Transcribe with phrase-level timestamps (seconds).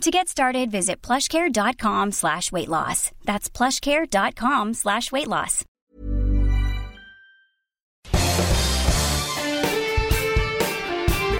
[0.00, 3.10] To get started, visit plushcare.com slash weight loss.
[3.24, 5.64] That's plushcare.com slash weight loss.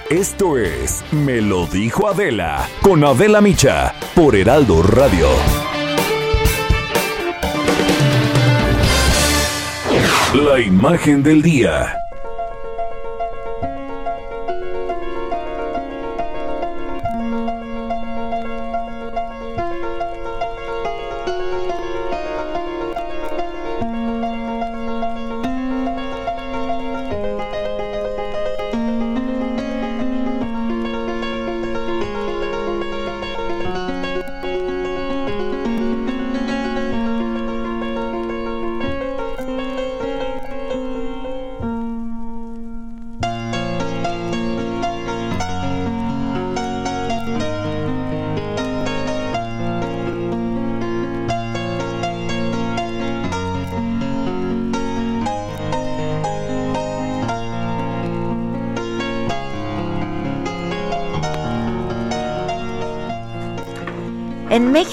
[0.09, 5.27] Esto es Me lo dijo Adela con Adela Micha por Heraldo Radio.
[10.33, 12.04] La imagen del día.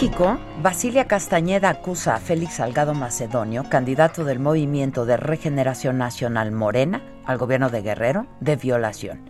[0.02, 7.04] México, Basilia Castañeda acusa a Félix Salgado Macedonio, candidato del Movimiento de Regeneración Nacional Morena
[7.24, 9.20] al gobierno de Guerrero, de violación.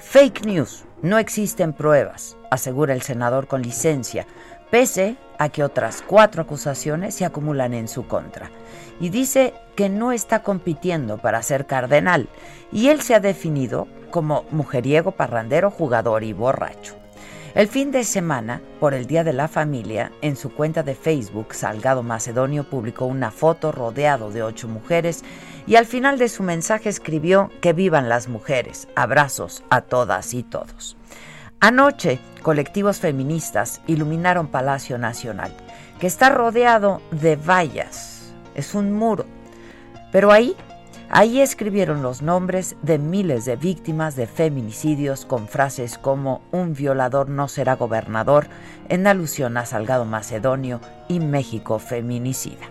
[0.00, 4.26] Fake news, no existen pruebas, asegura el senador con licencia,
[4.68, 8.50] pese a que otras cuatro acusaciones se acumulan en su contra.
[8.98, 12.28] Y dice que no está compitiendo para ser cardenal,
[12.72, 16.96] y él se ha definido como mujeriego, parrandero, jugador y borracho.
[17.56, 21.54] El fin de semana, por el Día de la Familia, en su cuenta de Facebook,
[21.54, 25.24] Salgado Macedonio publicó una foto rodeado de ocho mujeres
[25.66, 30.42] y al final de su mensaje escribió que vivan las mujeres, abrazos a todas y
[30.42, 30.98] todos.
[31.58, 35.56] Anoche, colectivos feministas iluminaron Palacio Nacional,
[35.98, 39.24] que está rodeado de vallas, es un muro,
[40.12, 40.54] pero ahí
[41.08, 47.28] Ahí escribieron los nombres de miles de víctimas de feminicidios con frases como un violador
[47.28, 48.48] no será gobernador,
[48.88, 52.66] en alusión a Salgado Macedonio y México feminicida.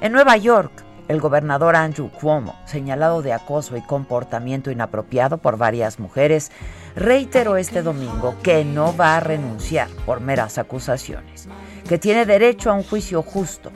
[0.00, 0.72] En Nueva York,
[1.08, 6.50] el gobernador Andrew Cuomo, señalado de acoso y comportamiento inapropiado por varias mujeres,
[6.96, 11.48] reiteró este domingo que no va a renunciar por meras acusaciones,
[11.86, 13.70] que tiene derecho a un juicio justo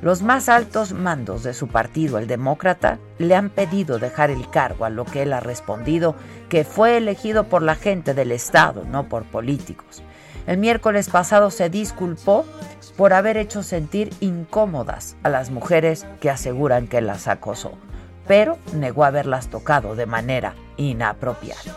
[0.00, 4.84] los más altos mandos de su partido, el demócrata, le han pedido dejar el cargo,
[4.84, 6.14] a lo que él ha respondido
[6.48, 10.02] que fue elegido por la gente del Estado, no por políticos.
[10.46, 12.46] El miércoles pasado se disculpó
[12.96, 17.72] por haber hecho sentir incómodas a las mujeres que aseguran que las acosó,
[18.26, 21.76] pero negó haberlas tocado de manera inapropiada.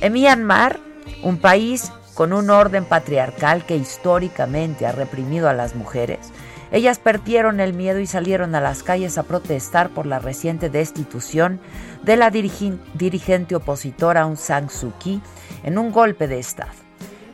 [0.00, 0.80] En Myanmar,
[1.22, 6.32] un país con un orden patriarcal que históricamente ha reprimido a las mujeres,
[6.72, 11.60] ellas perdieron el miedo y salieron a las calles a protestar por la reciente destitución
[12.02, 15.20] de la dirigente opositora Aung San Suu Kyi
[15.64, 16.72] en un golpe de Estado.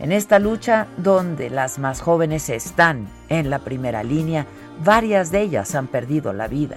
[0.00, 4.46] En esta lucha, donde las más jóvenes están en la primera línea,
[4.84, 6.76] varias de ellas han perdido la vida.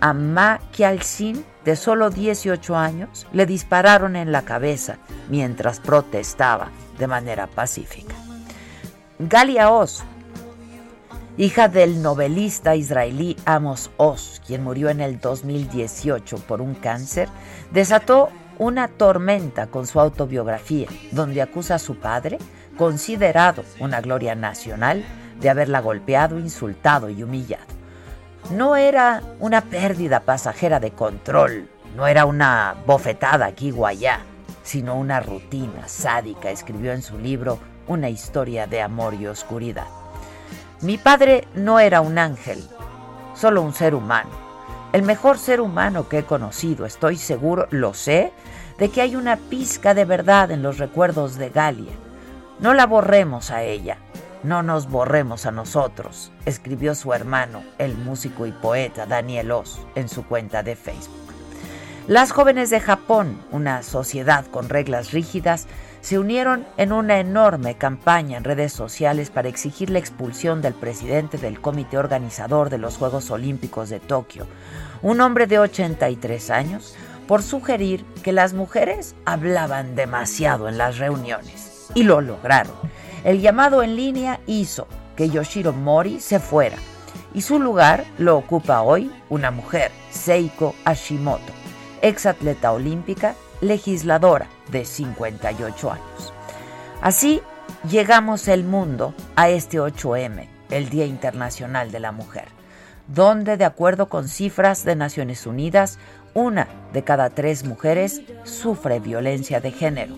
[0.00, 4.98] A Ma Kyaal-sin, de solo 18 años, le dispararon en la cabeza
[5.30, 8.14] mientras protestaba de manera pacífica.
[9.18, 10.04] Galia Oz,
[11.36, 17.28] hija del novelista israelí Amos Oz, quien murió en el 2018 por un cáncer,
[17.72, 22.38] desató una tormenta con su autobiografía, donde acusa a su padre,
[22.76, 25.04] considerado una gloria nacional,
[25.40, 27.66] de haberla golpeado, insultado y humillado.
[28.52, 34.20] No era una pérdida pasajera de control, no era una bofetada aquí o allá,
[34.62, 37.58] sino una rutina sádica, escribió en su libro
[37.88, 40.03] Una historia de amor y oscuridad.
[40.84, 42.62] Mi padre no era un ángel,
[43.34, 44.28] solo un ser humano.
[44.92, 48.34] El mejor ser humano que he conocido, estoy seguro, lo sé,
[48.76, 51.94] de que hay una pizca de verdad en los recuerdos de Galia.
[52.60, 53.96] No la borremos a ella,
[54.42, 60.10] no nos borremos a nosotros, escribió su hermano, el músico y poeta Daniel Oz, en
[60.10, 61.32] su cuenta de Facebook.
[62.08, 65.66] Las jóvenes de Japón, una sociedad con reglas rígidas,
[66.04, 71.38] se unieron en una enorme campaña en redes sociales para exigir la expulsión del presidente
[71.38, 74.46] del comité organizador de los Juegos Olímpicos de Tokio,
[75.00, 76.94] un hombre de 83 años,
[77.26, 81.88] por sugerir que las mujeres hablaban demasiado en las reuniones.
[81.94, 82.74] Y lo lograron.
[83.24, 84.86] El llamado en línea hizo
[85.16, 86.76] que Yoshiro Mori se fuera
[87.32, 91.54] y su lugar lo ocupa hoy una mujer, Seiko Hashimoto,
[92.02, 93.36] ex atleta olímpica,
[93.66, 96.32] legisladora de 58 años.
[97.00, 97.42] Así
[97.88, 102.48] llegamos el mundo a este 8M, el Día Internacional de la Mujer,
[103.08, 105.98] donde de acuerdo con cifras de Naciones Unidas,
[106.34, 110.14] una de cada tres mujeres sufre violencia de género.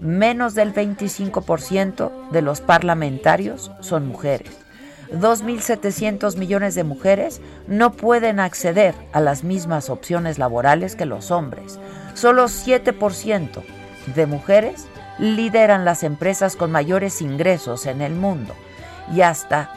[0.00, 4.66] Menos del 25% de los parlamentarios son mujeres
[5.12, 11.78] 2.700 millones de mujeres no pueden acceder a las mismas opciones laborales que los hombres.
[12.16, 13.62] Solo 7%
[14.14, 14.86] de mujeres
[15.18, 18.54] lideran las empresas con mayores ingresos en el mundo
[19.14, 19.70] y hasta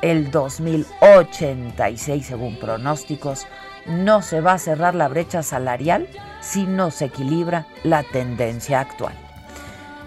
[0.00, 3.48] el 2086, según pronósticos,
[3.86, 6.06] no se va a cerrar la brecha salarial
[6.40, 9.14] si no se equilibra la tendencia actual.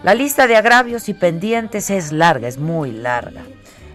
[0.03, 3.41] La lista de agravios y pendientes es larga, es muy larga.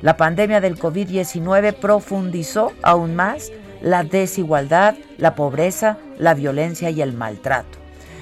[0.02, 7.12] La pandemia del COVID-19 profundizó aún más la desigualdad, la pobreza, la violencia y el
[7.12, 7.78] maltrato.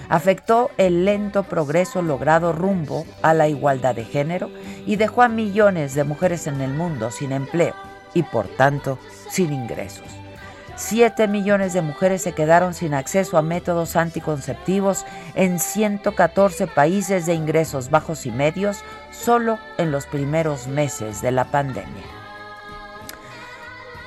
[0.08, 4.50] Afectó el lento progreso logrado rumbo a la igualdad de género
[4.86, 7.74] y dejó a millones de mujeres en el mundo sin empleo
[8.14, 8.98] y por tanto
[9.28, 10.04] sin ingresos.
[10.76, 17.34] 7 millones de mujeres se quedaron sin acceso a métodos anticonceptivos en 114 países de
[17.34, 22.15] ingresos bajos y medios solo en los primeros meses de la pandemia.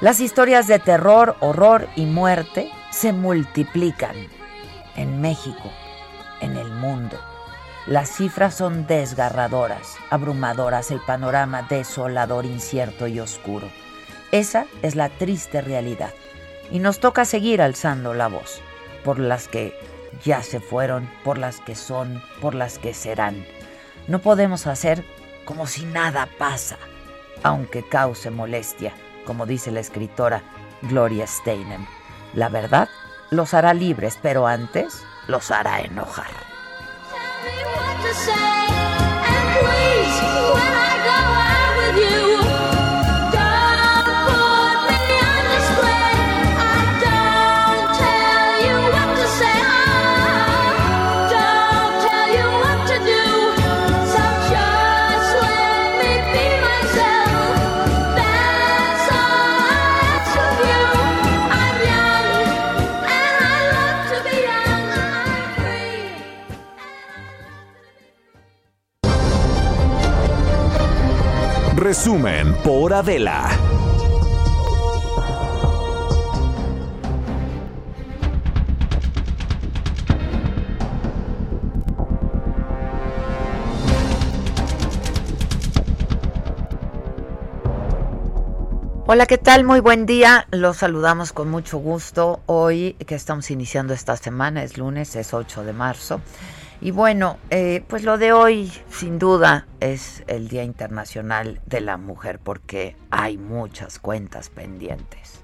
[0.01, 4.15] Las historias de terror, horror y muerte se multiplican
[4.95, 5.73] en México,
[6.39, 7.19] en el mundo.
[7.85, 13.67] Las cifras son desgarradoras, abrumadoras, el panorama desolador, incierto y oscuro.
[14.31, 16.13] Esa es la triste realidad
[16.71, 18.61] y nos toca seguir alzando la voz
[19.03, 19.77] por las que
[20.23, 23.45] ya se fueron, por las que son, por las que serán.
[24.07, 25.03] No podemos hacer
[25.43, 26.77] como si nada pasa,
[27.43, 28.93] aunque cause molestia,
[29.29, 30.41] como dice la escritora
[30.81, 31.85] Gloria Steinem.
[32.33, 32.89] La verdad
[33.29, 36.31] los hará libres, pero antes los hará enojar.
[71.89, 73.49] Resumen por Adela.
[89.07, 89.63] Hola, ¿qué tal?
[89.63, 90.45] Muy buen día.
[90.51, 92.41] Los saludamos con mucho gusto.
[92.45, 96.21] Hoy que estamos iniciando esta semana, es lunes, es 8 de marzo.
[96.81, 101.97] Y bueno, eh, pues lo de hoy sin duda es el Día Internacional de la
[101.97, 105.41] Mujer porque hay muchas cuentas pendientes.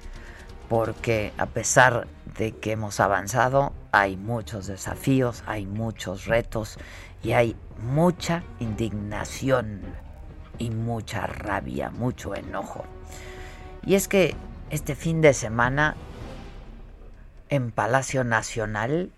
[0.69, 6.77] Porque a pesar de que hemos avanzado, hay muchos desafíos, hay muchos retos
[7.21, 9.81] y hay mucha indignación
[10.57, 12.85] y mucha rabia, mucho enojo.
[13.85, 14.35] Y es que
[14.69, 15.97] este fin de semana
[17.49, 19.11] en Palacio Nacional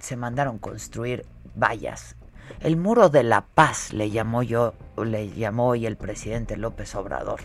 [0.00, 2.16] se mandaron construir vallas.
[2.60, 7.40] El muro de la paz le llamó yo, le llamó hoy el presidente López Obrador.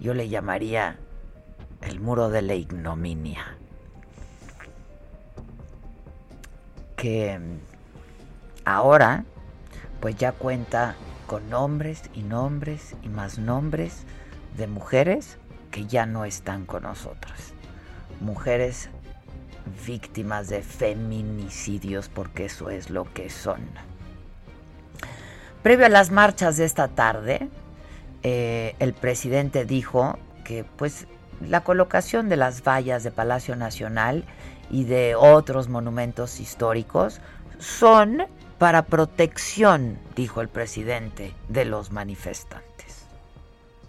[0.00, 0.98] Yo le llamaría
[1.82, 3.56] el muro de la ignominia.
[6.96, 7.38] Que
[8.64, 9.24] ahora
[10.00, 10.96] pues ya cuenta
[11.26, 14.04] con nombres y nombres y más nombres
[14.56, 15.38] de mujeres
[15.70, 17.54] que ya no están con nosotras.
[18.20, 18.90] Mujeres
[19.86, 23.60] víctimas de feminicidios, porque eso es lo que son.
[25.62, 27.48] Previo a las marchas de esta tarde,
[28.22, 31.06] eh, el presidente dijo que pues
[31.40, 34.24] la colocación de las vallas de Palacio Nacional
[34.70, 37.20] y de otros monumentos históricos
[37.58, 38.26] son
[38.58, 43.06] para protección, dijo el presidente, de los manifestantes.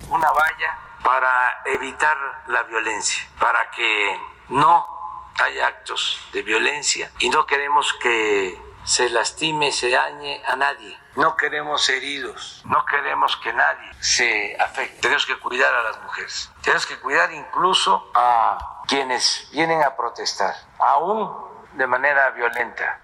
[0.09, 4.17] Una valla para evitar la violencia, para que
[4.49, 4.92] no
[5.41, 10.99] hay actos de violencia y no queremos que se lastime, se dañe a nadie.
[11.15, 15.01] No queremos heridos, no queremos que nadie se afecte.
[15.01, 16.51] Tenemos que cuidar a las mujeres.
[16.61, 21.31] Tenemos que cuidar incluso a quienes vienen a protestar, aún
[21.73, 22.99] de manera violenta.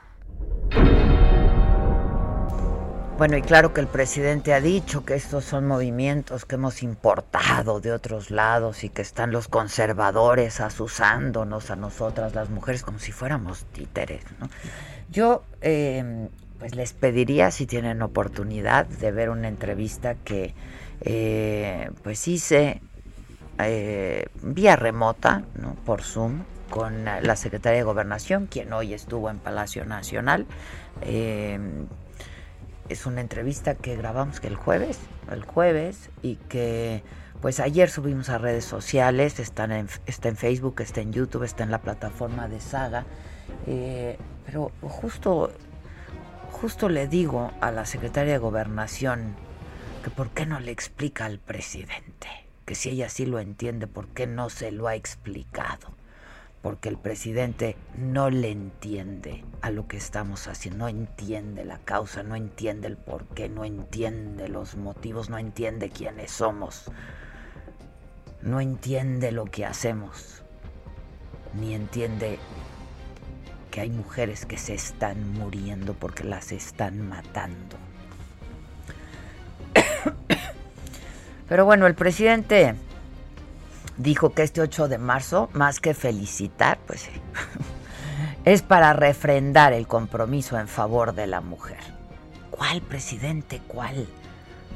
[3.19, 7.81] Bueno, y claro que el presidente ha dicho que estos son movimientos que hemos importado
[7.81, 13.11] de otros lados y que están los conservadores asusándonos a nosotras, las mujeres, como si
[13.11, 14.23] fuéramos títeres.
[14.39, 14.49] ¿no?
[15.11, 20.53] Yo eh, pues les pediría si tienen oportunidad de ver una entrevista que
[21.01, 22.81] eh, pues hice
[23.57, 25.75] eh, vía remota, ¿no?
[25.85, 30.45] por Zoom, con la secretaria de Gobernación, quien hoy estuvo en Palacio Nacional.
[32.89, 34.99] Es una entrevista que grabamos que el jueves,
[35.31, 37.03] el jueves, y que
[37.41, 41.63] pues ayer subimos a redes sociales, están en, está en Facebook, está en YouTube, está
[41.63, 43.05] en la plataforma de Saga.
[43.67, 45.51] Eh, pero justo,
[46.51, 49.35] justo le digo a la secretaria de Gobernación
[50.03, 52.27] que por qué no le explica al presidente,
[52.65, 55.98] que si ella sí lo entiende, por qué no se lo ha explicado
[56.61, 62.21] porque el presidente no le entiende a lo que estamos haciendo, no entiende la causa,
[62.23, 66.91] no entiende el por qué, no entiende los motivos, no entiende quiénes somos,
[68.41, 70.43] no entiende lo que hacemos,
[71.53, 72.39] ni entiende
[73.71, 77.77] que hay mujeres que se están muriendo porque las están matando.
[81.47, 82.75] Pero bueno, el presidente
[83.99, 87.11] dijo que este 8 de marzo, más que felicitar, pues sí,
[88.45, 91.77] es para refrendar el compromiso en favor de la mujer.
[92.49, 93.61] ¿Cuál presidente?
[93.67, 94.07] ¿Cuál?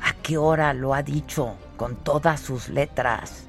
[0.01, 1.55] ¿A qué hora lo ha dicho?
[1.77, 3.45] Con todas sus letras.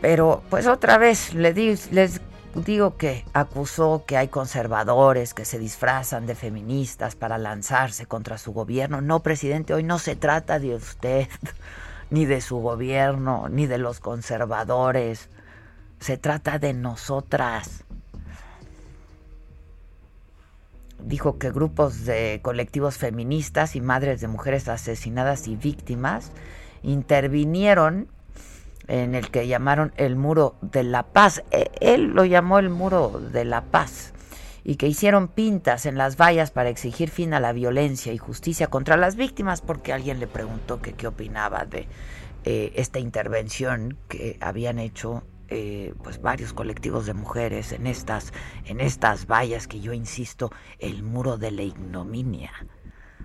[0.00, 2.20] Pero pues otra vez les
[2.54, 8.52] digo que acusó que hay conservadores que se disfrazan de feministas para lanzarse contra su
[8.52, 9.00] gobierno.
[9.00, 11.28] No, presidente, hoy no se trata de usted
[12.12, 15.30] ni de su gobierno, ni de los conservadores.
[15.98, 17.84] Se trata de nosotras.
[20.98, 26.32] Dijo que grupos de colectivos feministas y madres de mujeres asesinadas y víctimas
[26.82, 28.08] intervinieron
[28.88, 31.42] en el que llamaron el muro de la paz.
[31.50, 34.11] E, él lo llamó el muro de la paz
[34.64, 38.68] y que hicieron pintas en las vallas para exigir fin a la violencia y justicia
[38.68, 41.88] contra las víctimas porque alguien le preguntó que qué opinaba de
[42.44, 48.32] eh, esta intervención que habían hecho eh, pues varios colectivos de mujeres en estas
[48.64, 52.52] en estas vallas que yo insisto el muro de la ignominia.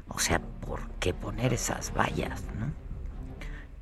[0.09, 2.71] O sea por qué poner esas vallas no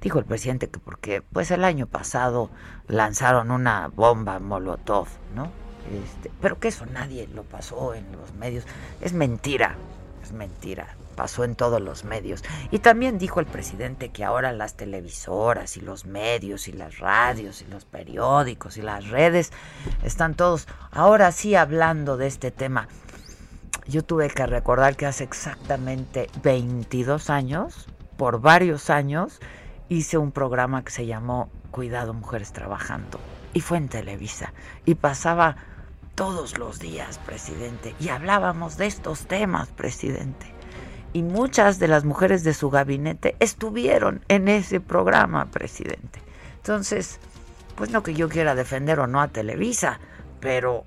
[0.01, 2.51] dijo el presidente que porque pues el año pasado
[2.87, 8.65] lanzaron una bomba molotov no este, pero que eso nadie lo pasó en los medios.
[9.01, 9.75] Es mentira,
[10.23, 10.95] es mentira.
[11.15, 12.43] Pasó en todos los medios.
[12.71, 17.61] Y también dijo el presidente que ahora las televisoras y los medios y las radios
[17.61, 19.53] y los periódicos y las redes
[20.03, 22.89] están todos ahora sí hablando de este tema.
[23.87, 27.87] Yo tuve que recordar que hace exactamente 22 años,
[28.17, 29.39] por varios años,
[29.89, 33.19] hice un programa que se llamó Cuidado Mujeres Trabajando.
[33.53, 34.53] Y fue en Televisa.
[34.85, 35.57] Y pasaba
[36.15, 37.93] todos los días, presidente.
[37.99, 40.47] Y hablábamos de estos temas, presidente.
[41.13, 46.21] Y muchas de las mujeres de su gabinete estuvieron en ese programa, presidente.
[46.57, 47.19] Entonces,
[47.75, 49.99] pues no que yo quiera defender o no a Televisa,
[50.39, 50.85] pero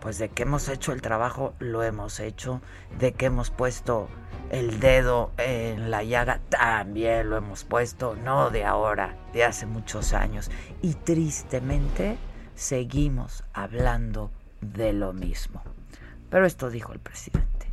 [0.00, 2.60] pues de que hemos hecho el trabajo, lo hemos hecho.
[2.98, 4.08] De que hemos puesto
[4.50, 8.16] el dedo en la llaga, también lo hemos puesto.
[8.16, 10.50] No de ahora, de hace muchos años.
[10.82, 12.18] Y tristemente
[12.56, 14.30] seguimos hablando
[14.62, 15.62] de lo mismo.
[16.30, 17.70] Pero esto dijo el presidente.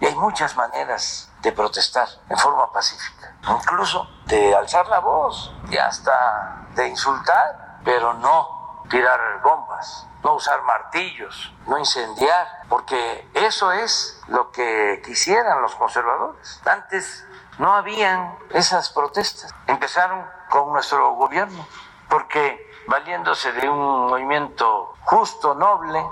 [0.00, 5.76] Y hay muchas maneras de protestar en forma pacífica, incluso de alzar la voz y
[5.76, 14.20] hasta de insultar, pero no tirar bombas, no usar martillos, no incendiar, porque eso es
[14.26, 16.60] lo que quisieran los conservadores.
[16.66, 17.24] Antes
[17.58, 21.64] no habían esas protestas, empezaron con nuestro gobierno,
[22.08, 26.04] porque valiéndose de un movimiento justo, noble,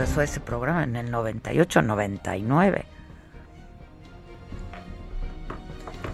[0.00, 2.86] empezó ese programa en el 98, 99.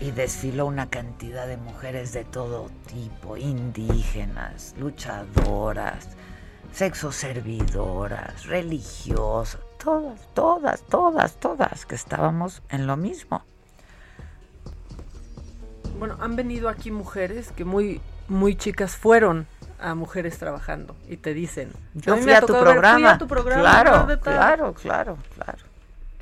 [0.01, 6.09] Y desfiló una cantidad de mujeres de todo tipo, indígenas, luchadoras,
[6.73, 13.45] sexoservidoras, religiosas, todas, todas, todas, todas, que estábamos en lo mismo.
[16.01, 19.47] Bueno, han venido aquí mujeres que muy, muy chicas fueron
[19.81, 23.19] a mujeres trabajando y te dicen, yo fui a, tu programa.
[23.19, 25.59] Claro, claro, claro, claro,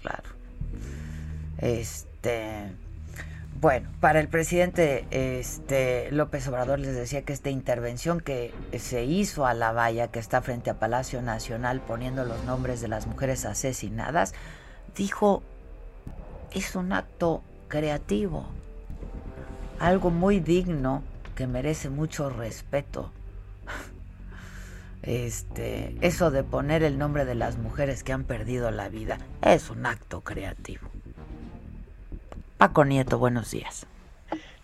[0.03, 0.29] claro.
[1.59, 2.73] Este,
[3.61, 9.47] bueno, para el presidente este López Obrador les decía que esta intervención que se hizo
[9.47, 13.45] a la valla que está frente a Palacio Nacional poniendo los nombres de las mujeres
[13.45, 14.35] asesinadas,
[14.97, 15.43] dijo
[16.53, 18.47] es un acto creativo,
[19.81, 21.03] algo muy digno
[21.35, 23.11] que merece mucho respeto.
[25.07, 29.69] Este, eso de poner el nombre de las mujeres que han perdido la vida es
[29.69, 30.89] un acto creativo.
[32.57, 33.87] Paco Nieto, buenos días.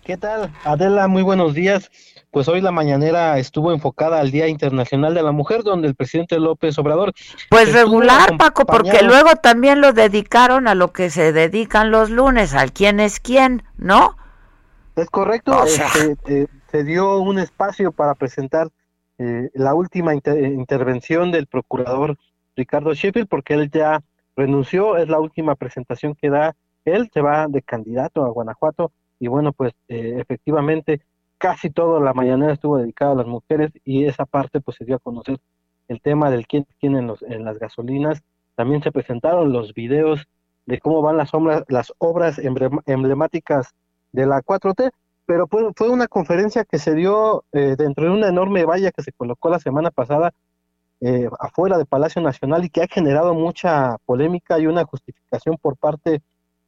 [0.03, 0.51] ¿Qué tal?
[0.65, 1.91] Adela, muy buenos días.
[2.31, 6.39] Pues hoy la mañanera estuvo enfocada al Día Internacional de la Mujer, donde el presidente
[6.39, 7.13] López Obrador...
[7.51, 12.55] Pues regular, Paco, porque luego también lo dedicaron a lo que se dedican los lunes,
[12.55, 14.17] al quién es quién, ¿no?
[14.97, 18.71] Es correcto, este, eh, se dio un espacio para presentar
[19.23, 22.17] eh, la última intervención del procurador
[22.57, 24.03] Ricardo Sheffield, porque él ya
[24.35, 29.29] renunció, es la última presentación que da él, se va de candidato a Guanajuato, y
[29.29, 31.03] bueno, pues eh, efectivamente
[31.37, 34.97] casi toda la mañana estuvo dedicada a las mujeres y esa parte pues se dio
[34.97, 35.39] a conocer
[35.89, 38.23] el tema del quién tiene los, en las gasolinas,
[38.55, 40.27] también se presentaron los videos
[40.65, 41.31] de cómo van las,
[41.69, 43.75] las obras emblemáticas
[44.13, 44.91] de la 4T,
[45.31, 49.13] pero fue, una conferencia que se dio eh, dentro de una enorme valla que se
[49.13, 50.33] colocó la semana pasada
[51.01, 55.77] eh, afuera de Palacio Nacional y que ha generado mucha polémica y una justificación por
[55.77, 56.21] parte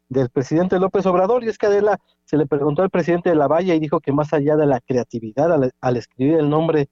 [0.08, 1.42] del presidente López Obrador.
[1.42, 4.12] Y es que Adela se le preguntó al presidente de la valla y dijo que
[4.12, 6.88] más allá de la creatividad al, escribir el nombre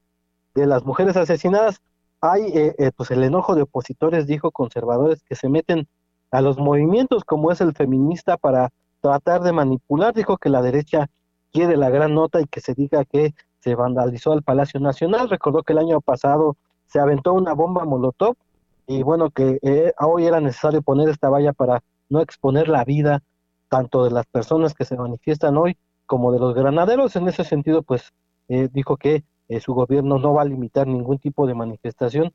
[0.57, 1.77] de las mujeres asesinadas,
[2.21, 5.87] hay eh, pues el enojo de opositores, dijo conservadores, que se meten
[6.33, 10.13] a los movimientos como es el feminista para tratar de manipular.
[10.13, 11.09] Dijo que la derecha
[11.53, 15.29] quiere la gran nota y que se diga que se vandalizó al Palacio Nacional.
[15.29, 18.35] Recordó que el año pasado se aventó una bomba Molotov
[18.87, 23.23] y bueno, que eh, hoy era necesario poner esta valla para no exponer la vida
[23.69, 25.77] tanto de las personas que se manifiestan hoy
[26.07, 27.15] como de los granaderos.
[27.15, 28.13] En ese sentido, pues
[28.49, 32.33] eh, dijo que eh, su gobierno no va a limitar ningún tipo de manifestación,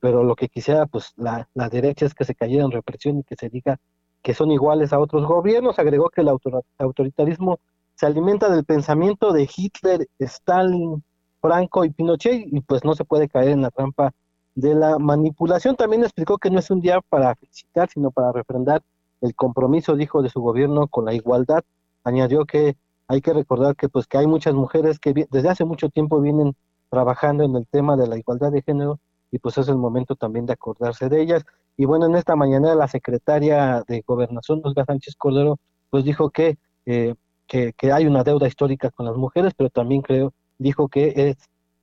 [0.00, 3.22] pero lo que quisiera, pues la, la derecha es que se cayera en represión y
[3.22, 3.76] que se diga
[4.22, 5.78] que son iguales a otros gobiernos.
[5.78, 6.30] Agregó que el
[6.78, 7.60] autoritarismo
[7.98, 11.02] se alimenta del pensamiento de Hitler, Stalin,
[11.40, 14.12] Franco y Pinochet y pues no se puede caer en la trampa
[14.54, 15.74] de la manipulación.
[15.74, 18.82] También explicó que no es un día para felicitar, sino para refrendar
[19.20, 21.64] el compromiso, dijo, de su gobierno con la igualdad.
[22.04, 22.76] Añadió que
[23.08, 26.54] hay que recordar que pues que hay muchas mujeres que desde hace mucho tiempo vienen
[26.90, 29.00] trabajando en el tema de la igualdad de género
[29.32, 31.44] y pues es el momento también de acordarse de ellas.
[31.76, 35.58] Y bueno, en esta mañana la secretaria de Gobernación, Olga Sánchez Cordero,
[35.90, 37.16] pues dijo que eh,
[37.48, 41.36] que, hay una deuda histórica con las mujeres, pero también creo, dijo que es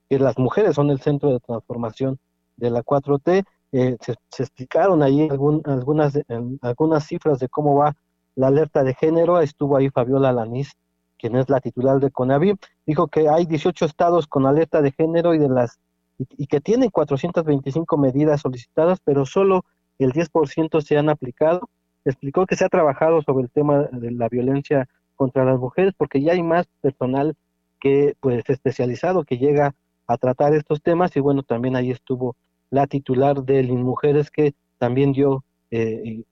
[0.08, 2.18] que las mujeres son el centro de transformación
[2.56, 3.44] de la 4T.
[3.72, 6.18] Eh, se, explicaron ahí algunas,
[6.62, 7.96] algunas cifras de cómo va
[8.36, 9.40] la alerta de género.
[9.40, 10.72] Estuvo ahí Fabiola Lanís,
[11.18, 12.54] quien es la titular de CONAVI.
[12.86, 15.80] Dijo que hay 18 estados con alerta de género y de las
[16.18, 19.64] y, que tienen 425 medidas solicitadas, pero solo
[19.98, 21.68] el 10% se han aplicado.
[22.04, 26.20] Explicó que se ha trabajado sobre el tema de la violencia contra las mujeres porque
[26.22, 27.34] ya hay más personal
[27.80, 29.74] que pues especializado que llega
[30.06, 32.36] a tratar estos temas y bueno también ahí estuvo
[32.70, 36.24] la titular de Mujeres que también dio eh,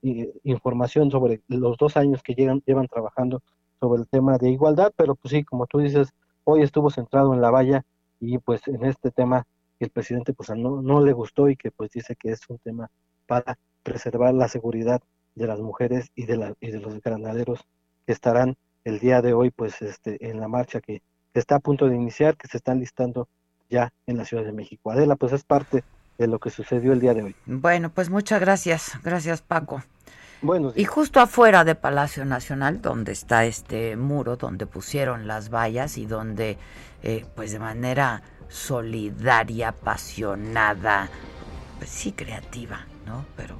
[0.43, 3.41] información sobre los dos años que llegan, llevan trabajando
[3.79, 6.09] sobre el tema de igualdad, pero pues sí, como tú dices,
[6.43, 7.83] hoy estuvo centrado en la valla
[8.19, 9.45] y pues en este tema
[9.79, 12.89] el presidente pues no, no le gustó y que pues dice que es un tema
[13.27, 15.01] para preservar la seguridad
[15.35, 17.59] de las mujeres y de, la, y de los granaderos
[18.05, 21.01] que estarán el día de hoy, pues, este, en la marcha que,
[21.33, 23.27] está a punto de iniciar, que se están listando
[23.69, 24.89] ya en la Ciudad de México.
[24.89, 25.83] Adela, pues es parte
[26.17, 27.35] de lo que sucedió el día de hoy.
[27.45, 29.83] Bueno, pues muchas gracias, gracias Paco.
[30.41, 35.97] Bueno, y justo afuera de Palacio Nacional, donde está este muro, donde pusieron las vallas
[35.97, 36.57] y donde,
[37.03, 41.09] eh, pues de manera solidaria, apasionada,
[41.79, 43.25] pues sí creativa, ¿no?
[43.35, 43.57] Pero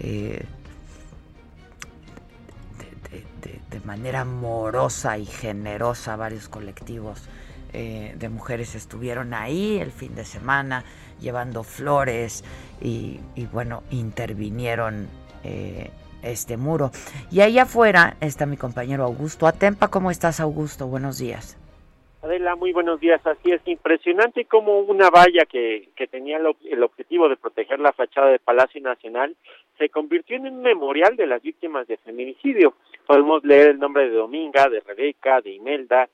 [0.00, 0.44] eh,
[3.70, 7.28] de, manera amorosa y generosa varios colectivos
[7.72, 10.84] eh, de mujeres estuvieron ahí el fin de semana
[11.20, 12.44] llevando flores
[12.80, 13.20] y,
[13.52, 15.08] bueno, intervinieron
[15.44, 15.90] eh,
[16.22, 16.90] este muro.
[17.30, 19.88] Y ahí afuera está mi compañero Augusto Atempa.
[19.88, 20.86] ¿Cómo estás, Augusto?
[20.86, 21.56] Buenos días.
[22.22, 23.20] Adela, muy buenos días.
[23.26, 28.28] Así es, impresionante como una valla que, que tenía el, objetivo de proteger la fachada
[28.28, 29.34] del Palacio Nacional
[29.76, 32.74] se convirtió en un memorial de las víctimas de feminicidio.
[33.06, 36.08] Podemos leer el nombre de Dominga, de Rebeca, de Imelda,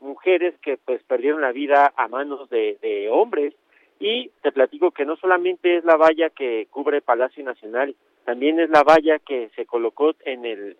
[0.00, 3.54] mujeres que pues perdieron la vida a manos de, de hombres
[3.98, 8.70] y te platico que no solamente es la valla que cubre Palacio Nacional, también es
[8.70, 10.76] la valla que se colocó en el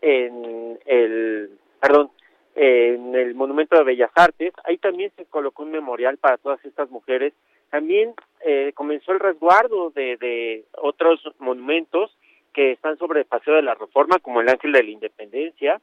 [0.00, 2.10] en el perdón
[2.54, 6.88] en el Monumento de Bellas Artes, ahí también se colocó un memorial para todas estas
[6.90, 7.32] mujeres.
[7.70, 8.14] También
[8.44, 12.16] eh, comenzó el resguardo de, de otros monumentos
[12.54, 15.80] que están sobre el Paseo de la Reforma, como el Ángel de la Independencia,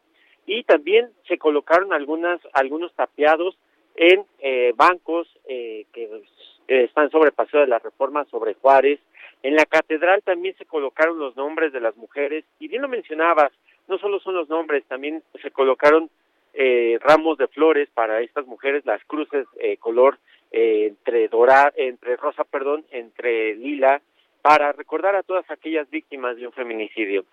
[0.47, 3.55] y también se colocaron algunas algunos tapiados
[3.95, 6.09] en eh, bancos eh, que
[6.67, 8.99] están sobre el Paseo de la Reforma, sobre Juárez.
[9.43, 13.51] En la catedral también se colocaron los nombres de las mujeres, y bien lo mencionabas,
[13.87, 16.09] no solo son los nombres, también se colocaron
[16.53, 20.19] eh, ramos de flores para estas mujeres, las cruces eh, color
[20.51, 24.01] eh, entre dorada, entre rosa, perdón, entre lila,
[24.41, 27.25] para recordar a todas aquellas víctimas de un feminicidio.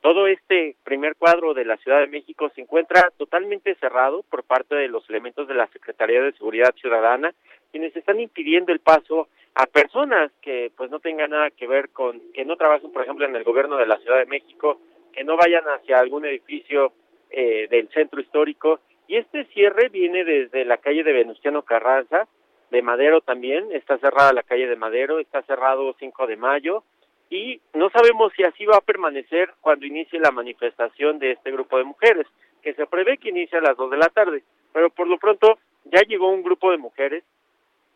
[0.00, 4.76] Todo este primer cuadro de la Ciudad de México se encuentra totalmente cerrado por parte
[4.76, 7.34] de los elementos de la Secretaría de Seguridad Ciudadana,
[7.72, 12.20] quienes están impidiendo el paso a personas que pues no tengan nada que ver con,
[12.32, 14.80] que no trabajen, por ejemplo, en el gobierno de la Ciudad de México,
[15.12, 16.92] que no vayan hacia algún edificio
[17.30, 18.78] eh, del centro histórico.
[19.08, 22.28] Y este cierre viene desde la calle de Venustiano Carranza,
[22.70, 26.84] de Madero también, está cerrada la calle de Madero, está cerrado 5 de mayo,
[27.30, 31.78] y no sabemos si así va a permanecer cuando inicie la manifestación de este grupo
[31.78, 32.26] de mujeres,
[32.62, 35.58] que se prevé que inicie a las 2 de la tarde, pero por lo pronto
[35.84, 37.24] ya llegó un grupo de mujeres,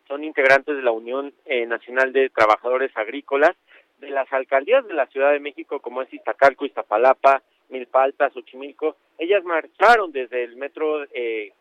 [0.09, 3.57] son integrantes de la Unión eh, Nacional de Trabajadores Agrícolas,
[3.99, 9.45] de las alcaldías de la Ciudad de México, como es Iztacalco, Iztapalapa, Milpalta, Xochimilco, ellas
[9.45, 11.53] marcharon desde el metro eh,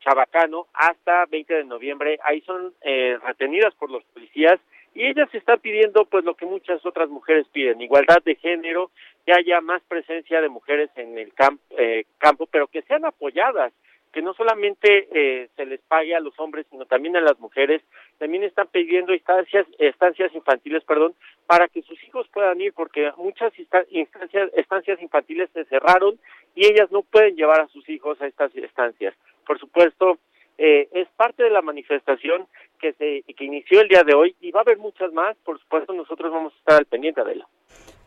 [0.00, 4.60] Chabacano hasta 20 de noviembre, ahí son eh, retenidas por los policías
[4.94, 8.90] y ellas están pidiendo pues lo que muchas otras mujeres piden, igualdad de género,
[9.26, 11.32] que haya más presencia de mujeres en el
[11.76, 13.74] eh, campo, pero que sean apoyadas,
[14.10, 17.82] que no solamente eh, se les pague a los hombres, sino también a las mujeres,
[18.16, 21.14] también están pidiendo estancias, estancias infantiles, perdón,
[21.46, 26.18] para que sus hijos puedan ir, porque muchas instancias, estancias infantiles se cerraron
[26.54, 29.14] y ellas no pueden llevar a sus hijos a estas estancias.
[29.46, 30.18] Por supuesto,
[30.58, 32.46] eh, es parte de la manifestación
[32.78, 35.36] que se que inició el día de hoy y va a haber muchas más.
[35.44, 37.46] Por supuesto, nosotros vamos a estar al pendiente de ella.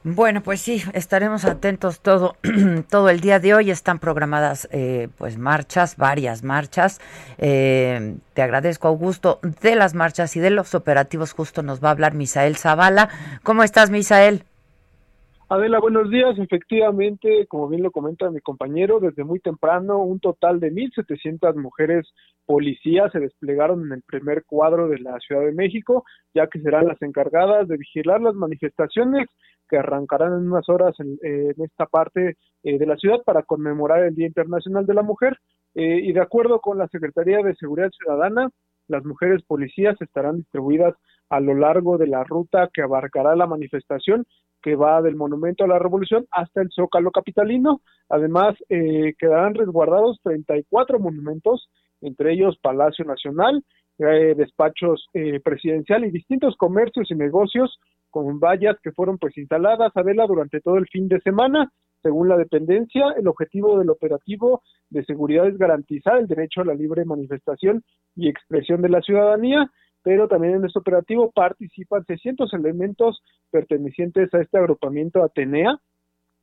[0.04, 2.38] Bueno, pues sí, estaremos atentos todo,
[2.90, 3.70] todo el día de hoy.
[3.70, 7.02] Están programadas eh, pues marchas, varias marchas.
[7.38, 9.40] Eh, te agradezco, Augusto.
[9.62, 13.10] De las marchas y de los operativos justo nos va a hablar Misael Zavala.
[13.44, 14.44] ¿Cómo estás, Misael?
[15.52, 16.38] Adela, buenos días.
[16.38, 22.08] Efectivamente, como bien lo comenta mi compañero, desde muy temprano un total de 1.700 mujeres
[22.46, 26.86] policías se desplegaron en el primer cuadro de la Ciudad de México, ya que serán
[26.86, 29.28] las encargadas de vigilar las manifestaciones
[29.68, 31.18] que arrancarán en unas horas en,
[31.58, 35.36] esta parte eh, de la ciudad para conmemorar el Día Internacional de la Mujer.
[35.74, 38.52] Eh, y de acuerdo con la Secretaría de Seguridad Ciudadana,
[38.88, 40.94] las mujeres policías estarán distribuidas
[41.30, 44.26] a lo largo de la ruta que abarcará la manifestación
[44.62, 47.82] que va del Monumento a la Revolución hasta el Zócalo Capitalino.
[48.10, 51.70] Además, eh, quedarán resguardados 34 monumentos,
[52.02, 53.64] entre ellos Palacio Nacional,
[54.00, 59.92] eh, despachos eh, presidencial y distintos comercios y negocios con vallas que fueron pues instaladas
[59.96, 61.72] a vela durante todo el fin de semana.
[62.02, 66.74] Según la dependencia, el objetivo del operativo de seguridad es garantizar el derecho a la
[66.74, 67.84] libre manifestación
[68.16, 69.70] y expresión de la ciudadanía
[70.04, 75.78] pero también en este operativo participan 600 elementos pertenecientes a este agrupamiento Atenea,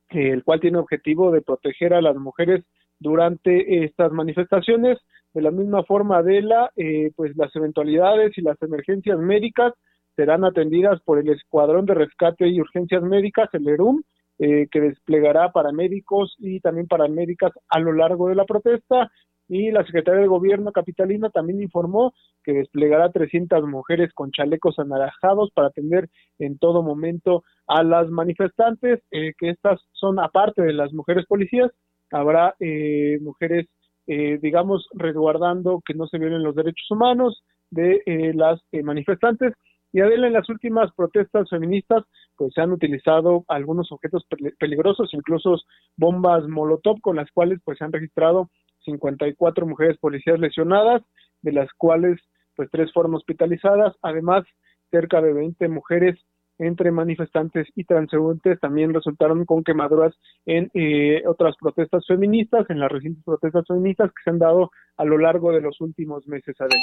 [0.09, 2.63] el cual tiene objetivo de proteger a las mujeres
[2.99, 4.97] durante estas manifestaciones.
[5.33, 9.73] De la misma forma, de la, eh, pues las eventualidades y las emergencias médicas
[10.15, 14.01] serán atendidas por el Escuadrón de Rescate y Urgencias Médicas, el ERUM,
[14.39, 19.11] eh, que desplegará paramédicos y también paramédicas a lo largo de la protesta
[19.47, 25.51] y la Secretaría de Gobierno capitalina también informó que desplegará 300 mujeres con chalecos anaranjados
[25.53, 30.93] para atender en todo momento a las manifestantes, eh, que estas son aparte de las
[30.93, 31.71] mujeres policías,
[32.11, 33.67] habrá eh, mujeres,
[34.07, 38.01] eh, digamos, resguardando que no se violen los derechos humanos de
[38.33, 39.53] las manifestantes.
[39.91, 42.03] Y Adela, en las últimas protestas feministas,
[42.37, 44.25] pues se han utilizado algunos objetos
[44.57, 45.57] peligrosos, incluso
[45.97, 48.49] bombas Molotov, con las cuales pues se han registrado
[48.87, 51.03] 54 mujeres policías lesionadas,
[51.41, 52.19] de las cuales
[52.55, 54.45] pues tres fueron hospitalizadas, además
[54.89, 56.17] cerca de 20 mujeres
[56.59, 60.15] entre manifestantes y transeúntes también resultaron con quemaduras
[60.47, 65.05] en eh, otras protestas feministas, en las recientes protestas feministas que se han dado a
[65.05, 66.79] lo largo de los últimos meses adentro.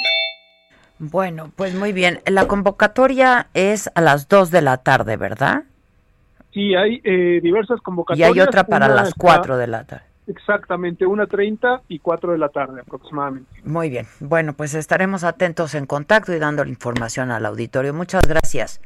[0.97, 2.19] Bueno, pues muy bien.
[2.25, 5.63] La convocatoria es a las 2 de la tarde, ¿verdad?
[6.53, 8.29] Sí, hay eh, diversas convocatorias.
[8.29, 12.49] Y hay otra para las 4 de la tarde Exactamente, 1.30 y 4 de la
[12.49, 13.49] tarde aproximadamente.
[13.63, 14.07] Muy bien.
[14.19, 17.93] Bueno, pues estaremos atentos en contacto y dando la información al auditorio.
[17.93, 18.81] Muchas gracias.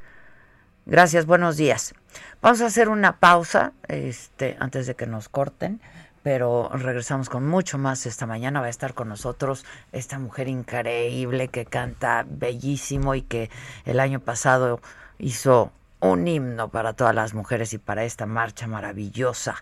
[0.85, 1.93] Gracias, buenos días.
[2.41, 5.79] Vamos a hacer una pausa este, antes de que nos corten,
[6.23, 8.59] pero regresamos con mucho más esta mañana.
[8.59, 13.49] Va a estar con nosotros esta mujer increíble que canta bellísimo y que
[13.85, 14.81] el año pasado
[15.19, 15.71] hizo
[16.01, 19.55] un himno para todas las mujeres y para esta marcha maravillosa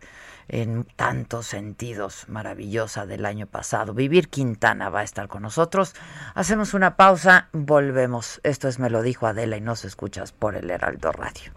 [0.50, 3.94] en tantos sentidos maravillosa del año pasado.
[3.94, 5.94] Vivir Quintana va a estar con nosotros.
[6.36, 8.40] Hacemos una pausa, volvemos.
[8.44, 11.52] Esto es Me lo dijo Adela y nos escuchas por el Heraldo Radio.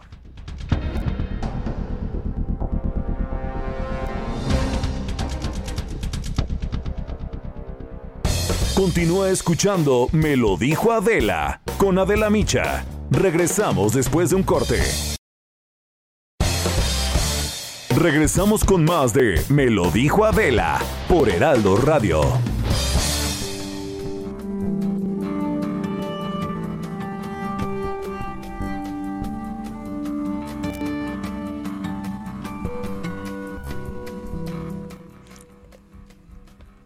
[8.74, 12.86] Continúa escuchando Me lo dijo Adela con Adela Micha.
[13.10, 14.80] Regresamos después de un corte.
[18.00, 22.22] Regresamos con más de Me lo dijo Adela por Heraldo Radio.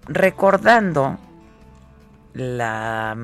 [0.08, 1.16] Recordando
[2.32, 3.16] la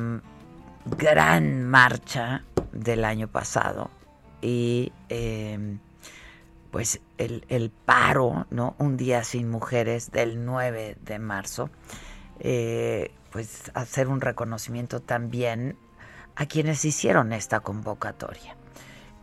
[0.96, 3.90] gran marcha del año pasado
[4.40, 5.80] y eh,
[6.70, 8.74] pues el, paro, ¿no?
[8.78, 11.70] Un día sin mujeres del 9 de marzo,
[12.38, 15.76] eh, pues hacer un reconocimiento también
[16.36, 18.56] a quienes hicieron esta convocatoria.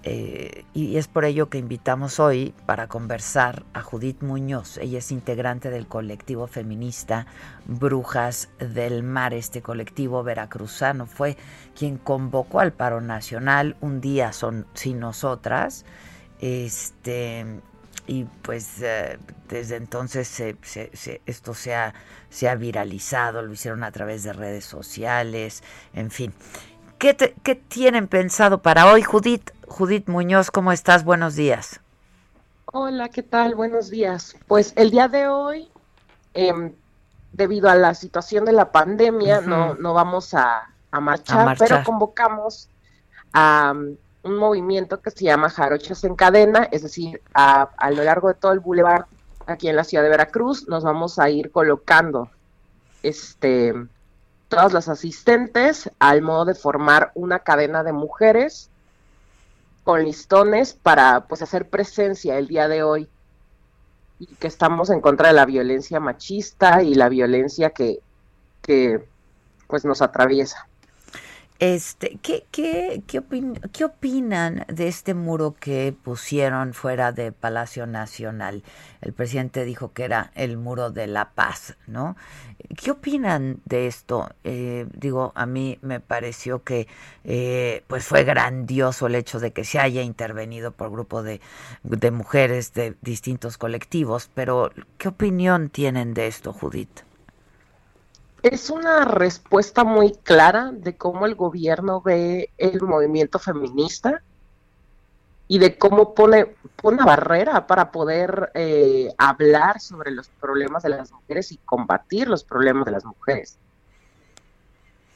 [0.03, 4.77] Eh, y es por ello que invitamos hoy para conversar a Judith Muñoz.
[4.77, 7.27] Ella es integrante del colectivo feminista
[7.65, 9.33] Brujas del Mar.
[9.33, 11.35] Este colectivo veracruzano fue
[11.75, 15.83] quien convocó al paro nacional un día sin nosotras
[16.39, 17.45] este,
[18.05, 19.19] y pues eh,
[19.49, 20.39] desde entonces
[21.25, 21.93] esto se ha,
[22.29, 26.33] se ha viralizado, lo hicieron a través de redes sociales, en fin.
[26.97, 29.51] ¿Qué, ¿Qué, tienen pensado para hoy, Judith?
[29.67, 31.03] Judith Muñoz, ¿cómo estás?
[31.03, 31.79] Buenos días.
[32.65, 33.55] Hola, ¿qué tal?
[33.55, 34.35] Buenos días.
[34.47, 35.69] Pues el día de hoy,
[36.33, 36.73] eh,
[37.33, 41.67] debido a la situación de la pandemia, no, no vamos a, a, marchar, a, marchar,
[41.67, 42.69] pero convocamos
[43.31, 43.73] a
[44.27, 48.35] un movimiento que se llama Jarochas en Cadena, es decir, a, a lo largo de
[48.35, 49.07] todo el bulevar
[49.47, 52.29] aquí en la ciudad de Veracruz nos vamos a ir colocando
[53.01, 53.73] este
[54.49, 58.69] todas las asistentes al modo de formar una cadena de mujeres
[59.83, 63.09] con listones para pues hacer presencia el día de hoy
[64.19, 67.99] y que estamos en contra de la violencia machista y la violencia que,
[68.61, 69.07] que
[69.67, 70.67] pues nos atraviesa.
[71.59, 73.23] Este, ¿qué, qué, qué,
[73.73, 78.63] ¿Qué opinan de este muro que pusieron fuera de Palacio Nacional?
[79.01, 82.15] El presidente dijo que era el muro de la paz, ¿no?
[82.75, 84.29] ¿Qué opinan de esto?
[84.43, 86.87] Eh, digo, a mí me pareció que
[87.23, 91.41] eh, pues fue grandioso el hecho de que se haya intervenido por grupo de
[92.11, 97.07] mujeres de distintos colectivos, pero ¿qué opinión tienen de esto, Judith?
[98.43, 104.21] Es una respuesta muy clara de cómo el gobierno ve el movimiento feminista
[105.47, 111.11] y de cómo pone, una barrera para poder eh, hablar sobre los problemas de las
[111.11, 113.57] mujeres y combatir los problemas de las mujeres.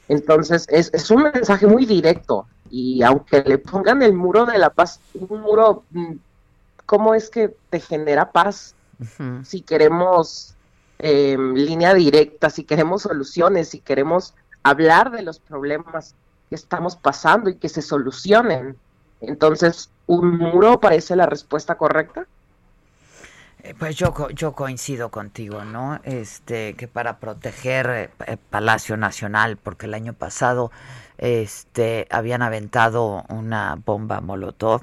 [0.08, 4.70] Entonces, es, es un mensaje muy directo y aunque le pongan el muro de la
[4.70, 6.14] paz, un muro, mm,
[6.86, 8.74] ¿cómo es que te genera paz?
[9.42, 10.54] Si queremos
[11.02, 16.14] eh, línea directa, si queremos soluciones, si queremos hablar de los problemas
[16.48, 18.76] que estamos pasando y que se solucionen.
[19.20, 22.26] Entonces, ¿un muro parece la respuesta correcta?
[23.64, 26.00] Eh, pues yo, yo coincido contigo, ¿no?
[26.04, 30.70] Este, que para proteger eh, Palacio Nacional, porque el año pasado
[31.18, 34.82] este, habían aventado una bomba Molotov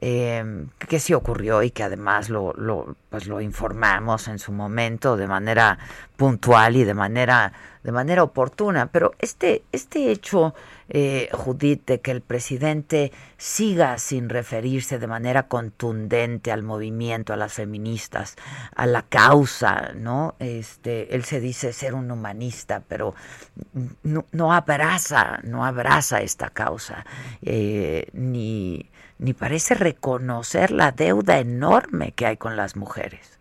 [0.00, 5.16] eh, que sí ocurrió y que además lo, lo, pues lo informamos en su momento
[5.16, 5.78] de manera
[6.16, 8.86] puntual y de manera, de manera oportuna.
[8.92, 10.54] Pero este, este hecho,
[10.88, 17.36] eh, Judith, de que el presidente siga sin referirse de manera contundente al movimiento, a
[17.36, 18.36] las feministas,
[18.74, 20.34] a la causa, ¿no?
[20.38, 23.14] Este, él se dice ser un humanista, pero
[24.02, 27.04] no, no abraza, no abraza esta causa,
[27.42, 33.38] eh, ni ni parece reconocer la deuda enorme que hay con las mujeres.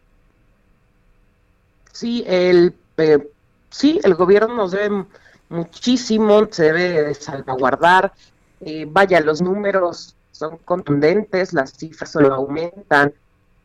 [1.93, 3.29] Sí, el, eh,
[3.69, 5.05] sí, el gobierno nos debe
[5.47, 8.13] muchísimo, se debe salvaguardar.
[8.59, 13.13] Eh, vaya, los números son contundentes, las cifras solo aumentan.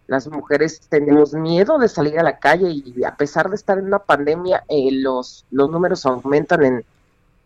[0.06, 3.86] las mujeres tenemos miedo de salir a la calle y a pesar de estar en
[3.86, 6.84] una pandemia, eh, los, los números aumentan en,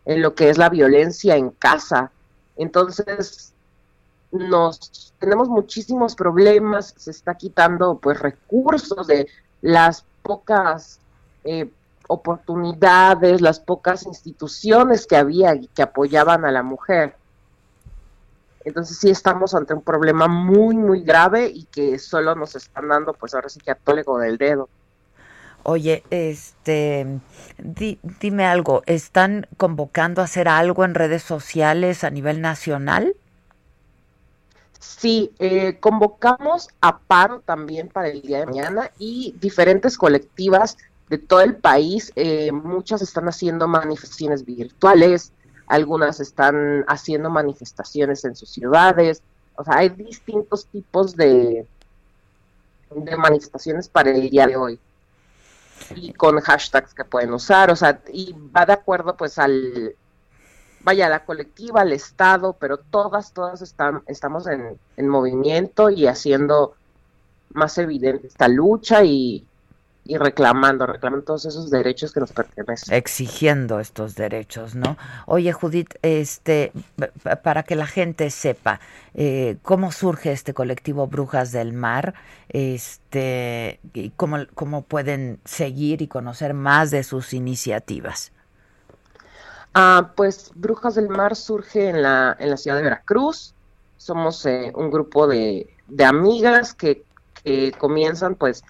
[0.04, 2.10] en lo que es la violencia en casa.
[2.56, 3.52] Entonces,
[4.30, 9.26] nos tenemos muchísimos problemas, se está quitando pues recursos de
[9.62, 11.00] las pocas
[11.44, 11.70] eh,
[12.08, 17.14] oportunidades, las pocas instituciones que había y que apoyaban a la mujer.
[18.64, 23.14] Entonces sí estamos ante un problema muy, muy grave y que solo nos están dando,
[23.14, 24.68] pues ahora sí que a tólego del dedo.
[25.62, 27.20] Oye, este,
[28.20, 33.14] dime algo, ¿están convocando a hacer algo en redes sociales a nivel nacional?
[34.78, 40.76] Sí, eh, convocamos a paro también para el día de mañana y diferentes colectivas
[41.08, 45.32] de todo el país, eh, muchas están haciendo manifestaciones virtuales,
[45.66, 49.22] algunas están haciendo manifestaciones en sus ciudades,
[49.56, 51.66] o sea, hay distintos tipos de,
[52.90, 54.78] de manifestaciones para el día de hoy.
[55.96, 59.94] Y con hashtags que pueden usar, o sea, y va de acuerdo pues al,
[60.80, 66.74] vaya, la colectiva, al Estado, pero todas, todas están, estamos en, en movimiento y haciendo
[67.50, 69.46] más evidente esta lucha y,
[70.08, 72.94] y reclamando, reclamando todos esos derechos que nos pertenecen.
[72.94, 74.96] Exigiendo estos derechos, ¿no?
[75.26, 76.72] Oye, Judith, este,
[77.42, 78.80] para que la gente sepa
[79.14, 82.14] eh, cómo surge este colectivo Brujas del Mar,
[82.48, 88.32] este, y cómo, cómo pueden seguir y conocer más de sus iniciativas.
[89.80, 93.54] Ah, pues Brujas del Mar surge en la, en la ciudad de Veracruz.
[93.96, 97.04] Somos eh, un grupo de, de amigas que,
[97.44, 98.64] que comienzan pues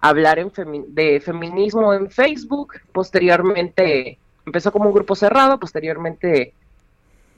[0.00, 0.50] hablar en
[0.88, 2.80] de feminismo en Facebook.
[2.92, 6.54] Posteriormente empezó como un grupo cerrado, posteriormente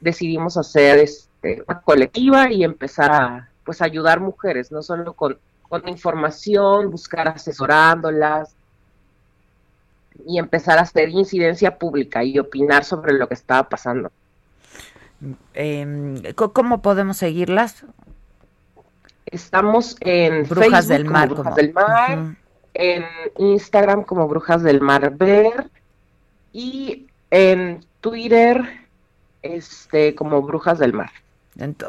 [0.00, 5.36] decidimos hacer este, una colectiva y empezar a pues ayudar mujeres, no solo con,
[5.68, 8.54] con información, buscar asesorándolas
[10.26, 14.10] y empezar a hacer incidencia pública y opinar sobre lo que estaba pasando.
[15.54, 17.84] Em, ¿Cómo podemos seguirlas?
[19.26, 22.36] Estamos en Brujas del Mar, Brujas del Mar,
[22.74, 23.04] en
[23.38, 25.70] Instagram como Brujas del Mar Ver
[26.52, 28.88] y en Twitter
[29.42, 31.10] este como Brujas del Mar.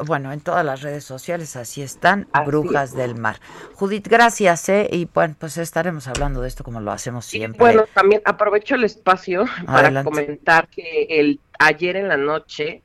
[0.06, 3.36] Bueno, en todas las redes sociales así están, Brujas del Mar.
[3.74, 4.88] Judith, gracias, ¿eh?
[4.90, 7.58] Y bueno, pues estaremos hablando de esto como lo hacemos siempre.
[7.58, 12.82] bueno, también aprovecho el espacio para comentar que el ayer en la noche,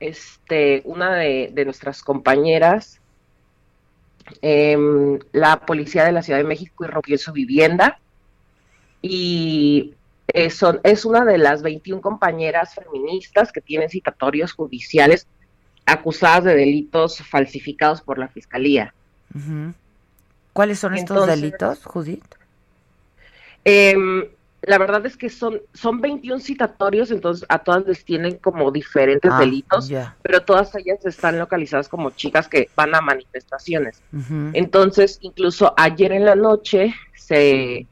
[0.00, 3.00] este, una de, de nuestras compañeras
[4.42, 4.76] eh,
[5.32, 8.00] la policía de la Ciudad de México irrumpió en su vivienda
[9.02, 9.94] y
[10.28, 15.26] es, es una de las 21 compañeras feministas que tienen citatorios judiciales
[15.86, 18.94] acusadas de delitos falsificados por la Fiscalía.
[20.52, 22.24] ¿Cuáles son estos delitos, Judith?
[23.64, 23.96] Eh,
[24.66, 29.30] la verdad es que son, son 21 citatorios, entonces a todas les tienen como diferentes
[29.30, 29.90] ah, delitos,
[30.22, 34.00] pero todas ellas están localizadas como chicas que van a manifestaciones.
[34.52, 37.86] Entonces, incluso ayer en la noche se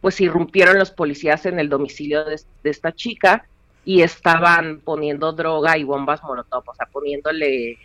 [0.00, 3.46] pues irrumpieron los policías en el domicilio de, de esta chica
[3.84, 7.78] y estaban poniendo droga y bombas molotov, o sea, poniéndole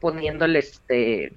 [0.00, 1.32] poniéndole este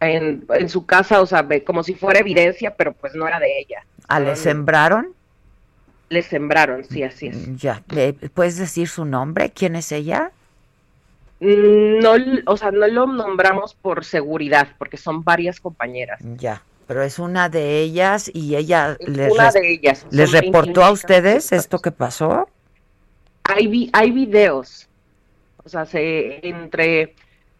[0.00, 3.84] en, su casa, o sea, como si fuera evidencia, pero pues no era de ella.
[4.08, 5.08] ¿A le sembraron?
[6.08, 7.56] Le sembraron, sí, así es.
[7.56, 7.82] Ya,
[8.34, 9.50] ¿puedes decir su nombre?
[9.50, 10.30] ¿Quién es ella?
[11.40, 12.14] Mm, no,
[12.46, 16.20] o sea, no lo nombramos por seguridad, porque son varias compañeras.
[16.36, 20.06] Ya, pero es una de ellas y ella les, una de ellas.
[20.10, 22.48] ¿les reportó a ustedes esto que pasó?
[23.44, 24.88] Hay, hay videos,
[25.64, 27.14] o sea, se, entre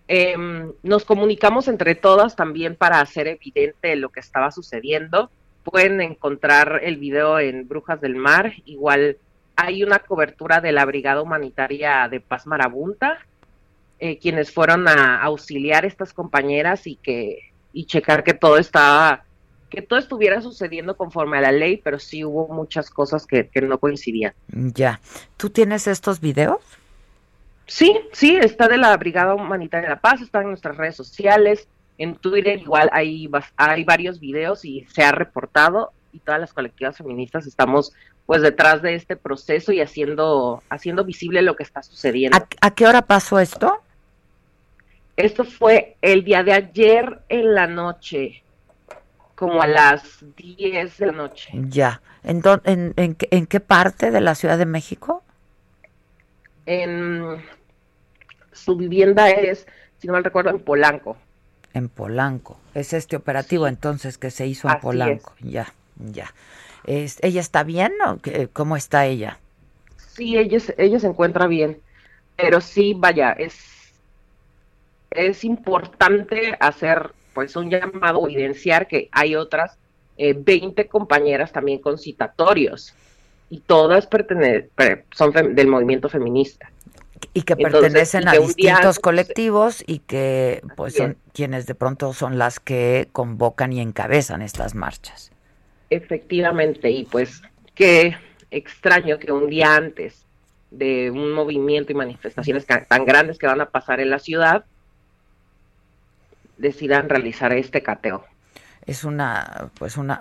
[0.08, 5.30] Em, nos comunicamos entre todas también para hacer evidente lo que estaba sucediendo.
[5.64, 8.52] Pueden encontrar el video en Brujas del Mar.
[8.66, 9.18] Igual
[9.56, 13.18] hay una cobertura de la Brigada Humanitaria de Paz Marabunta,
[13.98, 19.24] eh, quienes fueron a auxiliar estas compañeras y que y checar que todo estaba
[19.68, 23.60] que todo estuviera sucediendo conforme a la ley, pero sí hubo muchas cosas que, que
[23.60, 24.32] no coincidían.
[24.48, 25.00] Ya.
[25.36, 26.60] ¿Tú tienes estos videos?
[27.66, 31.66] Sí, sí, está de la Brigada Humanitaria de la Paz, está en nuestras redes sociales,
[31.98, 36.96] en Twitter igual hay, hay varios videos y se ha reportado y todas las colectivas
[36.96, 37.92] feministas estamos
[38.24, 42.38] pues detrás de este proceso y haciendo, haciendo visible lo que está sucediendo.
[42.60, 43.82] ¿A, qué hora pasó esto?
[45.16, 48.42] Esto fue el día de ayer en la noche,
[49.34, 51.50] como a las 10 de la noche.
[51.54, 52.02] Ya.
[52.22, 55.22] ¿En, en, en, en qué parte de la Ciudad de México?
[56.66, 57.42] En
[58.52, 59.66] su vivienda es
[59.98, 61.16] si no mal recuerdo, en Polanco.
[61.72, 62.58] En Polanco.
[62.74, 65.34] Es este operativo entonces que se hizo en Polanco.
[65.40, 66.32] Ya, ya.
[66.84, 68.18] ¿Ella está bien o
[68.52, 69.38] cómo está ella?
[69.96, 71.80] Sí, ella, ella se encuentra bien,
[72.36, 73.54] pero sí, vaya, es,
[75.18, 79.78] es importante hacer pues un llamado, evidenciar que hay otras
[80.16, 82.94] eh, 20 compañeras también con citatorios
[83.50, 84.08] y todas
[85.14, 86.70] son del movimiento feminista.
[87.34, 92.60] Y que pertenecen a distintos colectivos y que pues son quienes de pronto son las
[92.60, 95.30] que convocan y encabezan estas marchas.
[95.90, 97.42] Efectivamente, y pues
[97.74, 98.16] qué
[98.50, 100.24] extraño que un día antes
[100.70, 104.64] de un movimiento y manifestaciones tan grandes que van a pasar en la ciudad,
[106.58, 108.24] decidan realizar este cateo.
[108.84, 110.20] Es una, pues una,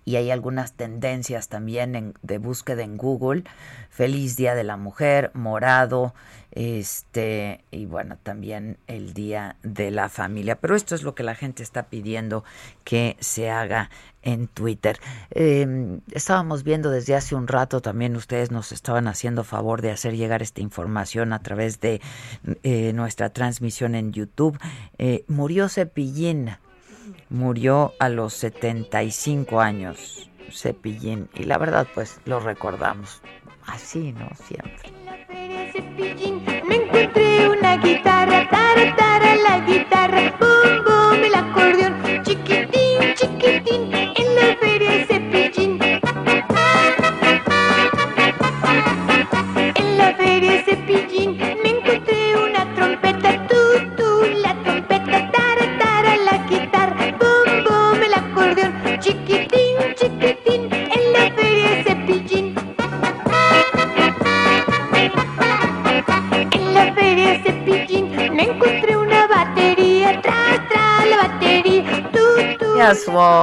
[0.05, 3.45] y hay algunas tendencias también de búsqueda en Google.
[3.91, 6.15] Feliz Día de la Mujer, morado,
[6.53, 10.57] este, y bueno, también el Día de la Familia.
[10.57, 12.45] Pero esto es lo que la gente está pidiendo
[12.85, 13.91] que se haga
[14.23, 14.99] en Twitter.
[15.31, 20.17] Em, estábamos viendo desde hace un rato también ustedes nos estaban haciendo favor de hacer
[20.17, 22.01] llegar esta información a través de
[22.63, 24.59] eh, nuestra transmisión en YouTube.
[24.99, 26.51] Eh, murió Cepillín
[27.31, 33.23] murió a los 75 años, Cepillín, y la verdad pues lo recordamos
[33.67, 34.29] así, ¿no?
[34.47, 34.91] Siempre.
[37.13, 43.90] Encontré una guitarra, tara, tara, la guitarra, boom, boom, el acordeón, chiquitín, chiquitín,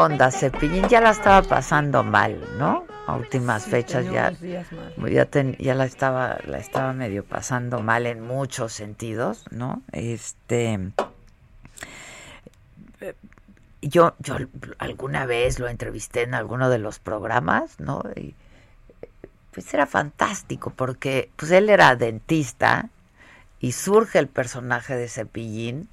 [0.08, 2.86] onda, Cepillín ya la estaba pasando mal, ¿no?
[3.08, 4.32] A últimas fechas ya,
[5.10, 9.82] ya, ten- ya la estaba la estaba medio pasando mal en muchos sentidos, ¿no?
[9.92, 10.80] Este
[13.02, 13.14] eh,
[13.82, 14.36] yo yo
[14.80, 18.02] alguna vez lo entrevisté en alguno de los programas, ¿no?
[18.16, 18.34] Y
[19.52, 22.90] pues era fantástico porque pues él era dentista
[23.60, 25.90] y surge el personaje de Cepillín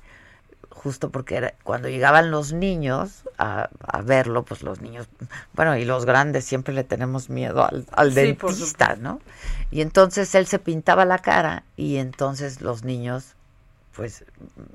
[0.84, 5.08] justo porque era, cuando llegaban los niños a, a verlo, pues los niños,
[5.54, 9.22] bueno, y los grandes siempre le tenemos miedo al, al Sí, por dentista, ¿no?
[9.70, 13.34] Y entonces él se pintaba la cara y entonces los niños
[13.96, 14.26] pues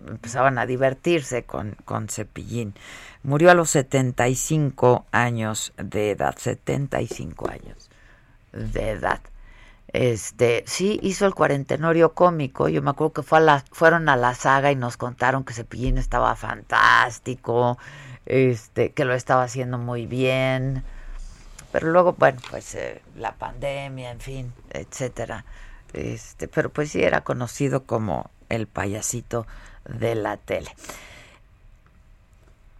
[0.07, 2.73] empezaban a divertirse con, con Cepillín.
[3.21, 7.91] Murió a los 75 años de edad, 75 años
[8.51, 9.21] de edad.
[9.91, 12.69] Este, sí, hizo el cuarentenorio cómico.
[12.69, 16.35] Yo me acuerdo que la, fueron a la saga y nos contaron que Cepillín estaba
[16.35, 17.77] fantástico,
[18.25, 20.83] este, que lo estaba haciendo muy bien.
[21.71, 25.45] Pero luego, bueno, pues eh, la pandemia, en fin, etcétera.
[25.93, 29.47] Este, pero pues sí era conocido como el payasito
[29.85, 30.71] de la tele.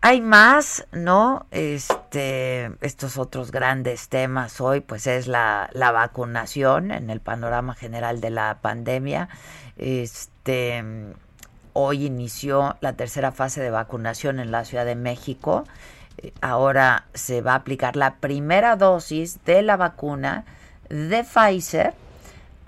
[0.01, 1.45] Hay más, ¿no?
[1.51, 8.21] Este, estos otros grandes temas hoy, pues es la, la vacunación en el panorama general
[8.21, 9.27] de la pandemia.
[9.77, 10.83] Este,
[11.73, 15.65] hoy inició la tercera fase de vacunación en la Ciudad de México.
[16.41, 20.45] Ahora se va a aplicar la primera dosis de la vacuna
[20.89, 21.93] de Pfizer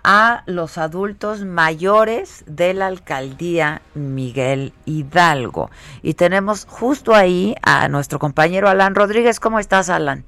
[0.04, 5.70] a los adultos mayores de la alcaldía Miguel Hidalgo.
[6.02, 9.40] Y tenemos justo ahí a nuestro compañero Alan Rodríguez.
[9.40, 10.26] ¿Cómo estás, Alan?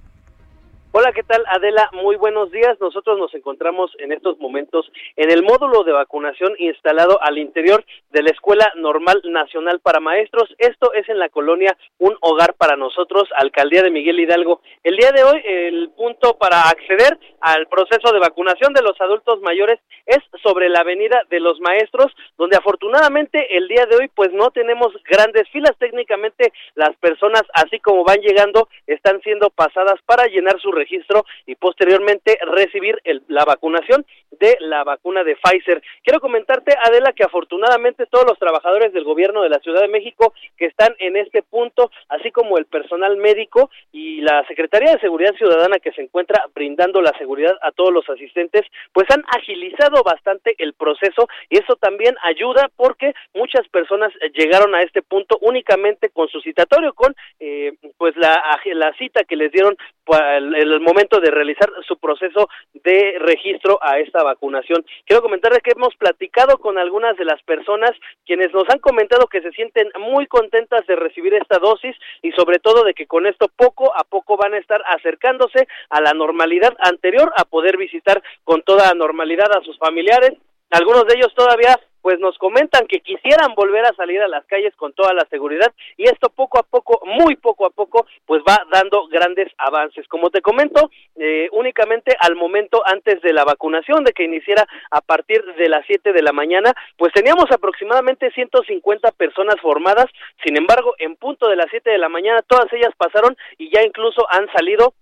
[0.96, 1.90] Hola, ¿qué tal Adela?
[1.92, 2.80] Muy buenos días.
[2.80, 4.86] Nosotros nos encontramos en estos momentos
[5.16, 10.54] en el módulo de vacunación instalado al interior de la Escuela Normal Nacional para Maestros.
[10.60, 14.62] Esto es en la colonia Un Hogar para Nosotros, Alcaldía de Miguel Hidalgo.
[14.84, 19.42] El día de hoy el punto para acceder al proceso de vacunación de los adultos
[19.42, 24.32] mayores es sobre la Avenida de los Maestros, donde afortunadamente el día de hoy pues
[24.32, 25.76] no tenemos grandes filas.
[25.80, 31.56] Técnicamente las personas así como van llegando están siendo pasadas para llenar su registro y
[31.56, 34.06] posteriormente recibir la vacunación
[34.40, 35.82] de la vacuna de Pfizer.
[36.04, 40.34] Quiero comentarte, Adela, que afortunadamente todos los trabajadores del gobierno de la Ciudad de México
[40.58, 45.36] que están en este punto, así como el personal médico y la Secretaría de Seguridad
[45.36, 50.56] Ciudadana que se encuentra brindando la seguridad a todos los asistentes, pues han agilizado bastante
[50.58, 56.28] el proceso y eso también ayuda porque muchas personas llegaron a este punto únicamente con
[56.28, 58.42] su citatorio, con eh, pues la,
[58.74, 64.24] la cita que les dieron en momento de realizar su proceso de registro a esta
[64.24, 64.86] vacunación.
[65.06, 67.92] Quiero comentarles que hemos platicado con algunas de las personas
[68.26, 72.60] quienes nos han comentado que se sienten muy contentas de recibir esta dosis y sobre
[72.60, 76.76] todo de que con esto poco a poco van a estar acercándose a la normalidad
[76.80, 80.34] anterior a poder visitar con toda normalidad a sus familiares.
[80.72, 84.76] Algunos de ellos todavía pues nos comentan que quisieran volver a salir a las calles
[84.76, 88.60] con toda la seguridad y esto poco a poco, muy poco a poco, pues va
[88.72, 90.06] dando grandes avances.
[90.10, 95.00] Como te comento, eh, únicamente al momento antes de la vacunación, de que iniciara a
[95.00, 100.08] partir de las 7 de la mañana, pues teníamos aproximadamente 150 personas formadas,
[100.46, 103.82] sin embargo, en punto de las 7 de la mañana, todas ellas pasaron y ya
[103.82, 104.94] incluso han salido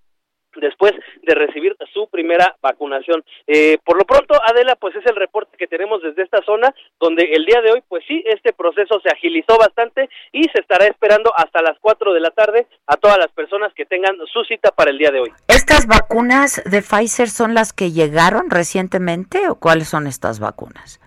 [0.56, 3.24] después de recibir su primera vacunación.
[3.48, 7.24] Eh, por lo pronto, Adela, pues es el reporte que tenemos desde esta zona, donde
[7.34, 11.32] el día de hoy, pues sí, este proceso se agilizó bastante y se estará esperando
[11.36, 14.92] hasta las 4 de la tarde a todas las personas que tengan su cita para
[14.92, 15.32] el día de hoy.
[15.48, 21.00] ¿Estas vacunas de Pfizer son las que llegaron recientemente o cuáles son estas vacunas?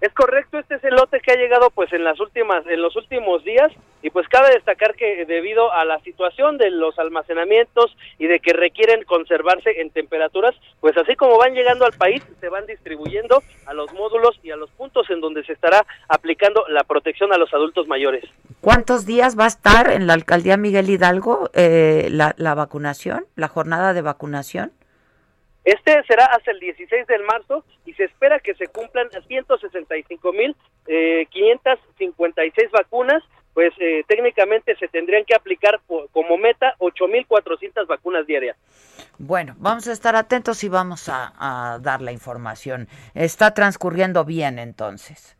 [0.00, 2.96] Es correcto, este es el lote que ha llegado pues en las últimas en los
[2.96, 3.70] últimos días
[4.00, 8.54] y pues cabe destacar que debido a la situación de los almacenamientos y de que
[8.54, 13.74] requieren conservarse en temperaturas, pues así como van llegando al país se van distribuyendo a
[13.74, 17.52] los módulos y a los puntos en donde se estará aplicando la protección a los
[17.52, 18.24] adultos mayores.
[18.62, 23.48] ¿Cuántos días va a estar en la alcaldía Miguel Hidalgo eh, la, la vacunación, la
[23.48, 24.72] jornada de vacunación?
[25.64, 30.56] Este será hasta el 16 de marzo y se espera que se cumplan 165 mil
[30.86, 35.80] eh, 556 vacunas, pues eh, técnicamente se tendrían que aplicar
[36.12, 38.56] como meta 8.400 vacunas diarias.
[39.18, 42.88] Bueno, vamos a estar atentos y vamos a dar la información.
[43.14, 45.39] Está transcurriendo bien entonces.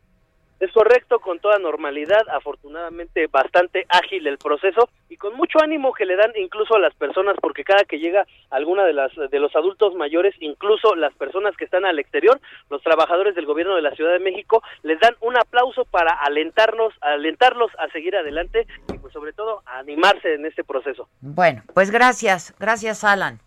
[0.61, 6.05] Es correcto, con toda normalidad, afortunadamente bastante ágil el proceso y con mucho ánimo que
[6.05, 9.55] le dan incluso a las personas, porque cada que llega alguna de las de los
[9.55, 12.39] adultos mayores, incluso las personas que están al exterior,
[12.69, 16.93] los trabajadores del gobierno de la Ciudad de México, les dan un aplauso para alentarnos,
[17.01, 21.09] alentarlos a seguir adelante y pues sobre todo a animarse en este proceso.
[21.21, 23.39] Bueno, pues gracias, gracias Alan.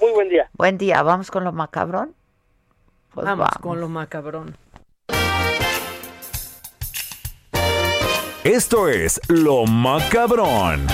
[0.00, 0.48] Muy buen día.
[0.52, 2.14] Buen día, vamos con lo macabrón.
[3.12, 4.56] Pues vamos con lo macabrón.
[8.44, 10.84] Esto es Lo Macabrón.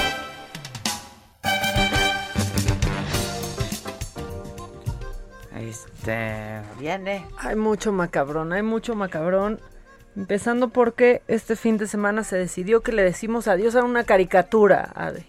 [5.56, 7.26] Este, viene.
[7.38, 9.60] Hay mucho macabrón, hay mucho macabrón.
[10.14, 14.92] Empezando porque este fin de semana se decidió que le decimos adiós a una caricatura,
[14.94, 15.24] Ade.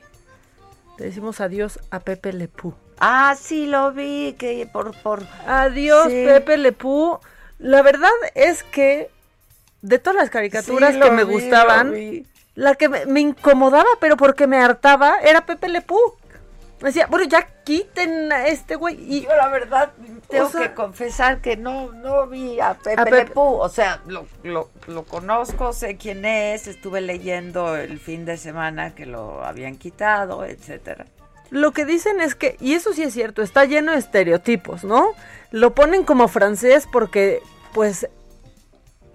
[0.97, 2.73] Le decimos adiós a Pepe Lepú.
[2.99, 4.93] Ah, sí, lo vi, que por...
[5.03, 5.23] por...
[5.47, 7.17] Adiós, Pepe Lepú.
[7.59, 9.09] La verdad es que
[9.81, 11.93] de todas las caricaturas que me gustaban,
[12.55, 15.97] la que me, incomodaba, pero porque me hartaba, era Pepe Lepú.
[16.81, 18.95] Decía, bueno, ya quiten a este güey.
[19.01, 19.91] Y yo la verdad
[20.29, 23.41] tengo que confesar que no, no vi a Pepe, Lepú.
[23.41, 28.95] O sea, lo, lo, lo, conozco, sé quién es, estuve leyendo el fin de semana
[28.95, 31.05] que lo habían quitado, etcétera.
[31.49, 35.09] Lo que dicen es que, y eso sí es cierto, está lleno de estereotipos, ¿no?
[35.51, 37.41] Lo ponen como francés porque,
[37.73, 38.07] pues,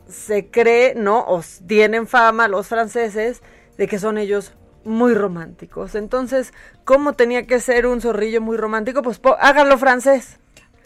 [0.09, 1.21] se cree, ¿no?
[1.21, 3.43] O tienen fama los franceses
[3.77, 4.53] de que son ellos
[4.85, 5.95] muy románticos.
[5.95, 6.53] Entonces,
[6.85, 9.03] ¿cómo tenía que ser un zorrillo muy romántico?
[9.03, 10.39] Pues háganlo francés.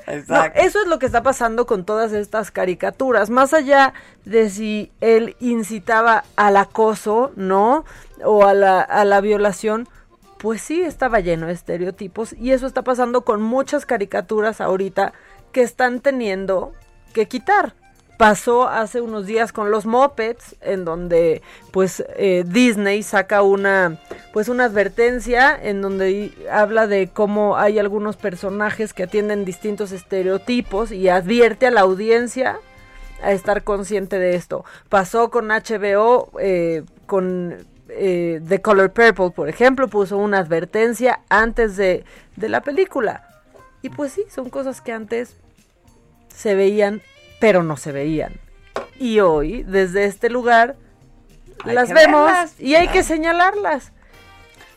[0.07, 0.59] Exacto.
[0.59, 3.29] eso es lo que está pasando con todas estas caricaturas.
[3.29, 3.93] Más allá
[4.25, 7.85] de si él incitaba al acoso, ¿no?
[8.25, 9.87] O a la, a la violación,
[10.39, 12.33] pues sí estaba lleno de estereotipos.
[12.33, 15.13] Y eso está pasando con muchas caricaturas ahorita
[15.53, 16.73] que están teniendo
[17.13, 17.75] que quitar
[18.19, 21.41] pasó hace unos días con los Muppets, en donde
[21.71, 23.99] pues eh, Disney saca una
[24.33, 30.91] pues una advertencia en donde habla de cómo hay algunos personajes que atienden distintos estereotipos
[30.91, 32.59] y advierte a la audiencia
[33.23, 34.65] a estar consciente de esto.
[34.89, 37.57] Pasó con HBO, eh, con
[37.89, 42.05] eh, The Color Purple, por ejemplo, puso una advertencia antes de,
[42.37, 43.29] de la película.
[43.81, 45.37] Y pues sí, son cosas que antes
[46.29, 47.01] se veían
[47.39, 48.35] pero no se veían.
[48.99, 50.77] Y hoy, desde este lugar,
[51.65, 53.93] las vemos y hay que señalarlas.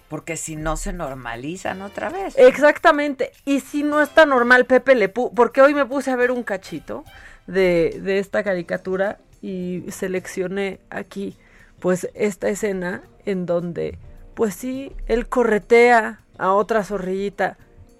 [0.07, 2.37] Porque si no se normalizan otra vez.
[2.37, 3.31] Exactamente.
[3.45, 7.05] Y si no está normal Pepe Le porque hoy me puse a ver un cachito
[7.47, 11.37] de, de esta caricatura y seleccioné aquí,
[11.79, 13.97] pues, esta escena en donde,
[14.35, 17.57] pues sí, él corretea a otra zorrillita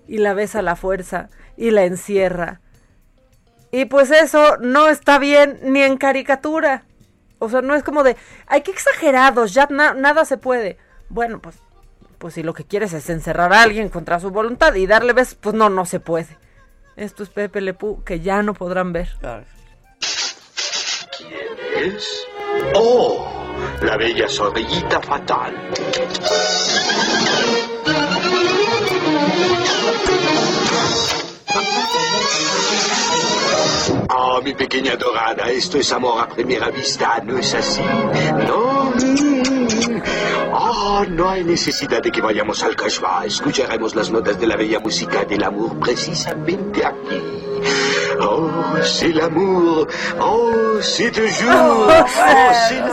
[0.07, 2.59] y la besa a la fuerza y la encierra
[3.71, 6.85] y pues eso no está bien ni en caricatura.
[7.39, 8.17] O sea, no es como de,
[8.47, 10.77] ay, qué exagerados, ya nada se puede.
[11.09, 11.55] Bueno, pues,
[12.17, 15.35] pues si lo que quieres es encerrar a alguien contra su voluntad y darle besos,
[15.35, 16.37] pues no, no se puede.
[16.95, 19.09] Esto es Pepe Lepú, que ya no podrán ver.
[21.17, 22.27] ¿Quién es?
[22.75, 23.27] ¡Oh!
[23.81, 25.55] La bella zorrillita fatal.
[34.09, 37.81] Oh, mi pequeña dorada, esto es amor a primera vista, ¿no es así?
[38.47, 38.93] No.
[40.53, 43.25] Oh, no hay necesidad de que vayamos al Kashba.
[43.25, 47.50] Escucharemos las notas de la bella música del amor precisamente aquí.
[48.19, 49.87] Oh, c'est l'amour.
[50.19, 51.87] Oh, c'est toujours.
[51.87, 52.05] Oh,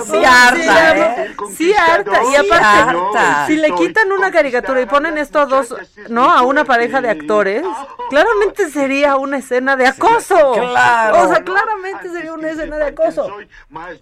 [0.04, 1.36] sí, harta, ¿eh?
[1.56, 2.20] Sí, harta.
[2.24, 5.74] Y aparte, si le quitan una caricatura y ponen estos dos,
[6.08, 6.30] ¿no?
[6.30, 7.62] A una pareja de actores,
[8.10, 10.52] claramente sería una escena de acoso.
[10.52, 11.22] Claro.
[11.22, 13.28] O sea, claramente sería una escena de acoso.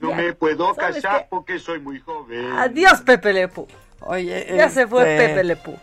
[0.01, 2.53] no me puedo casar porque soy muy joven.
[2.53, 3.67] Adiós, Pepe Lepu.
[4.01, 5.77] Oye, ya se fue este, Pepe Lepu.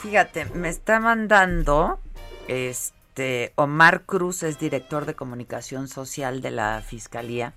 [0.00, 1.98] Fíjate, me está mandando
[2.46, 7.52] este este, Omar Cruz es director de comunicación social de la Fiscalía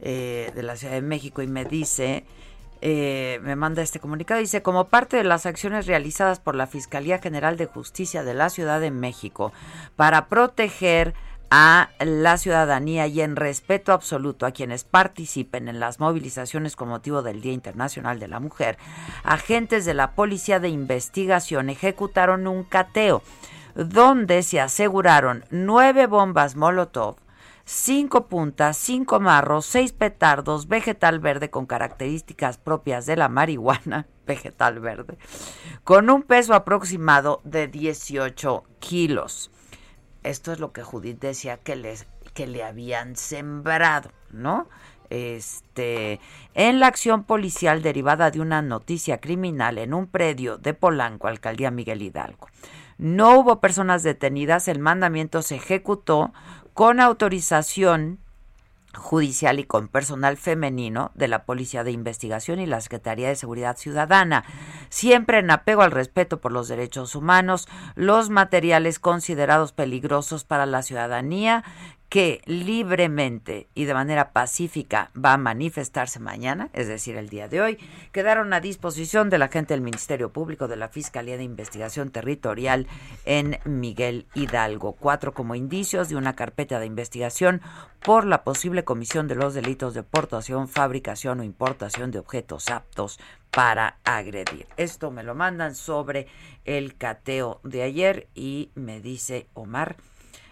[0.00, 2.24] eh, de la Ciudad de México y me dice,
[2.80, 7.20] eh, me manda este comunicado, dice, como parte de las acciones realizadas por la Fiscalía
[7.20, 9.52] General de Justicia de la Ciudad de México
[9.94, 11.14] para proteger
[11.52, 17.22] a la ciudadanía y en respeto absoluto a quienes participen en las movilizaciones con motivo
[17.22, 18.76] del Día Internacional de la Mujer,
[19.22, 23.22] agentes de la Policía de Investigación ejecutaron un cateo
[23.76, 27.16] donde se aseguraron nueve bombas Molotov,
[27.64, 34.80] cinco puntas, cinco marros, seis petardos, vegetal verde con características propias de la marihuana, vegetal
[34.80, 35.18] verde,
[35.84, 39.50] con un peso aproximado de 18 kilos.
[40.22, 44.68] Esto es lo que Judith decía que, les, que le habían sembrado, ¿no?
[45.08, 46.18] Este,
[46.54, 51.70] en la acción policial derivada de una noticia criminal en un predio de Polanco, alcaldía
[51.70, 52.48] Miguel Hidalgo.
[52.98, 56.32] No hubo personas detenidas, el mandamiento se ejecutó
[56.72, 58.18] con autorización
[58.96, 63.76] judicial y con personal femenino de la Policía de Investigación y la Secretaría de Seguridad
[63.76, 64.44] Ciudadana,
[64.88, 70.82] siempre en apego al respeto por los derechos humanos, los materiales considerados peligrosos para la
[70.82, 71.64] ciudadanía
[72.08, 77.60] que libremente y de manera pacífica va a manifestarse mañana, es decir, el día de
[77.60, 77.78] hoy,
[78.12, 82.86] quedaron a disposición de la gente del Ministerio Público de la Fiscalía de Investigación Territorial
[83.24, 84.92] en Miguel Hidalgo.
[84.92, 87.60] Cuatro como indicios de una carpeta de investigación
[88.00, 93.18] por la posible comisión de los delitos de portación, fabricación o importación de objetos aptos
[93.50, 94.66] para agredir.
[94.76, 96.28] Esto me lo mandan sobre
[96.64, 99.96] el cateo de ayer y me dice Omar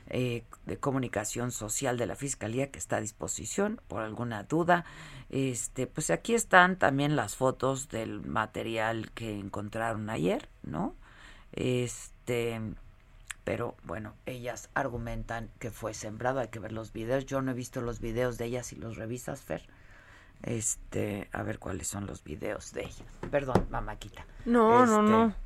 [0.08, 4.84] eh, de comunicación social de la fiscalía que está a disposición por alguna duda.
[5.30, 10.94] Este, pues aquí están también las fotos del material que encontraron ayer, ¿no?
[11.52, 12.60] Este,
[13.44, 17.26] pero bueno, ellas argumentan que fue sembrado, hay que ver los videos.
[17.26, 19.66] Yo no he visto los videos de ellas y los revisas, Fer.
[20.42, 23.04] Este, a ver cuáles son los videos de ella.
[23.30, 24.26] Perdón, mamáquita.
[24.44, 25.28] No, no, no.
[25.28, 25.38] Este,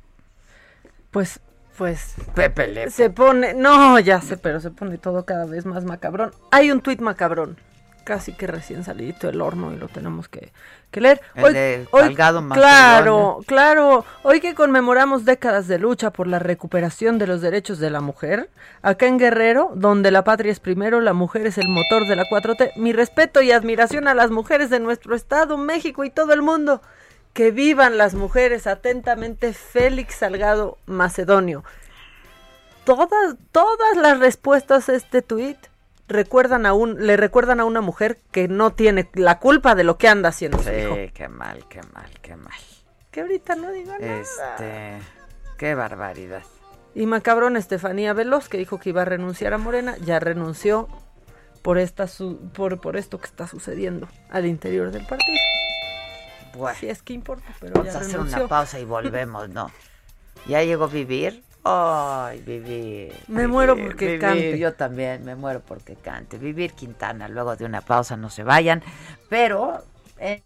[1.11, 1.41] pues
[1.79, 6.33] pues Pepe se pone, no, ya sé, pero se pone todo cada vez más macabrón.
[6.51, 7.55] Hay un tuit macabrón.
[8.03, 10.51] casi que recién salidito del horno y lo tenemos que,
[10.91, 11.21] leer.
[11.41, 14.03] hoy, hoy claro, claro.
[14.23, 18.49] Hoy que conmemoramos décadas de lucha por la recuperación de los derechos de la mujer,
[18.81, 22.25] acá en Guerrero, donde la patria es primero, la mujer es el motor de la
[22.25, 22.75] 4T.
[22.75, 26.81] Mi respeto y admiración a las mujeres de nuestro estado, México y todo el mundo.
[27.33, 31.63] Que vivan las mujeres atentamente, Félix Salgado Macedonio.
[32.85, 35.57] Todas, todas las respuestas a este tuit
[36.09, 39.97] recuerdan a un, le recuerdan a una mujer que no tiene la culpa de lo
[39.97, 42.59] que anda haciendo sí, qué mal, qué mal, qué mal.
[43.11, 44.19] Que ahorita no digo nada.
[44.19, 44.99] Este,
[45.57, 46.43] qué barbaridad.
[46.95, 50.87] Y macabrón Estefanía Veloz, que dijo que iba a renunciar a Morena, ya renunció
[51.61, 52.07] por esta
[52.53, 55.37] por, por esto que está sucediendo al interior del partido.
[56.55, 59.71] Bueno, sí es que importa, pero vamos a hacer una pausa y volvemos, ¿no?
[60.47, 61.43] Ya llegó a vivir.
[61.63, 63.13] Ay, vivir.
[63.27, 64.57] Me muero porque cante.
[64.57, 66.37] Yo también me muero porque cante.
[66.37, 68.81] Vivir Quintana, luego de una pausa no se vayan.
[69.29, 69.83] Pero.
[70.19, 70.43] Eh.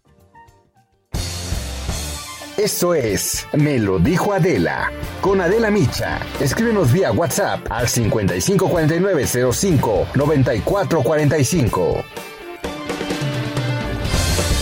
[2.56, 4.90] Esto es Me lo dijo Adela.
[5.20, 6.20] Con Adela Micha.
[6.40, 12.04] Escríbenos vía WhatsApp al 554905 9445.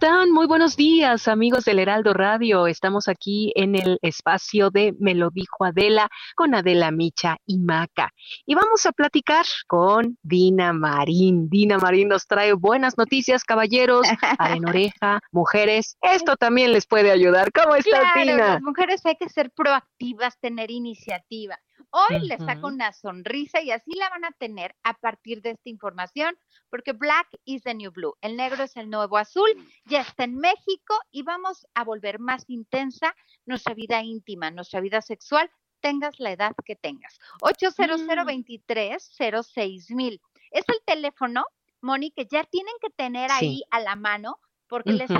[0.00, 0.30] Están?
[0.30, 2.68] Muy buenos días, amigos del Heraldo Radio.
[2.68, 8.12] Estamos aquí en el espacio de Me lo dijo Adela con Adela Micha y Maca.
[8.46, 11.48] Y vamos a platicar con Dina Marín.
[11.50, 14.06] Dina Marín nos trae buenas noticias, caballeros,
[14.56, 15.96] en oreja, mujeres.
[16.00, 17.50] Esto también les puede ayudar.
[17.50, 18.48] ¿Cómo estás, claro, Dina?
[18.54, 21.58] Las mujeres hay que ser proactivas, tener iniciativa.
[21.90, 25.70] Hoy les saco una sonrisa y así la van a tener a partir de esta
[25.70, 28.14] información, porque Black is the new blue.
[28.20, 29.48] El negro es el nuevo azul.
[29.86, 33.14] Ya está en México y vamos a volver más intensa
[33.46, 37.18] nuestra vida íntima, nuestra vida sexual, tengas la edad que tengas.
[37.40, 40.20] 800 23 mil.
[40.50, 41.44] Es el teléfono,
[41.80, 45.10] Moni, que ya tienen que tener ahí a la mano porque les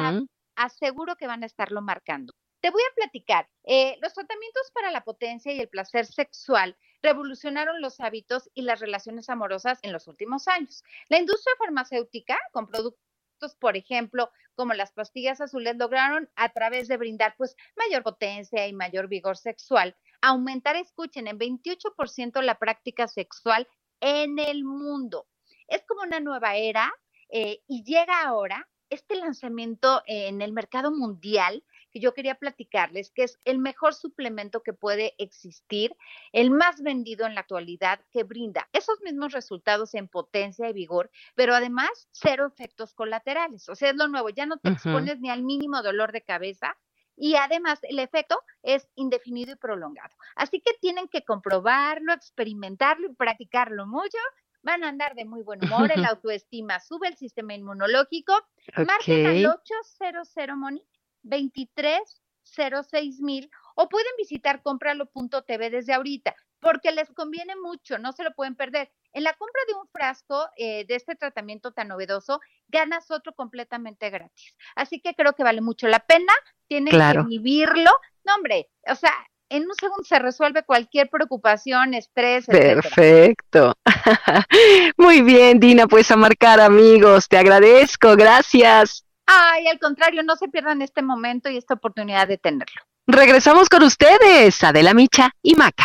[0.57, 2.35] aseguro que van a estarlo marcando.
[2.61, 3.49] Te voy a platicar.
[3.65, 8.81] Eh, los tratamientos para la potencia y el placer sexual revolucionaron los hábitos y las
[8.81, 10.83] relaciones amorosas en los últimos años.
[11.09, 16.97] La industria farmacéutica, con productos, por ejemplo, como las pastillas azules, lograron a través de
[16.97, 23.69] brindar pues mayor potencia y mayor vigor sexual, aumentar, escuchen, en 28% la práctica sexual
[24.01, 25.29] en el mundo.
[25.69, 26.93] Es como una nueva era
[27.31, 31.63] eh, y llega ahora este lanzamiento en el mercado mundial
[31.99, 35.97] que yo quería platicarles, que es el mejor suplemento que puede existir,
[36.33, 41.11] el más vendido en la actualidad, que brinda esos mismos resultados en potencia y vigor,
[41.35, 43.69] pero además cero efectos colaterales.
[43.69, 46.77] O sea, es lo nuevo, ya no te expones ni al mínimo dolor de cabeza,
[47.17, 50.15] y además el efecto es indefinido y prolongado.
[50.37, 54.19] Así que tienen que comprobarlo, experimentarlo y practicarlo mucho.
[54.63, 58.35] Van a andar de muy buen humor, el autoestima sube, el sistema inmunológico.
[58.77, 60.85] Marquen al 800 Moni
[61.23, 68.33] 2306 mil o pueden visitar compralo.tv desde ahorita porque les conviene mucho, no se lo
[68.33, 68.91] pueden perder.
[69.13, 74.11] En la compra de un frasco eh, de este tratamiento tan novedoso, ganas otro completamente
[74.11, 74.57] gratis.
[74.77, 76.33] Así que creo que vale mucho la pena,
[76.67, 77.91] tienen que vivirlo.
[78.25, 79.13] No, hombre, o sea,
[79.49, 82.47] en un segundo se resuelve cualquier preocupación, estrés.
[82.47, 83.75] Perfecto.
[84.99, 89.08] Muy bien, Dina, pues a marcar amigos, te agradezco, gracias.
[89.31, 92.81] Ay, al contrario, no se pierdan este momento y esta oportunidad de tenerlo.
[93.07, 95.85] Regresamos con ustedes, Adela Micha y Maca.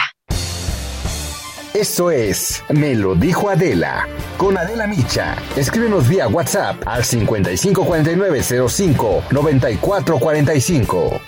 [1.73, 4.07] Esto es Me lo dijo Adela.
[4.37, 5.35] Con Adela Micha.
[5.57, 11.21] Escríbenos vía WhatsApp al 554905 9445.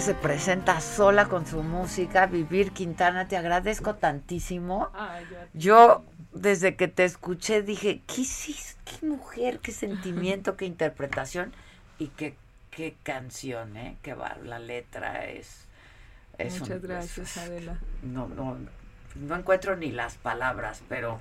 [0.00, 2.26] Se presenta sola con su música.
[2.26, 4.90] Vivir Quintana, te agradezco tantísimo.
[5.54, 8.24] Yo, desde que te escuché, dije, ¿qué,
[8.84, 11.52] qué mujer, qué sentimiento, qué interpretación.
[11.98, 12.34] y qué,
[12.70, 13.96] qué canción, ¿eh?
[14.02, 15.66] Qué va, la letra es...
[16.38, 17.78] es Muchas gracias, Adela.
[18.02, 18.56] No, no,
[19.14, 21.20] no encuentro ni las palabras, pero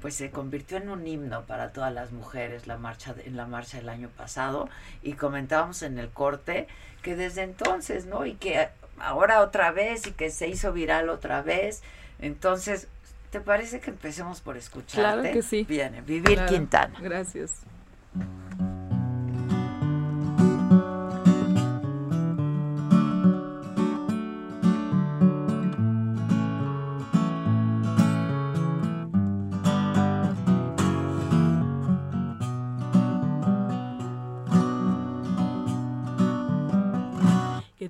[0.00, 3.78] pues se convirtió en un himno para todas las mujeres la marcha en la marcha
[3.78, 4.68] del año pasado
[5.02, 6.66] y comentábamos en el corte
[7.02, 8.26] que desde entonces, ¿no?
[8.26, 8.68] Y que
[8.98, 11.82] ahora otra vez y que se hizo viral otra vez.
[12.18, 12.88] Entonces,
[13.30, 15.20] ¿te parece que empecemos por escucharte?
[15.20, 15.64] Claro que sí.
[15.68, 16.98] Viene, Vivir Quintana.
[17.00, 17.62] Gracias.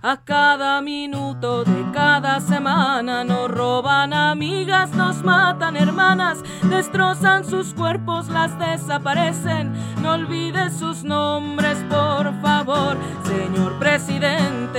[0.00, 8.28] A cada minuto de cada semana nos roban amigas, nos matan hermanas, destrozan sus cuerpos,
[8.28, 9.72] las desaparecen.
[10.00, 14.78] No olvides sus nombres, por favor, señor presidente.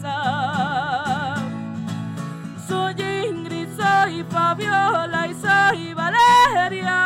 [4.01, 6.97] Soy Fabiola y soy Valeria.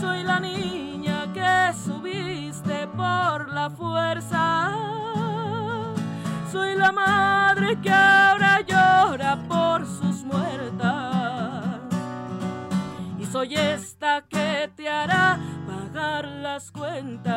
[0.00, 4.72] Soy la niña que subiste por la fuerza.
[6.50, 11.80] Soy la madre que ahora llora por sus muertas.
[13.18, 17.36] Y soy esta que te hará pagar las cuentas.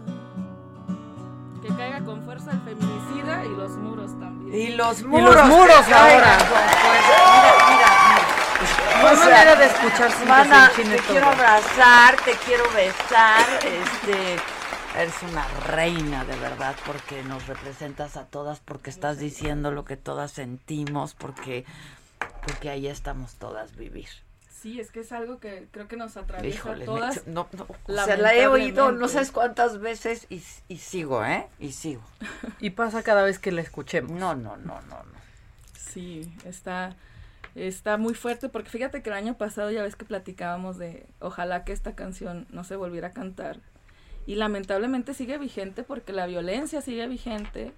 [1.61, 4.59] que caiga con fuerza el feminicida y los muros también.
[4.59, 6.37] Y los muros, y muros ahora.
[7.29, 14.41] Mira, mira, No manera de escuchar Mana, te quiero abrazar, te quiero besar, este
[14.97, 19.95] eres una reina de verdad porque nos representas a todas, porque estás diciendo lo que
[19.97, 21.65] todas sentimos, porque
[22.45, 24.09] porque ahí estamos todas vivir.
[24.61, 27.25] Sí, es que es algo que creo que nos atraviesa a todas.
[27.25, 27.47] no,
[28.05, 31.47] se la he oído no sabes cuántas veces y, y sigo, ¿eh?
[31.57, 32.03] Y sigo.
[32.59, 34.11] y pasa cada vez que la escuchemos.
[34.11, 35.21] No, no, no, no, no.
[35.73, 36.95] Sí, está,
[37.55, 41.63] está muy fuerte porque fíjate que el año pasado ya ves que platicábamos de ojalá
[41.63, 43.57] que esta canción no se volviera a cantar.
[44.27, 47.73] Y lamentablemente sigue vigente porque la violencia sigue vigente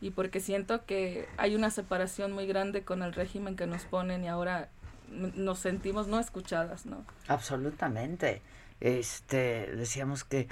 [0.00, 4.24] y porque siento que hay una separación muy grande con el régimen que nos ponen
[4.24, 4.70] y ahora
[5.10, 7.04] nos sentimos no escuchadas, ¿no?
[7.28, 8.42] Absolutamente.
[8.80, 10.48] Este, decíamos que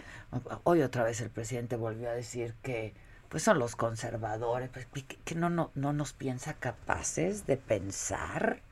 [0.64, 2.94] hoy otra vez el presidente volvió a decir que
[3.28, 4.86] pues son los conservadores, pues,
[5.24, 8.62] que, no, no, no nos piensa capaces de pensar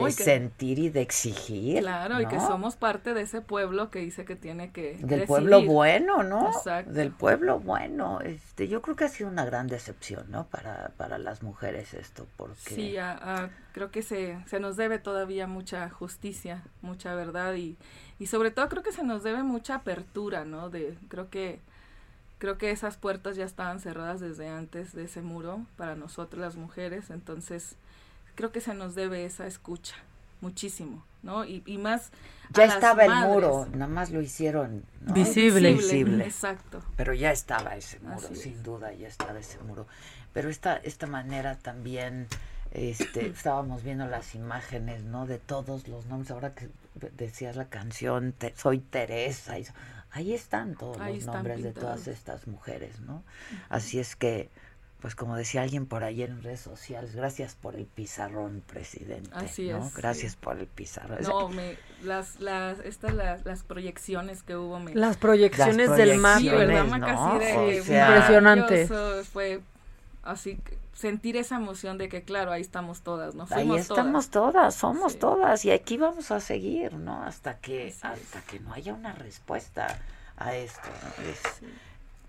[0.00, 1.80] de sentir y de exigir.
[1.80, 5.62] Claro, y que somos parte de ese pueblo que dice que tiene que del pueblo
[5.62, 6.48] bueno, ¿no?
[6.48, 6.92] Exacto.
[6.92, 8.20] Del pueblo bueno.
[8.20, 10.46] Este, yo creo que ha sido una gran decepción, ¿no?
[10.46, 12.96] Para, para las mujeres esto, porque sí,
[13.72, 17.76] creo que se, se nos debe todavía mucha justicia, mucha verdad y,
[18.18, 20.70] y sobre todo creo que se nos debe mucha apertura, ¿no?
[20.70, 21.60] De creo que
[22.38, 26.56] creo que esas puertas ya estaban cerradas desde antes de ese muro para nosotras las
[26.56, 27.76] mujeres, entonces
[28.34, 29.96] creo que se nos debe esa escucha.
[30.40, 31.44] muchísimo, ¿no?
[31.44, 32.10] Y, y más...
[32.50, 35.72] Ya estaba el muro, nada más lo hicieron visible.
[35.72, 36.24] visible.
[36.24, 36.82] Exacto.
[36.96, 39.86] Pero ya estaba ese muro, sin duda, ya estaba ese muro.
[40.32, 42.26] Pero esta, esta manera también,
[42.72, 45.26] este, estábamos viendo las imágenes, ¿no?
[45.26, 46.68] De todos los nombres, ahora que
[47.16, 49.66] decías la canción, soy Teresa, y,
[50.12, 53.22] ahí están todos los nombres de todas estas mujeres, ¿no?
[53.68, 54.50] Así es que
[55.02, 59.30] pues como decía alguien por ahí en redes sociales, gracias por el pizarrón, presidente.
[59.32, 59.94] Así es.
[59.94, 61.18] Gracias por el pizarrón.
[61.22, 64.78] No, me, las, las, estas, las, las proyecciones que hubo.
[64.78, 66.84] Me, las proyecciones del mapa, ¿verdad?
[66.84, 67.38] ¿no?
[67.40, 68.88] de, Impresionante.
[69.24, 69.60] Fue
[70.22, 70.60] así,
[70.94, 73.48] sentir esa emoción de que, claro, ahí estamos todas, ¿no?
[73.50, 77.24] ahí estamos todas, somos todas, y aquí vamos a seguir, ¿no?
[77.24, 79.98] Hasta que, hasta que no haya una respuesta
[80.36, 80.88] a esto.
[80.88, 81.68] ¿no?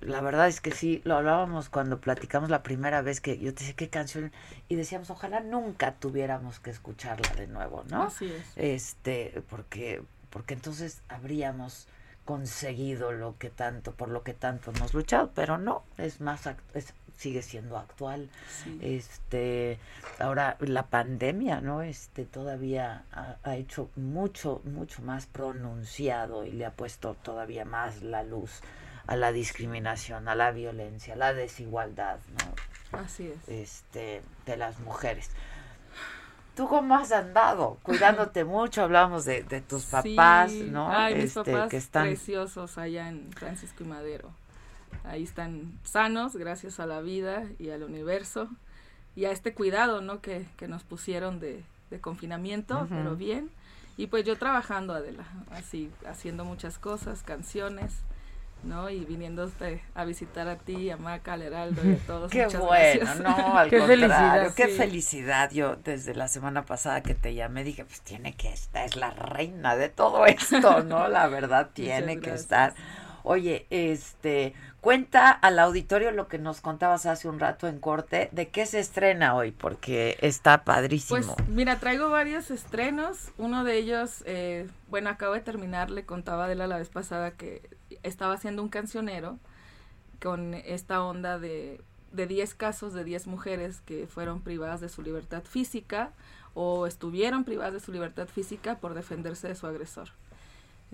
[0.05, 3.61] La verdad es que sí, lo hablábamos cuando platicamos la primera vez que yo te
[3.61, 4.31] decía qué canción
[4.67, 8.03] y decíamos, ojalá nunca tuviéramos que escucharla de nuevo, ¿no?
[8.03, 8.53] Así es.
[8.55, 11.87] Este, porque, porque entonces habríamos
[12.25, 16.93] conseguido lo que tanto, por lo que tanto hemos luchado, pero no, es más, es,
[17.17, 18.29] sigue siendo actual.
[18.81, 19.79] Este,
[20.19, 21.81] ahora la pandemia, ¿no?
[21.81, 28.01] Este, todavía ha, ha, hecho mucho, mucho más pronunciado y le ha puesto todavía más
[28.01, 28.61] la luz
[29.07, 32.99] a la discriminación, a la violencia, a la desigualdad, ¿no?
[32.99, 33.49] Así es.
[33.49, 35.31] Este, de las mujeres.
[36.55, 37.79] ¿Tú cómo has andado?
[37.83, 40.89] Cuidándote mucho, hablamos de, de tus papás, ¿no?
[40.91, 44.31] Ay, mis este, papás que están preciosos allá en Francisco y Madero.
[45.03, 48.47] Ahí están sanos, gracias a la vida y al universo
[49.15, 50.21] y a este cuidado, ¿no?
[50.21, 53.49] Que, que nos pusieron de, de confinamiento, pero bien.
[53.97, 57.93] Y pues yo trabajando, Adela, así, haciendo muchas cosas, canciones,
[58.64, 58.89] ¿no?
[58.89, 62.32] Y viniéndote a visitar a ti, a Maca, al Heraldo y a todos.
[62.32, 64.53] Qué bueno, no, al qué felicidad.
[64.53, 65.51] Qué felicidad.
[65.51, 69.11] Yo desde la semana pasada que te llamé dije, pues tiene que estar, es la
[69.11, 71.07] reina de todo esto, ¿no?
[71.14, 72.74] La verdad tiene que estar.
[73.24, 74.53] Oye, este,
[74.84, 78.79] cuenta al auditorio lo que nos contabas hace un rato en corte, de qué se
[78.79, 81.36] estrena hoy, porque está padrísimo.
[81.36, 83.31] Pues mira, traigo varios estrenos.
[83.38, 87.31] Uno de ellos, eh, bueno, acabo de terminar, le contaba de la, la vez pasada
[87.31, 87.61] que
[88.03, 89.39] estaba haciendo un cancionero
[90.19, 91.79] con esta onda de
[92.13, 96.11] de 10 casos de 10 mujeres que fueron privadas de su libertad física
[96.53, 100.09] o estuvieron privadas de su libertad física por defenderse de su agresor.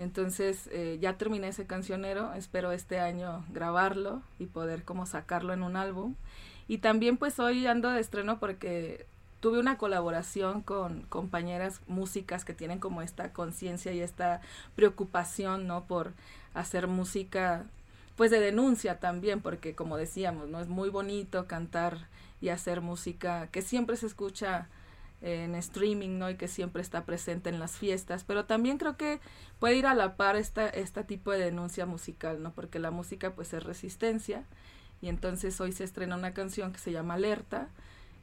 [0.00, 5.62] Entonces eh, ya terminé ese cancionero, espero este año grabarlo y poder como sacarlo en
[5.62, 6.14] un álbum.
[6.68, 9.04] Y también pues hoy ando de estreno porque
[9.40, 14.40] tuve una colaboración con compañeras músicas que tienen como esta conciencia y esta
[14.74, 15.84] preocupación, ¿no?
[15.84, 16.14] Por
[16.54, 17.66] hacer música
[18.16, 20.60] pues de denuncia también, porque como decíamos, ¿no?
[20.60, 22.08] Es muy bonito cantar
[22.40, 24.66] y hacer música que siempre se escucha
[25.22, 26.30] en streaming, ¿no?
[26.30, 29.20] Y que siempre está presente en las fiestas, pero también creo que
[29.58, 32.52] puede ir a la par esta, este tipo de denuncia musical, ¿no?
[32.52, 34.44] Porque la música pues es resistencia
[35.02, 37.68] y entonces hoy se estrena una canción que se llama Alerta,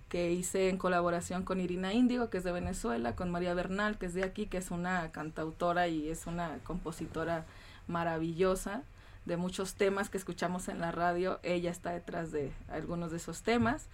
[0.10, 4.06] que hice en colaboración con Irina Índigo, que es de Venezuela, con María Bernal, que
[4.06, 7.46] es de aquí, que es una cantautora y es una compositora
[7.88, 8.84] maravillosa
[9.26, 13.44] de muchos temas que escuchamos en la radio, ella está detrás de algunos de esos
[13.44, 13.90] temas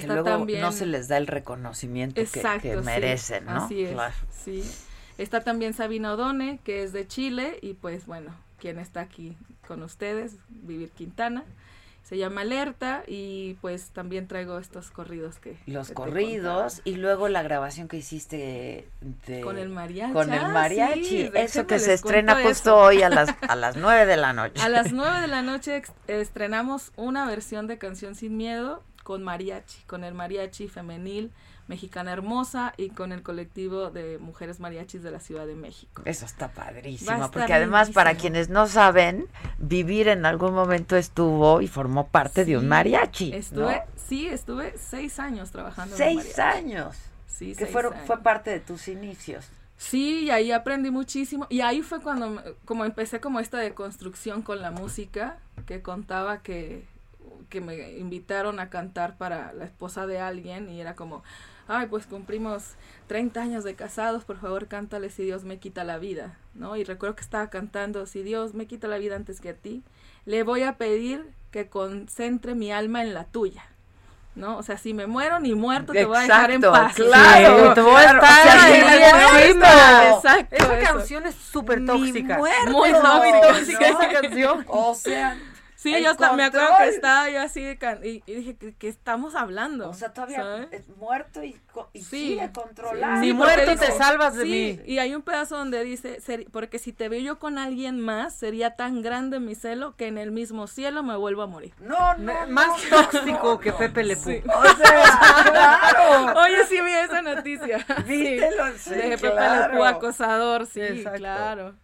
[0.00, 2.20] que luego no se les da el reconocimiento
[2.60, 3.64] que, merecen, ¿no?
[3.64, 3.96] Así es,
[4.30, 4.64] sí.
[5.18, 9.36] Está también Sabina Odone, que es de Chile, y pues bueno, quien está aquí
[9.68, 11.44] con ustedes, Vivir Quintana.
[12.02, 15.56] Se llama Alerta y pues también traigo estos corridos que...
[15.66, 18.88] Los corridos y luego la grabación que hiciste
[19.26, 19.40] de...
[19.40, 20.12] Con el mariachi.
[20.12, 21.30] Con el mariachi.
[21.34, 24.60] eso que se estrena justo hoy a las, a las nueve de la noche.
[24.62, 29.82] A las nueve de la noche estrenamos una versión de Canción Sin Miedo con mariachi,
[29.86, 31.32] con el mariachi femenil
[31.68, 36.02] Mexicana Hermosa y con el colectivo de mujeres mariachis de la Ciudad de México.
[36.04, 39.26] Eso está padrísimo, porque además para quienes no saben,
[39.58, 43.32] Vivir en algún momento estuvo y formó parte de un mariachi.
[43.32, 45.96] Estuve, sí, estuve seis años trabajando.
[45.96, 46.96] Seis años.
[47.26, 49.48] Sí, que fueron, fue parte de tus inicios.
[49.76, 51.46] Sí, y ahí aprendí muchísimo.
[51.48, 56.86] Y ahí fue cuando como empecé como esta deconstrucción con la música, que contaba que
[57.52, 61.22] que me invitaron a cantar para la esposa de alguien y era como,
[61.68, 62.76] ay, pues cumplimos
[63.08, 66.76] 30 años de casados, por favor cántale si Dios me quita la vida, ¿no?
[66.76, 69.82] Y recuerdo que estaba cantando, si Dios me quita la vida antes que a ti,
[70.24, 73.64] le voy a pedir que concentre mi alma en la tuya.
[74.34, 74.56] ¿no?
[74.56, 76.94] O sea, si me muero ni muerto te voy a dejar en paz.
[76.94, 78.70] Claro, te voy a estar
[80.14, 80.56] Exacto.
[80.56, 82.38] Esa canción es súper tóxica.
[82.38, 82.92] Muy
[83.42, 84.64] tóxica esa canción.
[84.68, 85.36] O sea,
[85.82, 89.88] Sí, yo me acuerdo que estaba yo así y, dije, ¿qué, estamos hablando?
[89.90, 91.60] O sea, todavía es muerto y,
[91.92, 93.20] y sigue controlado.
[93.20, 94.80] Sí, muerto te salvas de mí.
[94.86, 96.20] Y hay un pedazo donde dice,
[96.52, 100.18] porque si te veo yo con alguien más, sería tan grande mi celo que en
[100.18, 101.74] el mismo cielo me vuelvo a morir.
[101.80, 104.40] No, no, Más tóxico que Pepe Le Pew.
[104.46, 106.40] O sea, claro.
[106.42, 107.84] Oye, sí vi esa noticia.
[108.06, 111.74] Vítelo, sí, De Pepe Le Pew acosador, sí, claro.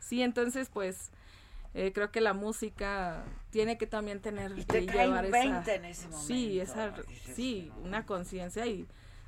[0.00, 1.10] Sí, entonces, pues
[1.72, 6.08] eh, creo que la música tiene que también tener y te llevar esa, en ese
[6.08, 6.26] momento.
[6.26, 6.94] Sí, esa,
[7.34, 8.86] sí, una conciencia y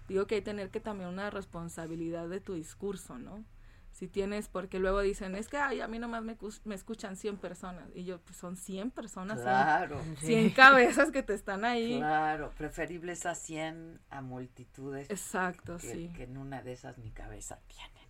[0.09, 3.45] digo que hay que tener que también una responsabilidad de tu discurso, ¿no?
[3.93, 7.39] Si tienes, porque luego dicen, es que ay, a mí nomás me, me escuchan 100
[7.39, 7.89] personas.
[7.95, 9.41] Y yo, pues son 100 personas.
[9.41, 10.01] Claro.
[10.21, 11.99] 100, cabezas que te están ahí.
[11.99, 15.11] Claro, preferibles a 100 a multitudes.
[15.11, 16.11] Exacto, sí.
[16.15, 18.01] Que en una de esas mi cabeza tiene.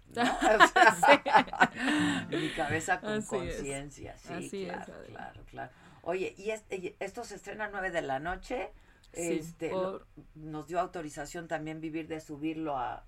[2.29, 5.73] Mi cabeza con conciencia, sí, claro, claro, claro.
[6.03, 6.51] Oye, y,
[7.01, 8.71] esto se estrena a 9 de la noche.
[9.13, 9.73] este,
[10.35, 13.05] nos dio autorización también vivir de subirlo a,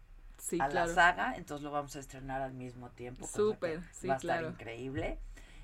[0.58, 3.26] a la saga, entonces lo vamos a estrenar al mismo tiempo.
[3.26, 5.18] Súper, sí, va a estar increíble.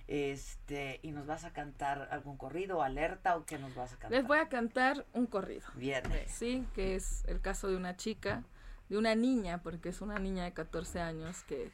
[0.06, 4.18] Este, y nos vas a cantar algún corrido, alerta o qué nos vas a cantar?
[4.18, 5.66] Les voy a cantar un corrido.
[5.74, 6.02] Bien.
[6.28, 8.42] Sí, que es el caso de una chica
[8.88, 11.70] de una niña, porque es una niña de 14 años que,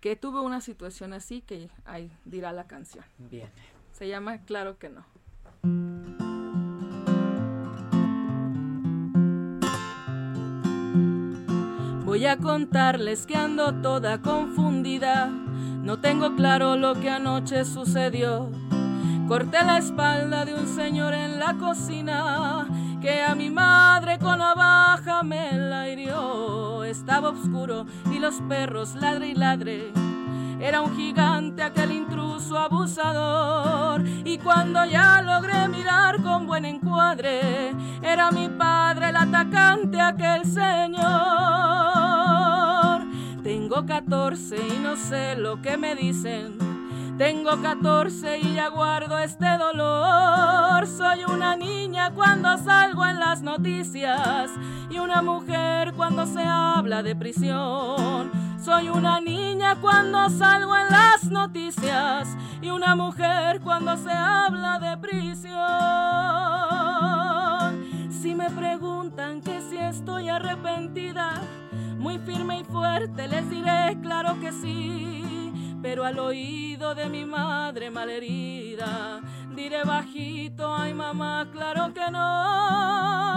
[0.00, 3.04] que tuvo una situación así que ahí dirá la canción.
[3.18, 3.50] Bien.
[4.00, 5.04] Se llama Claro que no.
[12.06, 18.48] Voy a contarles que ando toda confundida, no tengo claro lo que anoche sucedió.
[19.28, 22.66] Corté la espalda de un señor en la cocina
[23.02, 26.84] que a mi madre con navaja me la hirió.
[26.84, 30.09] Estaba oscuro y los perros ladre y ladre.
[30.60, 38.30] Era un gigante aquel intruso abusador y cuando ya logré mirar con buen encuadre, era
[38.30, 41.00] mi padre el atacante aquel señor.
[43.42, 46.70] Tengo 14 y no sé lo que me dicen
[47.20, 50.86] tengo 14 y ya guardo este dolor.
[50.86, 54.50] Soy una niña cuando salgo en las noticias
[54.88, 58.49] y una mujer cuando se habla de prisión.
[58.64, 62.28] Soy una niña cuando salgo en las noticias
[62.60, 65.58] y una mujer cuando se habla de prisión.
[68.10, 71.40] Si me preguntan que si estoy arrepentida,
[71.96, 75.20] muy firme y fuerte les diré claro que sí
[75.82, 79.22] pero al oído de mi madre malherida
[79.54, 83.30] diré bajito, ay mamá, claro que no.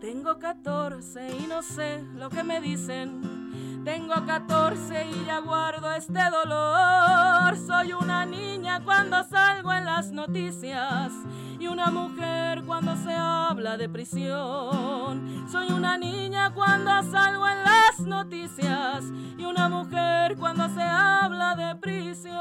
[0.00, 3.43] Tengo 14 y no sé lo que me dicen
[3.84, 7.56] tengo 14 y ya guardo este dolor.
[7.66, 11.12] Soy una niña cuando salgo en las noticias
[11.58, 15.46] y una mujer cuando se habla de prisión.
[15.50, 19.04] Soy una niña cuando salgo en las noticias
[19.36, 22.34] y una mujer cuando se habla de prisión.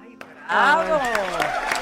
[0.00, 0.16] ¡Ay,
[0.48, 1.77] bravo!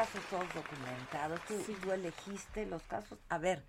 [0.00, 1.40] Casos todos documentados.
[1.46, 3.18] Tú, elegiste los casos.
[3.28, 3.62] A ver,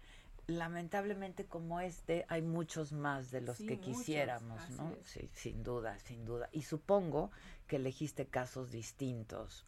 [0.48, 4.96] lamentablemente como este hay muchos más de los que quisiéramos, ¿no?
[5.04, 6.48] Sí, sin duda, sin duda.
[6.54, 7.32] Y supongo
[7.68, 9.66] que elegiste casos distintos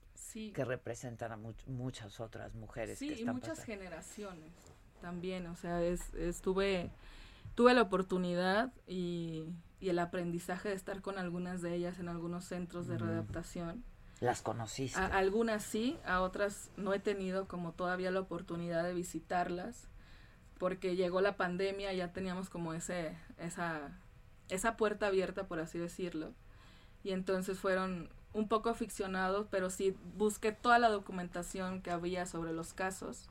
[0.54, 2.98] que representan a muchas otras mujeres.
[2.98, 4.54] Sí, y muchas generaciones
[5.02, 5.48] también.
[5.48, 6.92] O sea, estuve,
[7.56, 9.46] tuve la oportunidad y,
[9.82, 13.84] el aprendizaje de estar con algunas de ellas en algunos centros de readaptación
[14.24, 14.98] ¿Las conociste?
[14.98, 19.90] algunas sí, a otras no he tenido como todavía la oportunidad de visitarlas,
[20.58, 23.92] porque llegó la pandemia ya teníamos como ese, esa,
[24.48, 26.32] esa puerta abierta, por así decirlo.
[27.04, 32.54] Y entonces fueron un poco aficionados, pero sí busqué toda la documentación que había sobre
[32.54, 33.28] los casos.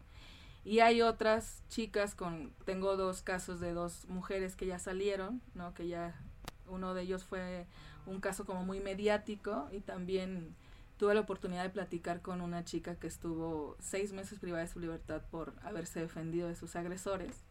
[0.62, 5.72] Y hay otras chicas con, tengo dos casos de dos mujeres que ya salieron, ¿no?
[5.72, 6.20] Que ya,
[6.66, 7.66] uno de ellos fue
[8.04, 10.54] un caso como muy mediático y también
[11.02, 14.78] tuve la oportunidad de platicar con una chica que estuvo seis meses privada de su
[14.78, 17.42] libertad por haberse defendido de sus agresores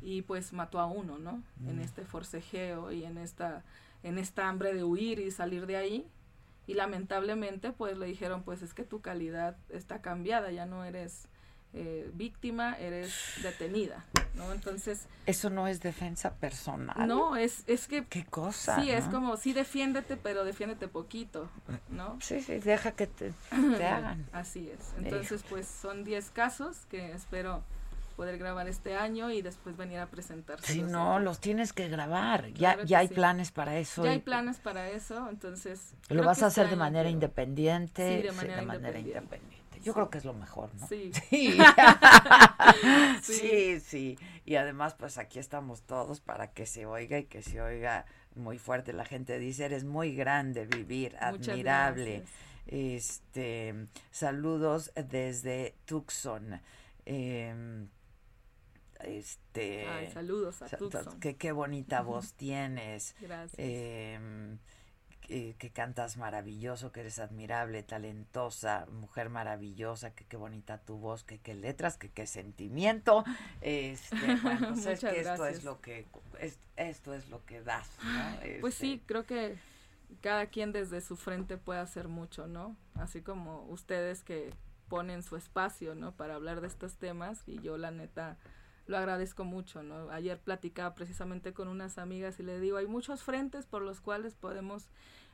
[0.00, 1.42] y pues mató a uno, ¿no?
[1.66, 1.80] En mm.
[1.80, 3.64] este forcejeo y en esta,
[4.02, 6.06] en esta hambre de huir y salir de ahí.
[6.66, 11.28] Y lamentablemente pues le dijeron pues es que tu calidad está cambiada, ya no eres
[11.74, 14.52] eh, víctima, eres detenida, ¿no?
[14.52, 15.06] Entonces...
[15.26, 17.06] Eso no es defensa personal.
[17.06, 18.04] No, es, es que...
[18.04, 18.80] ¿Qué cosa?
[18.80, 21.48] Sí, es como, sí, defiéndete, pero defiéndete poquito,
[21.88, 22.18] ¿no?
[22.20, 24.26] Sí, sí, deja que te, hagan.
[24.32, 24.94] Así es.
[24.98, 27.62] Entonces, pues son 10 casos que espero
[28.20, 30.70] poder grabar este año y después venir a presentarse.
[30.70, 32.52] Si no, los tienes que grabar.
[32.52, 34.04] ya ya hay planes para eso.
[34.04, 35.94] Ya hay planes para eso, entonces.
[36.10, 38.18] ¿Lo vas a hacer de manera independiente?
[38.18, 38.62] Sí, de manera,
[38.98, 39.59] independiente.
[39.82, 40.86] Yo creo que es lo mejor, ¿no?
[40.86, 41.12] Sí.
[43.22, 43.34] Sí.
[43.34, 43.80] sí.
[43.80, 48.06] sí, Y además, pues aquí estamos todos para que se oiga y que se oiga
[48.34, 48.92] muy fuerte.
[48.92, 52.24] La gente dice, eres muy grande, vivir, admirable.
[52.66, 56.60] Este, saludos desde Tucson.
[57.04, 57.88] Em,
[59.00, 61.18] este, saludos a Tucson.
[61.20, 63.14] Qué bonita voz tienes.
[63.20, 63.58] Gracias.
[65.30, 71.22] Em, que, cantas maravilloso, que eres admirable, talentosa, mujer maravillosa, que qué bonita tu voz,
[71.22, 73.24] que qué letras, que qué sentimiento.
[73.60, 76.06] Este, bueno, pues es que esto es lo que
[76.76, 77.88] esto es lo que das,
[78.60, 79.56] Pues sí, este creo que
[80.20, 82.76] cada quien desde su frente puede hacer mucho, ¿no?
[82.94, 84.52] Así como ustedes que
[84.88, 86.12] ponen su espacio, ¿no?
[86.16, 88.36] Para hablar de estos temas y yo la neta
[88.86, 90.10] lo agradezco mucho, ¿no?
[90.10, 94.34] Ayer platicaba precisamente con unas amigas y le digo, hay muchos frentes por los cuales
[94.34, 94.88] podemos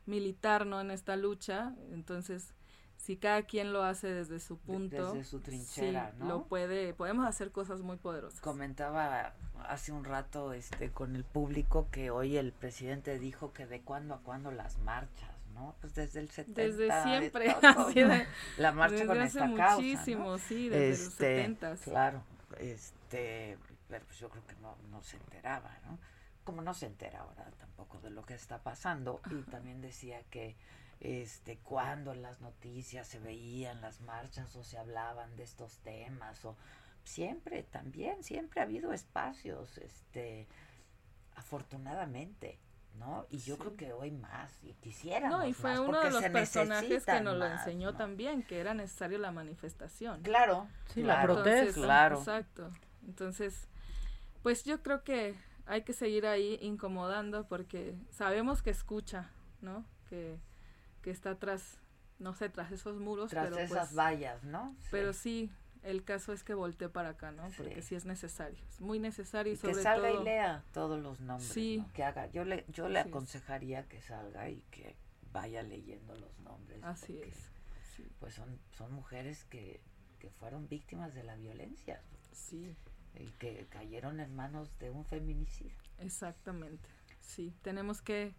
[0.06, 0.80] militar, ¿no?
[0.80, 2.54] En esta lucha, entonces
[2.96, 6.26] si cada quien lo hace desde su punto, desde su trinchera, ¿no?
[6.26, 8.40] lo puede, podemos hacer cosas muy poderosas.
[8.40, 9.34] Comentaba
[9.68, 14.14] hace un rato este con el público que hoy el presidente dijo que de cuándo
[14.14, 15.76] a cuándo las marchas, ¿no?
[15.80, 16.60] Pues desde el 70.
[16.60, 17.54] Desde siempre.
[18.58, 21.72] la marcha con esta causa, muchísimo, sí, desde los 70.
[21.72, 22.22] Este, claro,
[22.58, 23.58] este,
[23.88, 25.98] pero pues yo creo que no, no se enteraba, ¿no?
[26.46, 30.56] Como no se entera ahora tampoco de lo que está pasando y también decía que
[31.00, 36.42] este cuando en las noticias se veían las marchas o se hablaban de estos temas
[36.44, 36.56] o
[37.02, 40.46] siempre también siempre ha habido espacios este
[41.34, 42.60] afortunadamente
[42.98, 43.26] ¿no?
[43.30, 45.28] Y yo creo que hoy más, y quisiera.
[45.28, 49.18] No, y fue uno de los personajes que nos lo enseñó también, que era necesario
[49.18, 50.22] la manifestación.
[50.22, 51.80] Claro, sí, la protesta.
[51.80, 52.18] Claro.
[52.18, 52.70] Exacto.
[53.06, 53.68] Entonces,
[54.42, 55.34] pues yo creo que
[55.66, 59.30] hay que seguir ahí incomodando porque sabemos que escucha,
[59.60, 59.84] ¿no?
[60.08, 60.38] Que,
[61.02, 61.78] que está tras,
[62.18, 63.30] no sé, tras esos muros.
[63.30, 64.76] Tras pero esas pues, vallas, ¿no?
[64.90, 65.50] Pero sí,
[65.82, 67.48] el caso es que voltee para acá, ¿no?
[67.56, 71.20] Porque sí, es necesario, es muy necesario y, sobre que salga y lea todos los
[71.20, 71.84] nombres, sí.
[71.94, 72.26] que haga.
[72.28, 74.96] Yo le, yo le aconsejaría que salga y que
[75.32, 76.82] vaya leyendo los nombres.
[76.82, 77.50] Así es.
[78.20, 79.80] Pues son, son mujeres que,
[80.18, 82.02] que fueron víctimas de la violencia.
[82.32, 82.76] Sí.
[83.18, 85.76] Y que cayeron en manos de un feminicidio.
[85.98, 86.88] Exactamente.
[87.20, 88.34] Sí, tenemos que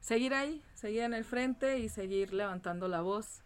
[0.00, 3.42] seguir ahí, seguir en el frente y seguir levantando la voz,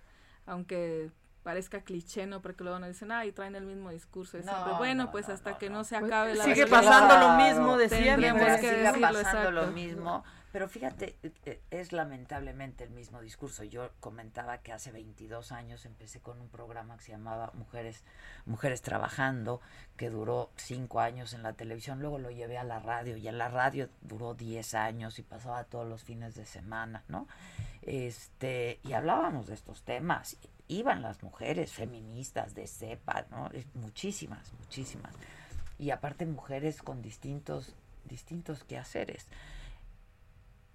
[0.46, 1.10] aunque
[1.42, 2.40] parezca cliché, ¿no?
[2.40, 4.72] Porque luego nos dicen, ay, traen el mismo discurso siempre.
[4.78, 8.58] bueno, pues hasta que no se pues acabe la Sigue pasando lo mismo de siempre.
[8.58, 10.24] sigue pasando lo mismo.
[10.54, 13.64] Pero fíjate, e, e, es lamentablemente el mismo discurso.
[13.64, 18.04] Yo comentaba que hace 22 años empecé con un programa que se llamaba Mujeres,
[18.46, 19.60] Mujeres Trabajando,
[19.96, 21.98] que duró 5 años en la televisión.
[21.98, 25.64] Luego lo llevé a la radio y en la radio duró 10 años y pasaba
[25.64, 27.26] todos los fines de semana, ¿no?
[27.82, 30.36] Este, y hablábamos de estos temas.
[30.68, 33.50] Iban las mujeres feministas de cepa, ¿no?
[33.74, 35.16] Muchísimas, muchísimas.
[35.80, 37.74] Y aparte mujeres con distintos,
[38.04, 39.26] distintos quehaceres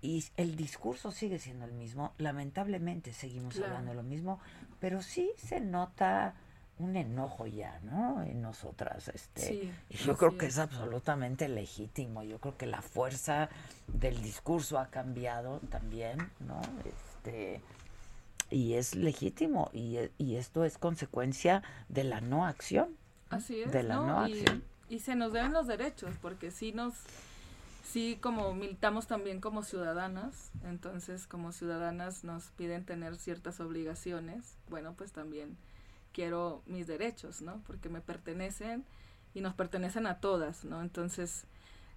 [0.01, 2.13] y el discurso sigue siendo el mismo.
[2.17, 4.39] Lamentablemente seguimos hablando lo mismo,
[4.79, 6.35] pero sí se nota
[6.77, 8.23] un enojo ya, ¿no?
[8.23, 10.57] En nosotras, este, y yo creo que es.
[10.57, 12.23] absolutamente legítimo.
[12.23, 13.49] Yo creo que la fuerza
[13.87, 16.61] del discurso ha cambiado también, ¿no?
[16.85, 17.61] Este,
[18.49, 22.95] y es legítimo y, y esto es consecuencia de la no acción.
[23.29, 23.71] Así es.
[23.71, 24.63] De la no, acción.
[24.87, 26.93] Y se nos deben los derechos, porque si nos
[27.91, 34.93] sí como militamos también como ciudadanas, entonces como ciudadanas nos piden tener ciertas obligaciones, bueno,
[34.95, 35.57] pues también
[36.13, 37.61] quiero mis derechos, ¿no?
[37.65, 38.85] Porque me pertenecen
[39.33, 40.81] y nos pertenecen a todas, ¿no?
[40.81, 41.45] Entonces,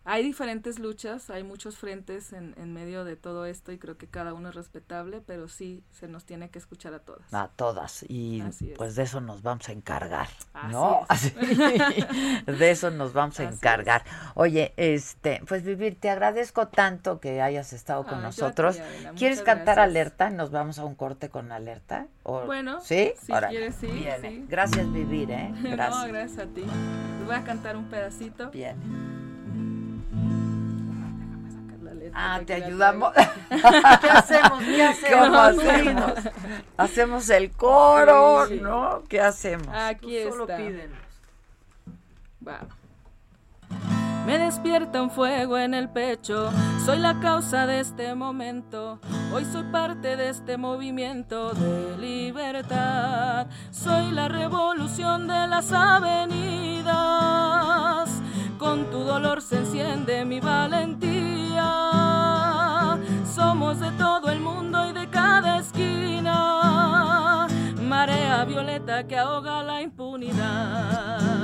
[0.05, 4.09] hay diferentes luchas, hay muchos frentes en, en, medio de todo esto y creo que
[4.09, 7.33] cada uno es respetable, pero sí se nos tiene que escuchar a todas.
[7.33, 8.05] A todas.
[8.09, 8.43] Y
[8.77, 10.29] pues de eso nos vamos a encargar,
[10.71, 11.07] ¿no?
[12.47, 14.05] de eso nos vamos a encargar.
[14.35, 18.81] Oye, este, pues Vivir, te agradezco tanto que hayas estado con nosotros.
[19.17, 20.31] ¿Quieres cantar alerta?
[20.31, 22.09] Nos vamos a un corte con alerta.
[22.25, 23.13] bueno, ¿sí?
[23.21, 24.07] Si quieres, sí,
[24.49, 25.53] Gracias, Vivir, ¿eh?
[25.63, 26.07] Gracias.
[26.07, 26.65] no, gracias a ti.
[27.25, 28.51] voy a cantar un pedacito.
[28.51, 29.22] Bien.
[32.15, 33.13] Ah, te ayudamos.
[33.49, 34.63] ¿Qué hacemos?
[34.65, 36.15] ¿Qué hacemos?
[36.77, 37.31] hacemos?
[37.31, 39.03] el coro, ¿no?
[39.09, 39.69] ¿Qué hacemos?
[39.73, 40.57] Aquí Tú solo está.
[40.57, 40.99] pídenos.
[44.27, 46.53] Me despierta un fuego en el pecho.
[46.85, 49.01] Soy la causa de este momento,
[49.33, 53.49] hoy soy parte de este movimiento de libertad.
[53.73, 56.93] Soy la revolución de las avenidas,
[58.63, 61.67] con tu dolor se enciende mi valentía.
[63.35, 67.49] Somos de todo el mundo y de cada esquina,
[67.81, 71.43] marea violeta que ahoga la impunidad.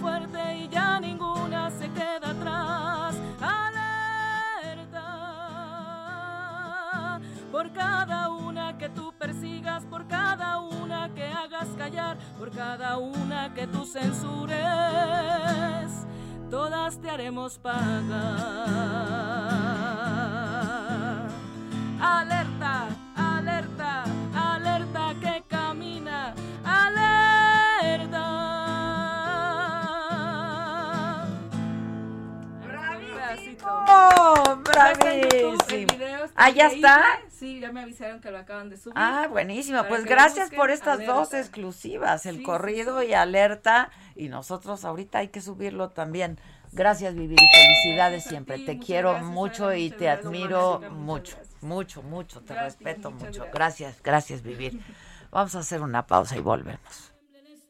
[0.00, 0.35] fuerte y ya
[7.56, 13.54] por cada una que tú persigas, por cada una que hagas callar, por cada una
[13.54, 14.58] que tú censures,
[16.50, 17.86] todas te haremos pagar.
[21.98, 24.04] Alerta, alerta,
[24.34, 28.26] alerta que camina, alerta.
[33.64, 35.94] ¡Oh, bravísimo!
[36.36, 37.25] ¿Ah, ya está?
[37.38, 38.94] Sí, ya me avisaron que lo acaban de subir.
[38.96, 39.84] Ah, buenísimo.
[39.88, 43.90] Pues gracias por estas dos exclusivas, el corrido y alerta.
[44.14, 46.38] Y nosotros ahorita hay que subirlo también.
[46.72, 48.58] Gracias, Vivi, felicidades siempre.
[48.58, 52.40] te quiero mucho y te admiro mucho, mucho, mucho.
[52.40, 53.46] Te respeto mucho.
[53.52, 54.80] Gracias, gracias, Vivir.
[55.30, 57.15] Vamos a hacer una pausa y volvemos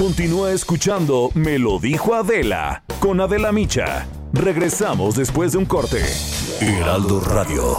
[0.00, 4.08] Continúa escuchando Me lo dijo Adela con Adela Micha.
[4.32, 6.02] Regresamos después de un corte.
[6.58, 7.76] Heraldo Radio.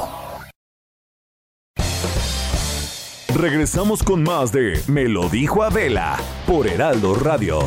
[3.34, 7.60] Regresamos con más de Me lo dijo Adela por Heraldo Radio.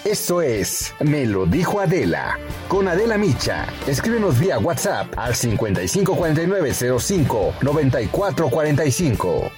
[0.04, 2.38] Eso es Me lo dijo Adela.
[2.68, 3.66] Con Adela Micha.
[3.86, 9.50] Escríbenos vía WhatsApp al 554905 9445.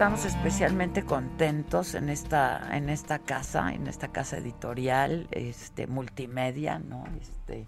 [0.00, 7.04] Estamos especialmente contentos en esta, en esta casa, en esta casa editorial, este, multimedia, ¿no?
[7.20, 7.66] Este,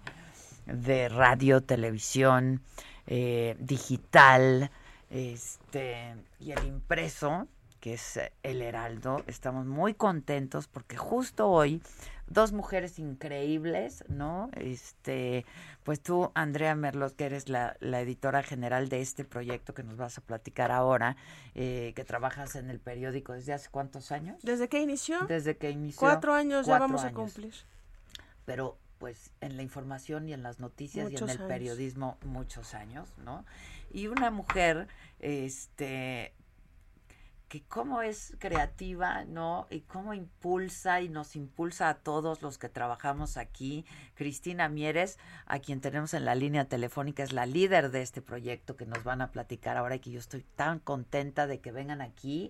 [0.65, 2.63] de radio, televisión,
[3.05, 4.71] eh, digital,
[5.11, 7.47] este, y el impreso,
[7.79, 9.23] que es el Heraldo.
[9.27, 11.83] Estamos muy contentos porque justo hoy
[12.27, 14.49] dos mujeres increíbles, ¿no?
[14.53, 15.45] Este,
[15.83, 20.17] pues tú, Andrea Merlos, que eres la, editora general de este proyecto que nos vas
[20.17, 21.15] a platicar ahora,
[21.55, 24.41] eh, que trabajas en el periódico desde hace cuántos años?
[24.43, 25.21] ¿Desde que inició?
[25.27, 25.99] Desde que inició.
[25.99, 27.53] Cuatro años ya vamos a cumplir.
[28.45, 33.09] Pero pues en la información y en las noticias y en el periodismo muchos años,
[33.17, 33.43] ¿no?
[33.91, 34.87] Y una mujer,
[35.19, 36.33] este,
[37.53, 39.67] que cómo es creativa, ¿no?
[39.69, 43.85] Y cómo impulsa y nos impulsa a todos los que trabajamos aquí.
[44.15, 48.75] Cristina Mieres, a quien tenemos en la línea telefónica, es la líder de este proyecto
[48.75, 52.01] que nos van a platicar ahora y que yo estoy tan contenta de que vengan
[52.01, 52.49] aquí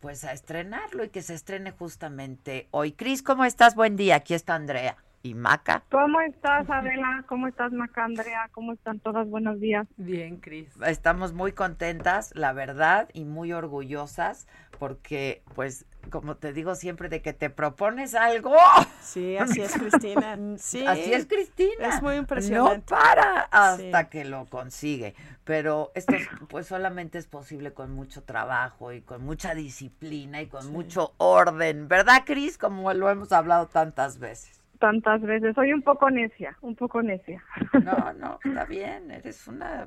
[0.00, 2.92] pues a estrenarlo y que se estrene justamente hoy.
[2.92, 3.74] Cris, ¿cómo estás?
[3.74, 5.84] Buen día, aquí está Andrea y Maca.
[5.90, 7.24] ¿Cómo estás, Adela?
[7.28, 8.48] ¿Cómo estás, Maca, Andrea?
[8.52, 9.28] ¿Cómo están todas?
[9.28, 9.86] Buenos días.
[9.96, 10.68] Bien, Cris.
[10.84, 17.22] Estamos muy contentas, la verdad, y muy orgullosas, porque, pues, como te digo siempre, de
[17.22, 18.56] que te propones algo.
[19.00, 20.38] Sí, así es, Cristina.
[20.58, 20.84] Sí.
[20.86, 21.88] Así es, Cristina.
[21.88, 22.92] Es muy impresionante.
[22.92, 25.14] No para hasta que lo consigue.
[25.44, 26.14] Pero esto,
[26.48, 31.86] pues, solamente es posible con mucho trabajo y con mucha disciplina y con mucho orden.
[31.86, 32.58] ¿Verdad, Cris?
[32.58, 35.54] Como lo hemos hablado tantas veces tantas veces.
[35.54, 37.40] Soy un poco necia, un poco necia.
[37.84, 39.86] No, no, está bien, eres una...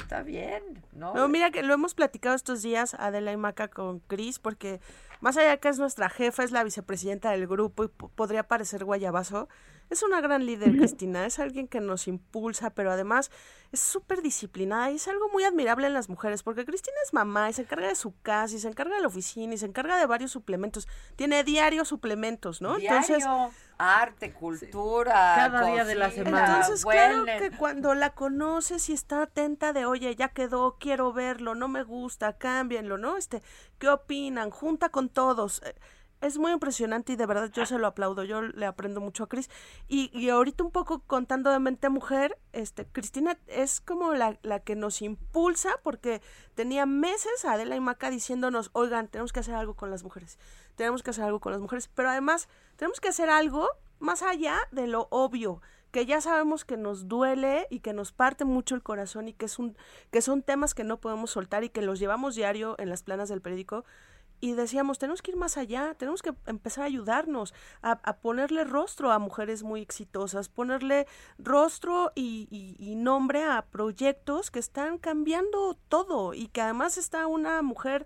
[0.00, 0.62] Está bien,
[0.92, 1.14] ¿no?
[1.14, 4.80] No, mira que lo hemos platicado estos días, Adela y Maca, con Cris, porque
[5.22, 9.48] más allá que es nuestra jefa, es la vicepresidenta del grupo y podría parecer guayabazo,
[9.88, 13.30] es una gran líder, Cristina, es alguien que nos impulsa, pero además
[13.72, 17.50] es súper disciplinada y es algo muy admirable en las mujeres, porque Cristina es mamá
[17.50, 19.98] y se encarga de su casa y se encarga de la oficina y se encarga
[19.98, 20.88] de varios suplementos.
[21.16, 22.78] Tiene diarios suplementos, ¿no?
[22.78, 23.24] Entonces,
[23.78, 26.56] arte, cultura, cada día de la semana.
[26.56, 31.54] Entonces, claro que cuando la conoces y está atenta de, oye, ya quedó, quiero verlo,
[31.54, 33.16] no me gusta, cámbienlo, ¿no?
[33.16, 33.42] Este,
[33.78, 34.50] ¿qué opinan?
[34.50, 35.62] Junta con todos.
[35.64, 35.74] Eh,
[36.22, 39.28] es muy impresionante y de verdad yo se lo aplaudo, yo le aprendo mucho a
[39.28, 39.50] Cris.
[39.88, 44.60] Y, y ahorita un poco contando de mente mujer, este, Cristina es como la, la,
[44.60, 46.22] que nos impulsa porque
[46.54, 50.38] tenía meses Adela y Maca diciéndonos, oigan, tenemos que hacer algo con las mujeres,
[50.76, 53.68] tenemos que hacer algo con las mujeres, pero además tenemos que hacer algo
[53.98, 55.60] más allá de lo obvio
[55.90, 59.44] que ya sabemos que nos duele y que nos parte mucho el corazón y que
[59.44, 59.76] es un
[60.10, 63.28] que son temas que no podemos soltar y que los llevamos diario en las planas
[63.28, 63.84] del periódico
[64.42, 69.12] y decíamos, tenemos que ir más allá, tenemos que empezar a ayudarnos, a, ponerle rostro
[69.12, 71.06] a mujeres muy exitosas, ponerle
[71.38, 77.62] rostro y, y, nombre a proyectos que están cambiando todo y que además está una
[77.62, 78.04] mujer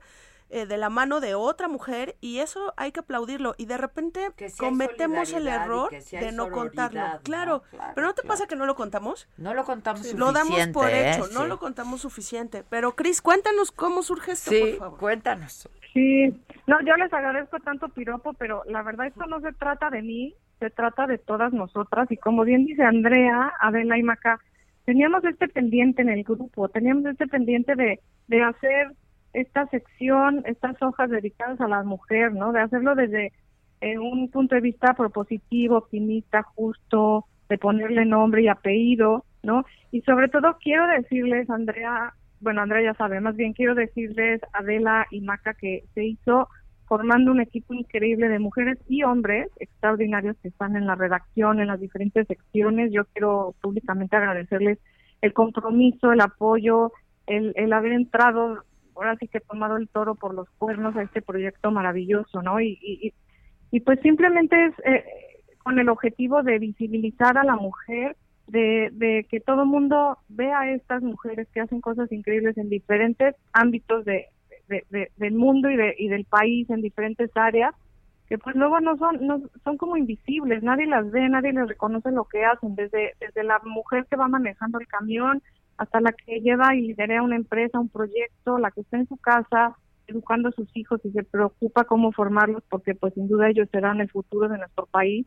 [0.51, 4.31] eh, de la mano de otra mujer y eso hay que aplaudirlo y de repente
[4.59, 7.19] cometemos el error de no contarlo.
[7.23, 7.63] Claro,
[7.95, 9.27] pero ¿no te pasa que no lo contamos?
[9.39, 10.21] No lo contamos suficiente.
[10.25, 11.31] Lo damos por hecho, ¿eh?
[11.33, 12.63] no lo contamos suficiente.
[12.69, 14.99] Pero Cris, cuéntanos cómo surge esto, por favor.
[15.01, 15.69] cuéntanos.
[15.97, 16.31] Sí,
[16.67, 20.35] no, yo les agradezco tanto piropo, pero la verdad esto no se trata de mí,
[20.59, 24.39] se trata de todas nosotras y como bien dice Andrea, Adela y Maca,
[24.85, 28.89] teníamos este pendiente en el grupo, teníamos este pendiente de, de hacer
[29.33, 32.53] esta sección, estas hojas dedicadas a la mujer, ¿no?
[32.53, 33.33] De hacerlo desde
[33.81, 39.65] eh, un punto de vista propositivo, optimista, justo, de ponerle nombre y apellido, ¿no?
[39.93, 45.07] Y sobre todo quiero decirles, Andrea, bueno, Andrea ya sabe, más bien quiero decirles, Adela
[45.11, 46.49] y Maca, que se hizo
[46.87, 51.67] formando un equipo increíble de mujeres y hombres extraordinarios que están en la redacción, en
[51.67, 52.93] las diferentes secciones.
[52.93, 54.79] Yo quiero públicamente agradecerles
[55.21, 56.93] el compromiso, el apoyo,
[57.27, 58.63] el, el haber entrado,
[58.95, 62.61] ahora sí que he tomado el toro por los cuernos a este proyecto maravilloso, ¿no?
[62.61, 63.13] Y, y,
[63.73, 65.05] y pues simplemente es eh,
[65.65, 70.71] con el objetivo de visibilizar a la mujer de, de que todo mundo vea a
[70.71, 74.27] estas mujeres que hacen cosas increíbles en diferentes ámbitos de,
[74.69, 77.75] del mundo y, de, y del país, en diferentes áreas,
[78.29, 82.11] que pues luego no son, no, son como invisibles, nadie las ve, nadie les reconoce
[82.11, 85.43] lo que hacen, desde, desde la mujer que va manejando el camión
[85.79, 89.17] hasta la que lleva y lidera una empresa, un proyecto, la que está en su
[89.17, 89.77] casa
[90.09, 94.01] educando a sus hijos y se preocupa cómo formarlos porque pues sin duda ellos serán
[94.01, 95.27] el futuro de nuestro país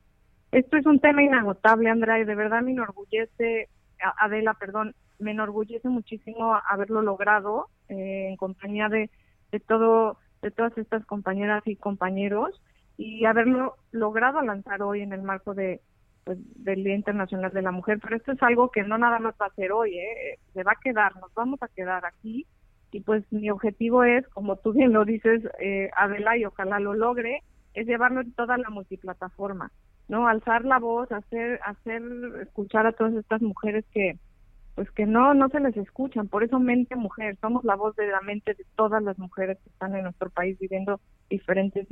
[0.52, 3.70] esto es un tema inagotable, Andrea, y de verdad me enorgullece,
[4.18, 9.10] Adela, perdón, me enorgullece muchísimo haberlo logrado eh, en compañía de,
[9.52, 12.62] de todo de todas estas compañeras y compañeros
[12.98, 15.82] y haberlo logrado lanzar hoy en el marco de
[16.24, 18.00] pues, del Día Internacional de la Mujer.
[18.02, 20.40] Pero esto es algo que no nada más va a ser hoy, ¿eh?
[20.54, 22.46] se va a quedar, nos vamos a quedar aquí
[22.92, 26.94] y pues mi objetivo es, como tú bien lo dices, eh, Adela, y ojalá lo
[26.94, 27.44] logre,
[27.74, 29.72] es llevarlo en toda la multiplataforma.
[30.10, 30.28] ¿No?
[30.28, 32.02] Alzar la voz, hacer, hacer
[32.42, 34.18] escuchar a todas estas mujeres que,
[34.76, 36.28] pues que no, no se les escuchan.
[36.28, 39.70] Por eso Mente Mujer, somos la voz de la mente de todas las mujeres que
[39.70, 41.00] están en nuestro país viviendo
[41.30, 41.88] diferentes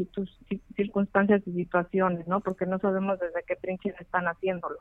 [0.75, 2.41] circunstancias y situaciones, ¿no?
[2.41, 4.79] Porque no sabemos desde qué trinchera están haciéndolo.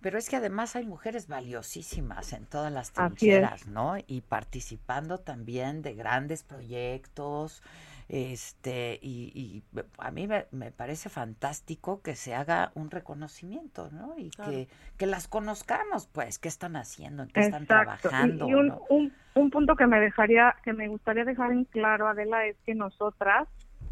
[0.00, 3.96] Pero es que además hay mujeres valiosísimas en todas las trincheras, ¿no?
[4.06, 7.62] Y participando también de grandes proyectos,
[8.12, 9.62] este, y,
[9.98, 14.18] a mí me, parece fantástico que se haga un reconocimiento, ¿no?
[14.18, 14.66] Y que,
[14.96, 18.48] que las conozcamos, pues, qué están haciendo, en qué están trabajando.
[18.48, 22.56] Y, un, un punto que me dejaría, que me gustaría dejar en claro, Adela, es
[22.66, 23.46] que nosotras,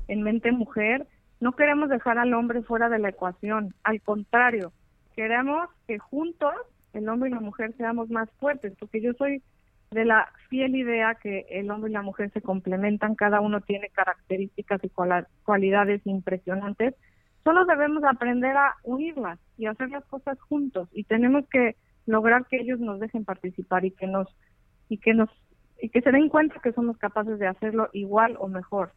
[0.08, 1.06] en mente mujer,
[1.38, 3.72] no queremos dejar al hombre fuera de la ecuación.
[3.84, 4.72] Al contrario,
[5.14, 6.54] queremos que juntos
[6.92, 9.44] el hombre y la mujer seamos más fuertes, porque yo soy
[9.90, 13.88] de la fiel idea que el hombre y la mujer se complementan, cada uno tiene
[13.90, 14.90] características y
[15.44, 16.94] cualidades impresionantes,
[17.44, 22.58] solo debemos aprender a unirlas y hacer las cosas juntos y tenemos que lograr que
[22.58, 24.28] ellos nos dejen participar y que nos
[24.88, 25.30] y que nos
[25.80, 28.92] y que se den cuenta que somos capaces de hacerlo igual o mejor.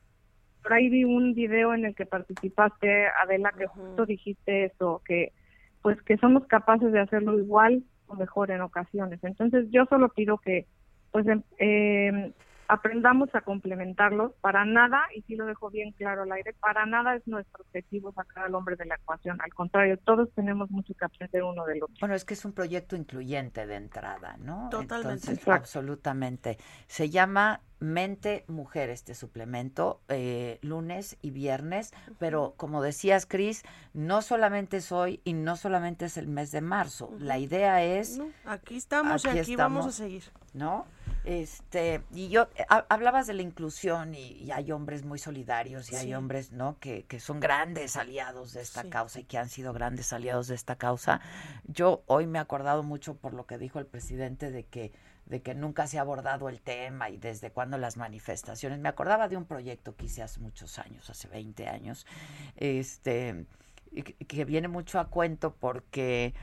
[0.63, 5.31] Por ahí vi un video en el que participaste, Adela, que justo dijiste eso, que
[5.81, 9.19] pues que somos capaces de hacerlo igual o mejor en ocasiones.
[9.23, 10.67] Entonces yo solo pido que
[11.11, 11.25] pues
[11.59, 12.33] eh,
[12.71, 14.31] aprendamos a complementarlos.
[14.39, 18.13] Para nada, y si lo dejo bien claro al aire, para nada es nuestro objetivo
[18.13, 19.41] sacar al hombre de la ecuación.
[19.41, 21.95] Al contrario, todos tenemos mucho que aprender uno del otro.
[21.99, 24.69] Bueno, es que es un proyecto incluyente de entrada, ¿no?
[24.69, 25.37] Totalmente.
[25.51, 26.57] absolutamente.
[26.87, 33.63] Se llama Mente Mujer este suplemento, eh, lunes y viernes, pero como decías, Cris,
[33.93, 37.13] no solamente es hoy y no solamente es el mes de marzo.
[37.19, 38.21] La idea es...
[38.45, 40.23] aquí estamos y aquí vamos a seguir.
[40.53, 40.85] ¿No?
[41.23, 46.13] Este, y yo, eh, hablabas de la inclusión y, hay hombres muy solidarios y hay
[46.13, 46.77] hombres, ¿no?
[46.79, 50.55] Que, que, son grandes aliados de esta causa y que han sido grandes aliados de
[50.55, 51.21] esta causa.
[51.65, 54.91] Yo hoy me he acordado mucho por lo que dijo el presidente de que,
[55.25, 58.79] de que nunca se ha abordado el tema y desde cuándo las manifestaciones.
[58.79, 62.05] Me acordaba de un proyecto que hice hace muchos años, hace 20 años,
[62.57, 63.45] este,
[64.27, 66.33] que viene mucho a cuento porque,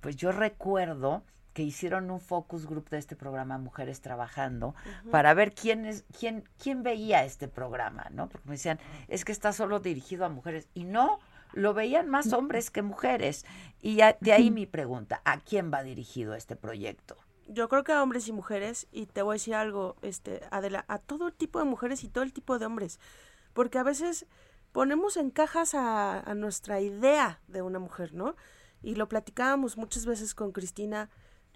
[0.00, 1.22] pues yo recuerdo
[1.52, 4.74] que hicieron un focus group de este programa Mujeres Trabajando
[5.10, 8.28] para ver quién, es, quién, quién veía este programa, ¿no?
[8.28, 8.78] Porque me decían,
[9.08, 10.68] es que está solo dirigido a mujeres.
[10.72, 11.18] Y no,
[11.52, 13.44] lo veían más hombres que mujeres.
[13.80, 17.16] Y de ahí mi pregunta, ¿a quién va dirigido este proyecto?
[17.48, 20.84] Yo creo que a hombres y mujeres, y te voy a decir algo, este, Adela,
[20.88, 22.98] a todo tipo de mujeres y todo el tipo de hombres.
[23.52, 24.26] Porque a veces
[24.70, 28.36] ponemos en cajas a, a nuestra idea de una mujer, ¿no?
[28.82, 31.08] Y lo platicábamos muchas veces con Cristina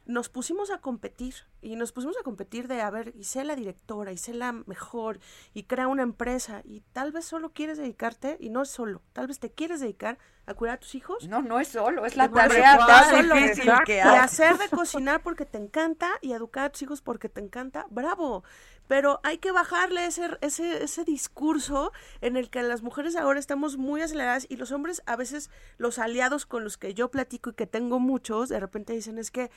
[0.06, 1.34] nos pusimos a competir
[1.66, 4.52] y nos pusimos a competir de, a ver, y sé la directora, y sé la
[4.52, 5.18] mejor,
[5.52, 9.26] y crea una empresa, y tal vez solo quieres dedicarte, y no es solo, tal
[9.26, 10.16] vez te quieres dedicar
[10.46, 11.26] a cuidar a tus hijos.
[11.26, 14.12] No, no es solo, es la tarea más difícil que hay.
[14.12, 17.86] De hacer de cocinar porque te encanta y educar a tus hijos porque te encanta,
[17.90, 18.44] bravo.
[18.86, 23.76] Pero hay que bajarle ese, ese, ese discurso en el que las mujeres ahora estamos
[23.76, 27.54] muy aceleradas y los hombres a veces, los aliados con los que yo platico y
[27.54, 29.50] que tengo muchos, de repente dicen es que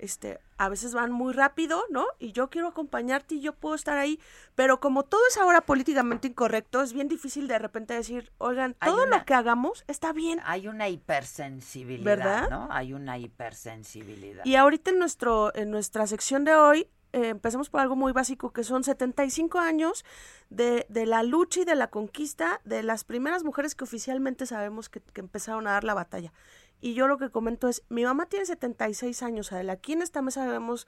[0.00, 2.06] este, a veces van muy rápido, ¿no?
[2.18, 4.18] Y yo quiero acompañarte y yo puedo estar ahí,
[4.54, 9.04] pero como todo es ahora políticamente incorrecto, es bien difícil de repente decir, oigan, todo
[9.04, 10.40] lo que hagamos está bien.
[10.44, 12.68] Hay una hipersensibilidad, ¿no?
[12.70, 14.44] Hay una hipersensibilidad.
[14.44, 18.52] Y ahorita en, nuestro, en nuestra sección de hoy, eh, empezamos por algo muy básico,
[18.52, 20.04] que son 75 años
[20.48, 24.88] de, de, la lucha y de la conquista de las primeras mujeres que oficialmente sabemos
[24.88, 26.32] que, que empezaron a dar la batalla.
[26.80, 29.74] Y yo lo que comento es, mi mamá tiene 76 años, Adela.
[29.74, 30.86] Aquí en esta mesa vemos,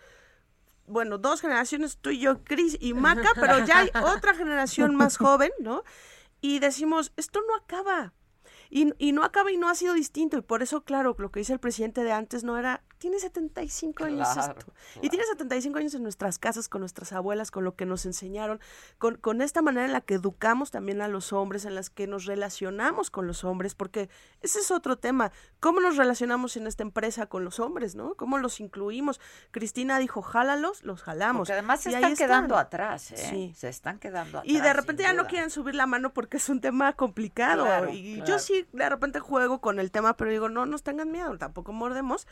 [0.87, 5.17] bueno, dos generaciones, tú y yo, Cris y Maca, pero ya hay otra generación más
[5.19, 5.85] joven, ¿no?
[6.41, 8.13] Y decimos, esto no acaba.
[8.75, 10.39] Y, y no acaba y no ha sido distinto.
[10.39, 14.05] Y por eso, claro, lo que dice el presidente de antes no era tiene 75
[14.05, 14.73] años esto.
[15.03, 18.61] Y tiene 75 años en nuestras casas, con nuestras abuelas, con lo que nos enseñaron,
[18.99, 22.07] con, con esta manera en la que educamos también a los hombres, en las que
[22.07, 24.09] nos relacionamos con los hombres, porque
[24.41, 25.33] ese es otro tema.
[25.59, 28.15] ¿Cómo nos relacionamos en esta empresa con los hombres, no?
[28.15, 29.21] ¿Cómo los incluimos?
[29.51, 31.41] Cristina dijo, jálalos, los jalamos.
[31.41, 33.17] Porque además se están quedando atrás, ¿eh?
[33.17, 33.53] Sí.
[33.57, 34.55] Se están quedando atrás.
[34.55, 37.89] Y de repente ya no quieren subir la mano porque es un tema complicado.
[37.91, 41.37] y yo sí de repente juego con el tema, pero digo, no nos tengan miedo,
[41.39, 42.27] tampoco mordemos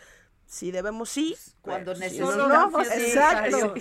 [0.50, 2.88] si debemos sí, cuando necesitamos.
[2.90, 3.72] exacto,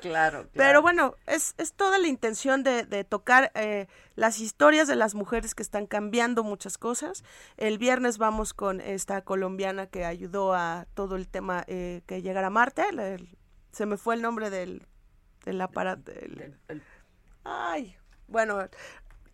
[0.00, 4.94] claro, Pero bueno, es, es toda la intención de, de tocar eh, las historias de
[4.94, 7.24] las mujeres que están cambiando muchas cosas.
[7.56, 12.46] El viernes vamos con esta colombiana que ayudó a todo el tema eh, que llegara
[12.46, 12.84] a Marte.
[13.72, 14.86] se me fue el nombre del,
[15.44, 16.12] del aparato.
[17.42, 17.96] ay,
[18.28, 18.68] bueno,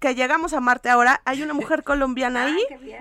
[0.00, 1.20] que llegamos a Marte ahora.
[1.24, 2.58] Hay una mujer colombiana ahí,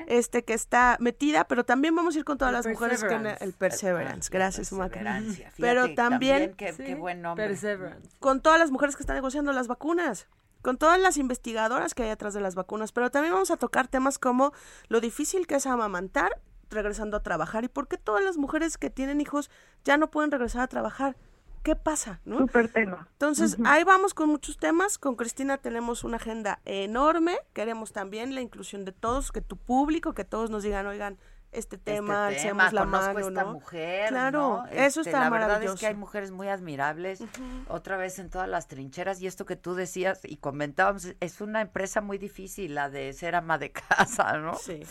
[0.07, 3.53] este que está metida, pero también vamos a ir con todas las mujeres que el
[3.53, 4.29] Perseverance.
[4.31, 5.21] Gracias, Maca.
[5.57, 7.47] Pero también, qué, buen nombre.
[7.47, 8.09] Perseverance.
[8.19, 10.27] con todas las mujeres que están negociando las vacunas
[10.61, 13.87] con todas las investigadoras que hay atrás de las vacunas, pero también vamos a tocar
[13.87, 14.51] temas como
[14.89, 18.89] lo difícil que es amamantar regresando a trabajar y por qué todas las mujeres que
[18.89, 19.49] tienen hijos
[19.85, 21.15] ya no pueden regresar a trabajar.
[21.63, 22.21] ¿Qué pasa?
[22.25, 22.39] ¿no?
[22.39, 23.07] Súper tema.
[23.13, 24.97] Entonces, ahí vamos con muchos temas.
[24.97, 27.37] Con Cristina tenemos una agenda enorme.
[27.53, 31.17] Queremos también la inclusión de todos, que tu público, que todos nos digan, oigan,
[31.51, 35.63] este, este tema, este tema la mano, esta mujer, claro, eso este, está La verdad
[35.63, 37.23] es que hay mujeres muy admirables,
[37.67, 41.61] otra vez en todas las trincheras y esto que tú decías y comentábamos, es una
[41.61, 44.53] empresa muy difícil la de ser ama de casa, ¿no?
[44.55, 44.81] Sí.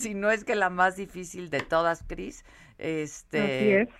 [0.00, 2.46] si no es que la más difícil de todas, Cris,
[2.78, 3.90] este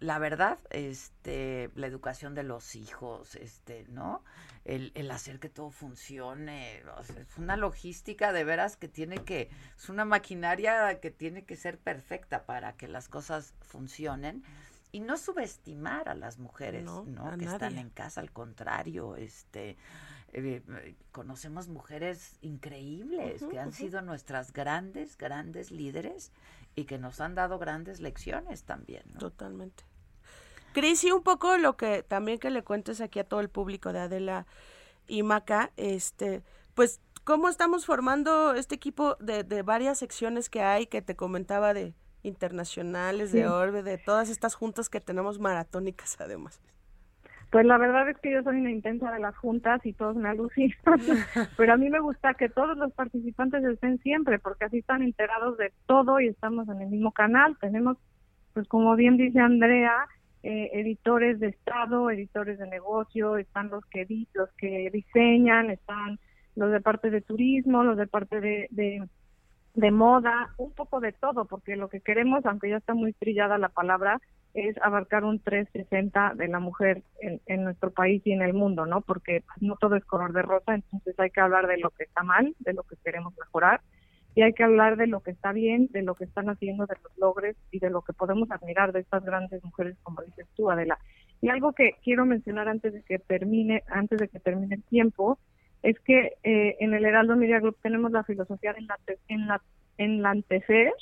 [0.00, 4.24] la verdad, este, la educación de los hijos, este, ¿no?
[4.64, 9.88] El, el hacer que todo funcione, es una logística de veras que tiene que, es
[9.88, 14.42] una maquinaria que tiene que ser perfecta para que las cosas funcionen
[14.92, 17.36] y no subestimar a las mujeres, ¿no?
[17.38, 19.76] Que están en casa, al contrario, este,
[20.32, 26.32] eh, conocemos mujeres increíbles que han sido nuestras grandes, grandes líderes
[26.74, 29.02] y que nos han dado grandes lecciones también.
[29.12, 29.18] ¿no?
[29.18, 29.84] Totalmente.
[30.72, 33.92] Cris, y un poco lo que también que le cuentes aquí a todo el público
[33.92, 34.46] de Adela
[35.08, 36.42] y Maca, este,
[36.74, 41.74] pues, ¿cómo estamos formando este equipo de, de varias secciones que hay que te comentaba
[41.74, 46.60] de internacionales, de Orbe, de todas estas juntas que tenemos maratónicas además?
[47.50, 50.28] Pues la verdad es que yo soy una intensa de las juntas y todos me
[50.28, 50.76] alucinan,
[51.56, 55.58] pero a mí me gusta que todos los participantes estén siempre, porque así están enterados
[55.58, 57.56] de todo y estamos en el mismo canal.
[57.60, 57.96] Tenemos,
[58.54, 60.06] pues como bien dice Andrea,
[60.42, 66.18] eh, editores de Estado, editores de negocio, están los que, los que diseñan, están
[66.56, 68.68] los de parte de turismo, los de parte de,
[69.74, 73.58] de, moda, un poco de todo, porque lo que queremos, aunque ya está muy trillada
[73.58, 74.18] la palabra,
[74.54, 78.84] es abarcar un 360 de la mujer en, en, nuestro país y en el mundo,
[78.86, 79.00] ¿no?
[79.02, 82.22] Porque no todo es color de rosa, entonces hay que hablar de lo que está
[82.22, 83.80] mal, de lo que queremos mejorar
[84.34, 86.96] y hay que hablar de lo que está bien, de lo que están haciendo, de
[87.02, 90.70] los logros y de lo que podemos admirar de estas grandes mujeres, como dices tú,
[90.70, 90.98] Adela.
[91.40, 95.38] Y algo que quiero mencionar antes de que termine, antes de que termine el tiempo,
[95.82, 98.86] es que eh, en el Heraldo Media Group tenemos la filosofía de
[99.28, 99.60] en la,
[99.96, 100.92] enlantecer,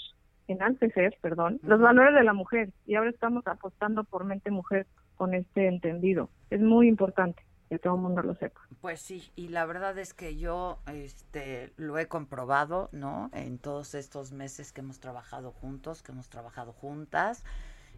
[0.46, 4.86] enaltecer, perdón, los valores de la mujer y ahora estamos apostando por mente mujer
[5.16, 6.30] con este entendido.
[6.50, 8.60] Es muy importante que todo el mundo lo sepa.
[8.80, 13.30] Pues sí, y la verdad es que yo este lo he comprobado, ¿no?
[13.32, 17.44] En todos estos meses que hemos trabajado juntos, que hemos trabajado juntas,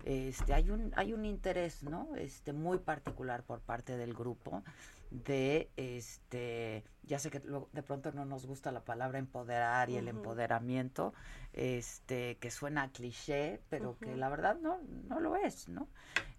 [0.04, 2.08] este hay un hay un interés, ¿no?
[2.16, 4.62] Este muy particular por parte del grupo
[5.10, 10.08] de este ya sé que de pronto no nos gusta la palabra empoderar y el
[10.08, 11.12] empoderamiento
[11.52, 14.78] este que suena cliché pero que la verdad no
[15.08, 15.88] no lo es no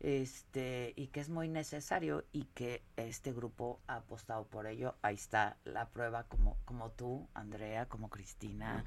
[0.02, 4.96] este y que es muy necesario y que este grupo ha apostado por ello.
[5.04, 8.84] Ahí está la prueba como como tú Andrea como Cristina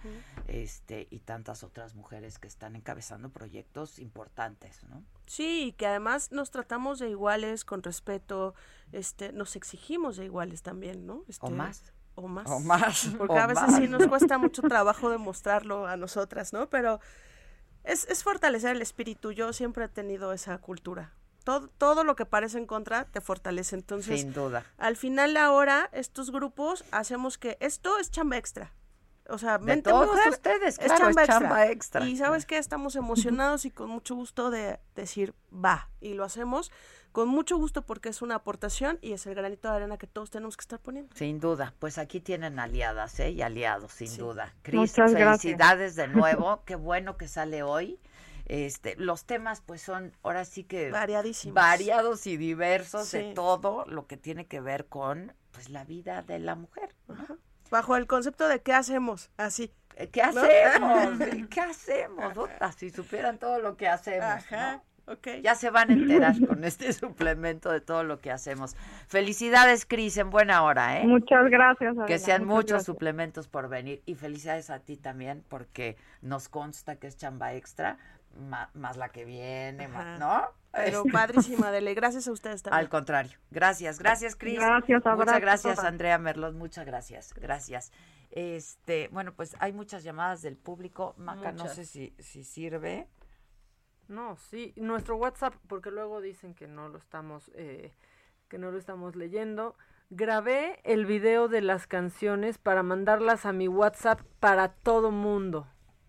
[0.48, 6.50] este y tantas otras mujeres que están encabezando proyectos importantes no sí que además nos
[6.50, 8.54] tratamos de iguales con respeto
[8.92, 12.50] este nos exigimos de iguales también no este, o más o más.
[12.50, 13.08] O más.
[13.18, 16.68] Porque a veces sí nos cuesta mucho trabajo demostrarlo a nosotras, ¿no?
[16.68, 17.00] Pero
[17.82, 19.32] es, es fortalecer el espíritu.
[19.32, 21.12] Yo siempre he tenido esa cultura.
[21.44, 23.76] Todo, todo lo que parece en contra te fortalece.
[23.76, 24.64] Entonces, Sin duda.
[24.78, 28.72] Al final ahora, estos grupos hacemos que esto es chamba extra.
[29.28, 32.06] O sea, de todos ustedes, claro, es chamba, extra.
[32.06, 36.70] Y sabes que estamos emocionados y con mucho gusto de decir va y lo hacemos
[37.14, 40.30] con mucho gusto porque es una aportación y es el granito de arena que todos
[40.30, 41.14] tenemos que estar poniendo.
[41.14, 43.30] Sin duda, pues aquí tienen aliadas ¿eh?
[43.30, 44.52] y aliados, sin duda.
[44.62, 48.00] Cris, felicidades de nuevo, qué bueno que sale hoy.
[48.46, 54.08] Este, los temas pues son ahora sí que variadísimos, variados y diversos de todo lo
[54.08, 56.96] que tiene que ver con pues la vida de la mujer.
[57.70, 59.72] Bajo el concepto de qué hacemos, así.
[59.94, 61.20] Eh, ¿Qué hacemos?
[61.48, 62.34] ¿Qué hacemos?
[62.76, 64.24] Si supieran todo lo que hacemos.
[64.24, 64.82] Ajá.
[65.42, 68.76] Ya se van a enterar con este suplemento de todo lo que hacemos.
[69.06, 71.06] Felicidades, Cris, en buena hora, ¿eh?
[71.06, 71.94] Muchas gracias.
[72.06, 74.02] que sean muchos suplementos por venir.
[74.06, 77.98] Y felicidades a ti también, porque nos consta que es chamba extra,
[78.74, 80.42] más, la que viene, ¿no?
[80.72, 81.94] Pero padrísima, Dele.
[81.94, 82.80] Gracias a ustedes también.
[82.80, 83.38] Al contrario.
[83.50, 84.58] Gracias, gracias, Cris.
[84.58, 86.54] Gracias, Muchas gracias, Andrea Merlos.
[86.54, 87.32] Muchas gracias.
[87.34, 87.92] Gracias.
[88.30, 91.14] Este, bueno, pues hay muchas llamadas del público.
[91.16, 93.06] Maca, no sé si, si sirve.
[94.08, 97.92] No, sí, nuestro WhatsApp, porque luego dicen que no lo estamos, eh,
[98.48, 99.76] que no lo estamos leyendo.
[100.10, 105.66] Grabé el video de las canciones para mandarlas a mi WhatsApp para todo mundo.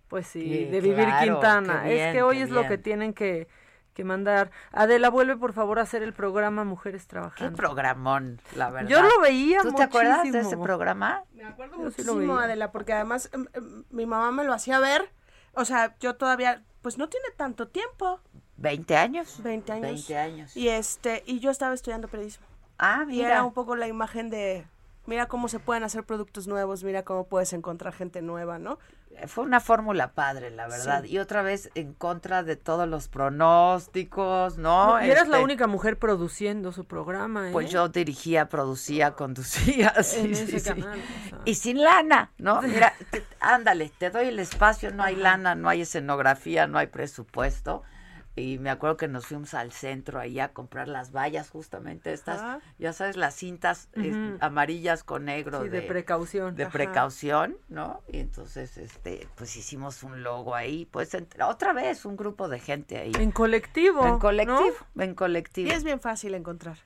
[0.07, 1.89] Pues sí, de Vivir Quintana.
[1.89, 3.47] es que hoy es lo que tienen que,
[3.93, 4.51] que mandar.
[4.71, 7.51] Adela, vuelve por favor a hacer el programa Mujeres Trabajando.
[7.51, 8.89] Qué programón, la verdad.
[8.89, 11.23] Yo lo veía ¿Tú te acuerdas de ese programa?
[11.33, 15.09] Me acuerdo muchísimo, Adela, porque además em, em, mi mamá me lo hacía ver.
[15.53, 18.19] O sea, yo todavía pues no tiene tanto tiempo.
[18.57, 19.41] 20 años.
[19.41, 20.07] 20 años.
[20.07, 20.55] 20 años.
[20.55, 22.45] Y este, y yo estaba estudiando periodismo.
[22.77, 23.17] Ah, mira.
[23.17, 24.67] Y era un poco la imagen de
[25.07, 28.77] mira cómo se pueden hacer productos nuevos, mira cómo puedes encontrar gente nueva, ¿no?
[29.27, 31.03] Fue una fórmula padre, la verdad.
[31.03, 35.03] Y otra vez en contra de todos los pronósticos, ¿no?
[35.03, 37.51] y eras la este, única mujer produciendo su programa, ¿eh?
[37.51, 39.93] Pues yo dirigía, producía, conducía.
[40.05, 40.31] Sí,
[41.45, 42.61] Y sin lana, ¿no?
[42.63, 42.93] Mira,
[43.39, 47.83] ándale, te doy el espacio, no hay lana, no hay escenografía, no hay presupuesto
[48.35, 52.61] y me acuerdo que nos fuimos al centro ahí a comprar las vallas justamente estas,
[52.77, 53.89] ya sabes, las cintas
[54.41, 56.55] amarillas con negro de, precaución.
[56.55, 58.01] De precaución, ¿no?
[58.09, 62.97] Y entonces este pues hicimos un logo ahí, pues otra vez un grupo de gente
[62.97, 63.13] ahí.
[63.17, 64.05] En colectivo.
[64.05, 65.69] En colectivo, en colectivo.
[65.69, 66.77] Y es bien fácil encontrar.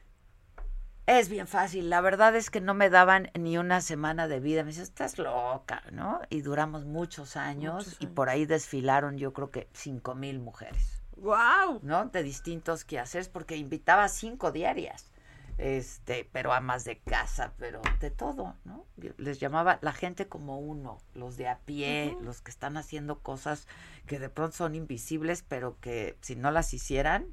[1.07, 4.61] Es bien fácil, la verdad es que no me daban ni una semana de vida,
[4.63, 6.21] me dice, estás loca, ¿no?
[6.29, 8.03] Y duramos muchos años, muchos años.
[8.03, 10.98] y por ahí desfilaron yo creo que cinco mil mujeres.
[11.21, 11.79] Wow.
[11.83, 12.05] ¿No?
[12.05, 15.11] De distintos quehaceres, porque invitaba cinco diarias.
[15.57, 18.85] Este, pero amas de casa, pero de todo, ¿no?
[19.17, 23.67] Les llamaba la gente como uno, los de a pie, los que están haciendo cosas
[24.07, 27.27] que de pronto son invisibles, pero que si no las hicieran,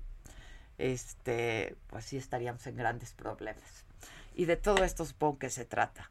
[0.77, 3.87] este, pues sí estaríamos en grandes problemas.
[4.35, 6.11] Y de todo esto supongo que se trata.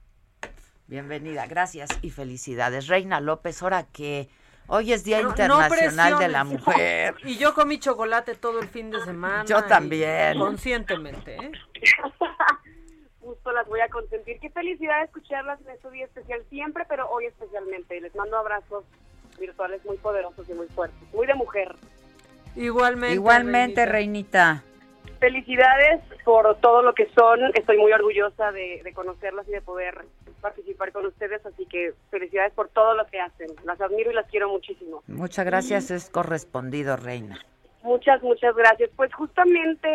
[0.87, 2.87] Bienvenida, gracias y felicidades.
[2.87, 4.29] Reina López, ahora que
[4.67, 7.15] Hoy es Día Internacional de la Mujer.
[7.23, 9.45] Y yo comí chocolate todo el fin de semana.
[9.45, 10.39] Yo también.
[10.39, 11.51] Conscientemente, ¿eh?
[13.19, 14.39] Justo las voy a consentir.
[14.39, 18.01] Qué felicidad escucharlas en este día especial siempre, pero hoy especialmente.
[18.01, 18.85] Les mando abrazos
[19.39, 21.13] virtuales muy poderosos y muy fuertes.
[21.13, 21.75] Muy de mujer.
[22.55, 23.15] Igualmente.
[23.15, 24.63] Igualmente, Reinita.
[25.19, 27.39] Felicidades por todo lo que son.
[27.53, 30.05] Estoy muy orgullosa de, de conocerlas y de poder
[30.45, 33.47] participar con ustedes, así que felicidades por todo lo que hacen.
[33.63, 35.01] Las admiro y las quiero muchísimo.
[35.07, 37.39] Muchas gracias, es correspondido, Reina.
[37.81, 38.91] Muchas, muchas gracias.
[38.95, 39.89] Pues justamente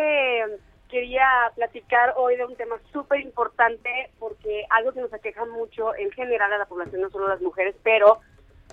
[0.89, 1.25] quería
[1.55, 6.51] platicar hoy de un tema súper importante porque algo que nos aqueja mucho en general
[6.51, 8.19] a la población, no solo las mujeres, pero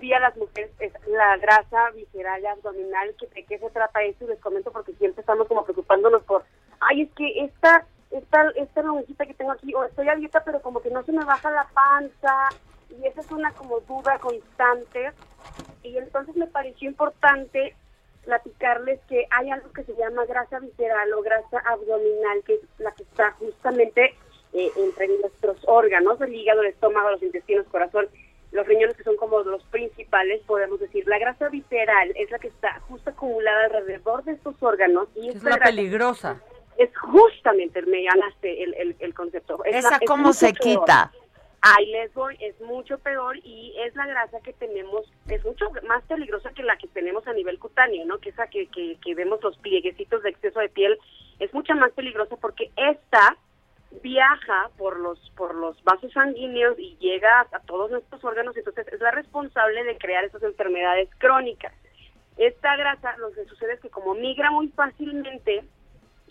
[0.01, 4.03] sí a las mujeres es la grasa visceral y abdominal, que de qué se trata
[4.03, 6.43] eso y les comento porque siempre estamos como preocupándonos por,
[6.81, 10.61] ay, es que esta esta, esta lonjita que tengo aquí, o estoy a dieta, pero
[10.63, 12.49] como que no se me baja la panza,
[12.91, 15.13] y esa es una como duda constante.
[15.83, 17.77] Y entonces me pareció importante
[18.25, 22.93] platicarles que hay algo que se llama grasa visceral o grasa abdominal, que es la
[22.93, 24.15] que está justamente
[24.53, 28.09] eh, entre nuestros órganos, el hígado, el estómago, los intestinos, corazón,
[28.51, 31.07] los riñones que son como los principales, podemos decir.
[31.07, 35.09] La grasa visceral es la que está justo acumulada alrededor de estos órganos.
[35.15, 36.43] y Es la peligrosa
[36.79, 39.63] es justamente, me ganaste el, el, el concepto.
[39.65, 41.13] ¿Esa cómo se quita?
[41.61, 46.05] Ahí les voy, es mucho peor y es la grasa que tenemos, es mucho más
[46.05, 48.19] peligrosa que la que tenemos a nivel cutáneo, ¿no?
[48.19, 50.97] Que esa que, que, que vemos los plieguecitos de exceso de piel,
[51.41, 53.37] es mucha más peligrosa porque esta
[54.03, 59.01] viaja por los por los vasos sanguíneos y llega a todos nuestros órganos, entonces es
[59.01, 61.75] la responsable de crear esas enfermedades crónicas.
[62.37, 65.65] Esta grasa, lo que sucede es que como migra muy fácilmente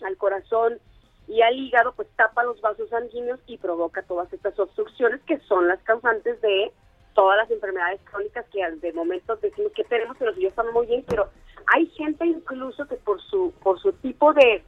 [0.02, 0.78] al corazón
[1.26, 5.68] y al hígado, pues tapa los vasos sanguíneos y provoca todas estas obstrucciones que son
[5.68, 6.72] las causantes de
[7.14, 11.04] todas las enfermedades crónicas que de momento que tenemos, pero si yo estamos muy bien,
[11.06, 11.28] pero
[11.66, 14.62] hay gente incluso que por su por su tipo de,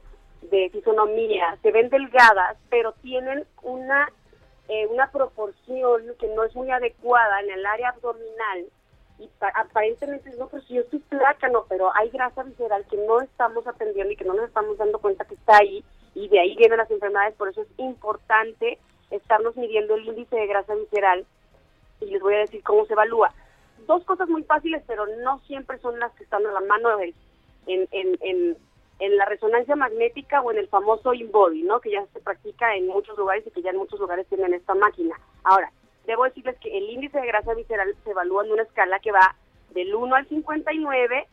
[0.51, 4.11] de fisonomía se ven delgadas, pero tienen una
[4.67, 8.65] eh, una proporción que no es muy adecuada en el área abdominal
[9.21, 13.21] y aparentemente no, pero si yo estoy placa, no, pero hay grasa visceral que no
[13.21, 15.83] estamos atendiendo y que no nos estamos dando cuenta que está ahí
[16.15, 18.79] y de ahí vienen las enfermedades, por eso es importante
[19.11, 21.25] estarnos midiendo el índice de grasa visceral
[21.99, 23.31] y les voy a decir cómo se evalúa.
[23.85, 27.13] Dos cosas muy fáciles, pero no siempre son las que están a la mano en,
[27.67, 27.87] en,
[28.21, 28.57] en,
[28.99, 31.79] en la resonancia magnética o en el famoso InBody, ¿no?
[31.79, 34.73] que ya se practica en muchos lugares y que ya en muchos lugares tienen esta
[34.73, 35.15] máquina.
[35.43, 35.71] Ahora,
[36.05, 39.35] debo decirles que el índice de grasa visceral se evalúa en una escala que va
[39.71, 41.27] del 1 al 59,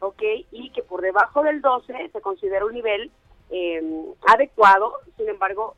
[0.00, 0.22] ¿ok?
[0.50, 3.10] Y que por debajo del 12 se considera un nivel
[3.50, 4.94] em, adecuado.
[5.16, 5.76] Sin embargo,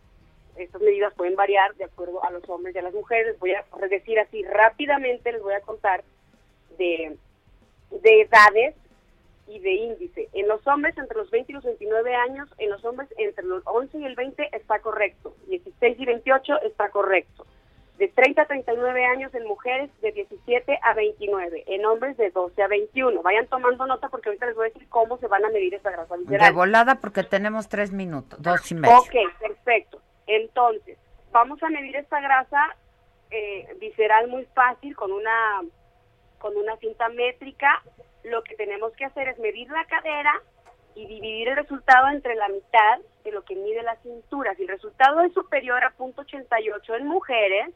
[0.56, 3.38] estas medidas pueden variar de acuerdo a los hombres y a las mujeres.
[3.38, 6.04] Voy a decir así rápidamente, les voy a contar
[6.78, 7.16] de,
[7.90, 8.74] de edades
[9.48, 10.28] y de índice.
[10.32, 13.62] En los hombres entre los 20 y los 29 años, en los hombres entre los
[13.66, 17.46] 11 y el 20 está correcto, 16 y 28 está correcto
[17.98, 22.62] de 30 a 39 años en mujeres de 17 a 29, en hombres de 12
[22.62, 23.22] a 21.
[23.22, 25.90] Vayan tomando nota porque ahorita les voy a decir cómo se van a medir esa
[25.90, 26.46] grasa visceral.
[26.46, 28.98] De volada porque tenemos tres minutos, dos y medio.
[28.98, 30.02] Ok, perfecto.
[30.26, 30.98] Entonces,
[31.32, 32.76] vamos a medir esta grasa
[33.30, 35.62] eh, visceral muy fácil con una,
[36.38, 37.82] con una cinta métrica.
[38.24, 40.42] Lo que tenemos que hacer es medir la cadera
[40.94, 44.54] y dividir el resultado entre la mitad de lo que mide la cintura.
[44.54, 47.74] Si el resultado es superior a .88 en mujeres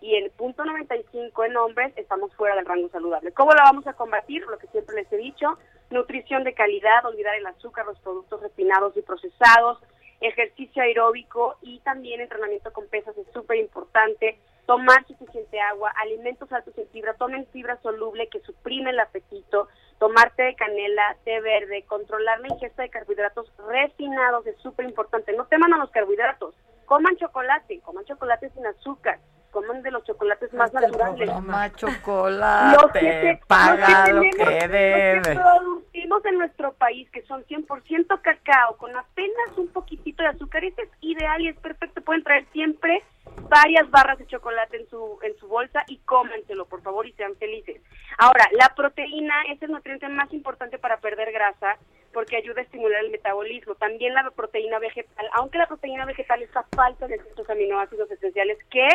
[0.00, 3.32] y en .95 en hombres, estamos fuera del rango saludable.
[3.32, 4.42] ¿Cómo la vamos a combatir?
[4.46, 5.58] Lo que siempre les he dicho,
[5.90, 9.78] nutrición de calidad, olvidar el azúcar, los productos refinados y procesados,
[10.20, 16.76] ejercicio aeróbico y también entrenamiento con pesas es súper importante, tomar suficiente agua, alimentos altos
[16.78, 19.68] en fibra, tomen fibra soluble que suprime el apetito,
[19.98, 25.32] tomar té de canela, té verde, controlar la ingesta de carbohidratos refinados es súper importante.
[25.32, 26.54] No teman a los carbohidratos,
[26.86, 29.18] coman chocolate, coman chocolate sin azúcar,
[29.50, 31.28] coman de los chocolates más naturales.
[31.28, 35.20] Toma chocolate, paga lo que, debe.
[35.20, 40.82] producimos en nuestro país, que son 100% cacao, con apenas un poquitito de azúcar, ese
[40.82, 42.00] es ideal y es perfecto.
[42.02, 43.02] Pueden traer siempre
[43.48, 47.36] varias barras de chocolate en su, en su bolsa y cómanselo, por favor, y sean
[47.36, 47.80] felices.
[48.18, 51.76] Ahora, la proteína es el nutriente más importante para perder grasa
[52.12, 53.74] porque ayuda a estimular el metabolismo.
[53.76, 58.88] También la proteína vegetal, aunque la proteína vegetal está falta de ciertos aminoácidos esenciales que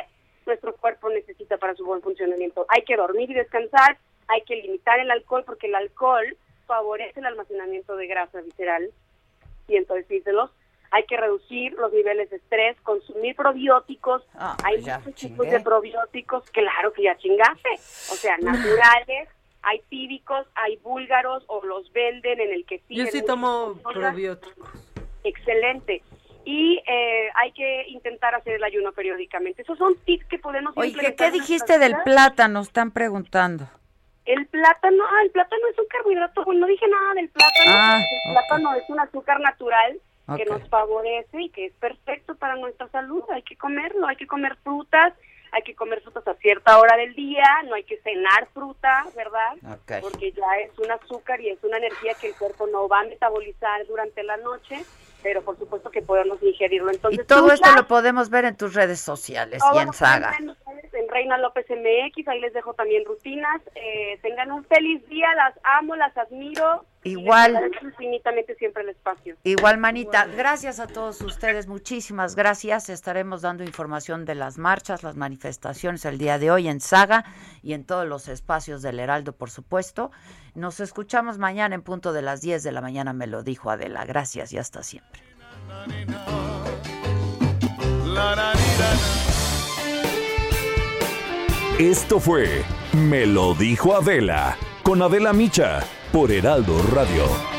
[0.45, 2.65] nuestro cuerpo necesita para su buen funcionamiento.
[2.69, 3.97] Hay que dormir y descansar,
[4.27, 8.89] hay que limitar el alcohol porque el alcohol favorece el almacenamiento de grasa visceral,
[9.67, 10.51] siento decírselos.
[10.91, 14.23] Hay que reducir los niveles de estrés, consumir probióticos.
[14.35, 17.69] Ah, hay pues muchos tipos de probióticos, claro que ya chingaste.
[17.73, 19.30] O sea, naturales,
[19.61, 22.95] hay tíbicos, hay búlgaros o los venden en el que sí.
[22.95, 24.69] Yo sí tomo probióticos.
[25.23, 26.03] Excelente
[26.45, 29.63] y eh, hay que intentar hacer el ayuno periódicamente.
[29.63, 32.61] Esos son tips que podemos Oye, ¿qué dijiste del plátano?
[32.61, 33.67] Están preguntando.
[34.26, 37.76] El plátano, ah, el plátano es un carbohidrato, bueno, no dije nada del plátano.
[37.76, 39.99] Ah, el plátano es un azúcar natural
[40.38, 43.23] que nos favorece y que es perfecto para nuestra salud.
[43.31, 45.13] Hay que comerlo, hay que comer frutas,
[45.51, 49.55] hay que comer frutas a cierta hora del día, no hay que cenar fruta, ¿verdad?
[50.01, 53.05] Porque ya es un azúcar y es una energía que el cuerpo no va a
[53.05, 54.84] metabolizar durante la noche
[55.26, 56.91] pero por supuesto que podemos ingerirlo.
[56.91, 60.35] Entonces, y todo esto lo podemos ver en tus redes sociales y en Saga.
[60.38, 60.56] En,
[61.10, 63.60] Reina López MX, ahí les dejo también rutinas.
[63.73, 66.85] Eh, tengan un feliz día, las amo, las admiro.
[67.06, 67.72] Igual.
[67.84, 69.36] infinitamente siempre el espacio.
[69.44, 70.26] Igual, manita.
[70.26, 72.90] Gracias a todos ustedes, muchísimas gracias.
[72.90, 77.23] Estaremos dando información de las marchas, las manifestaciones el día de hoy en Saga
[77.61, 80.10] y en todos los espacios del Heraldo, por supuesto.
[80.56, 84.03] Nos escuchamos mañana en punto de las 10 de la mañana, me lo dijo Adela.
[84.06, 85.22] Gracias y hasta siempre.
[91.77, 92.64] Esto fue
[92.94, 95.84] Me lo dijo Adela con Adela Micha
[96.15, 97.55] por Heraldo Radio.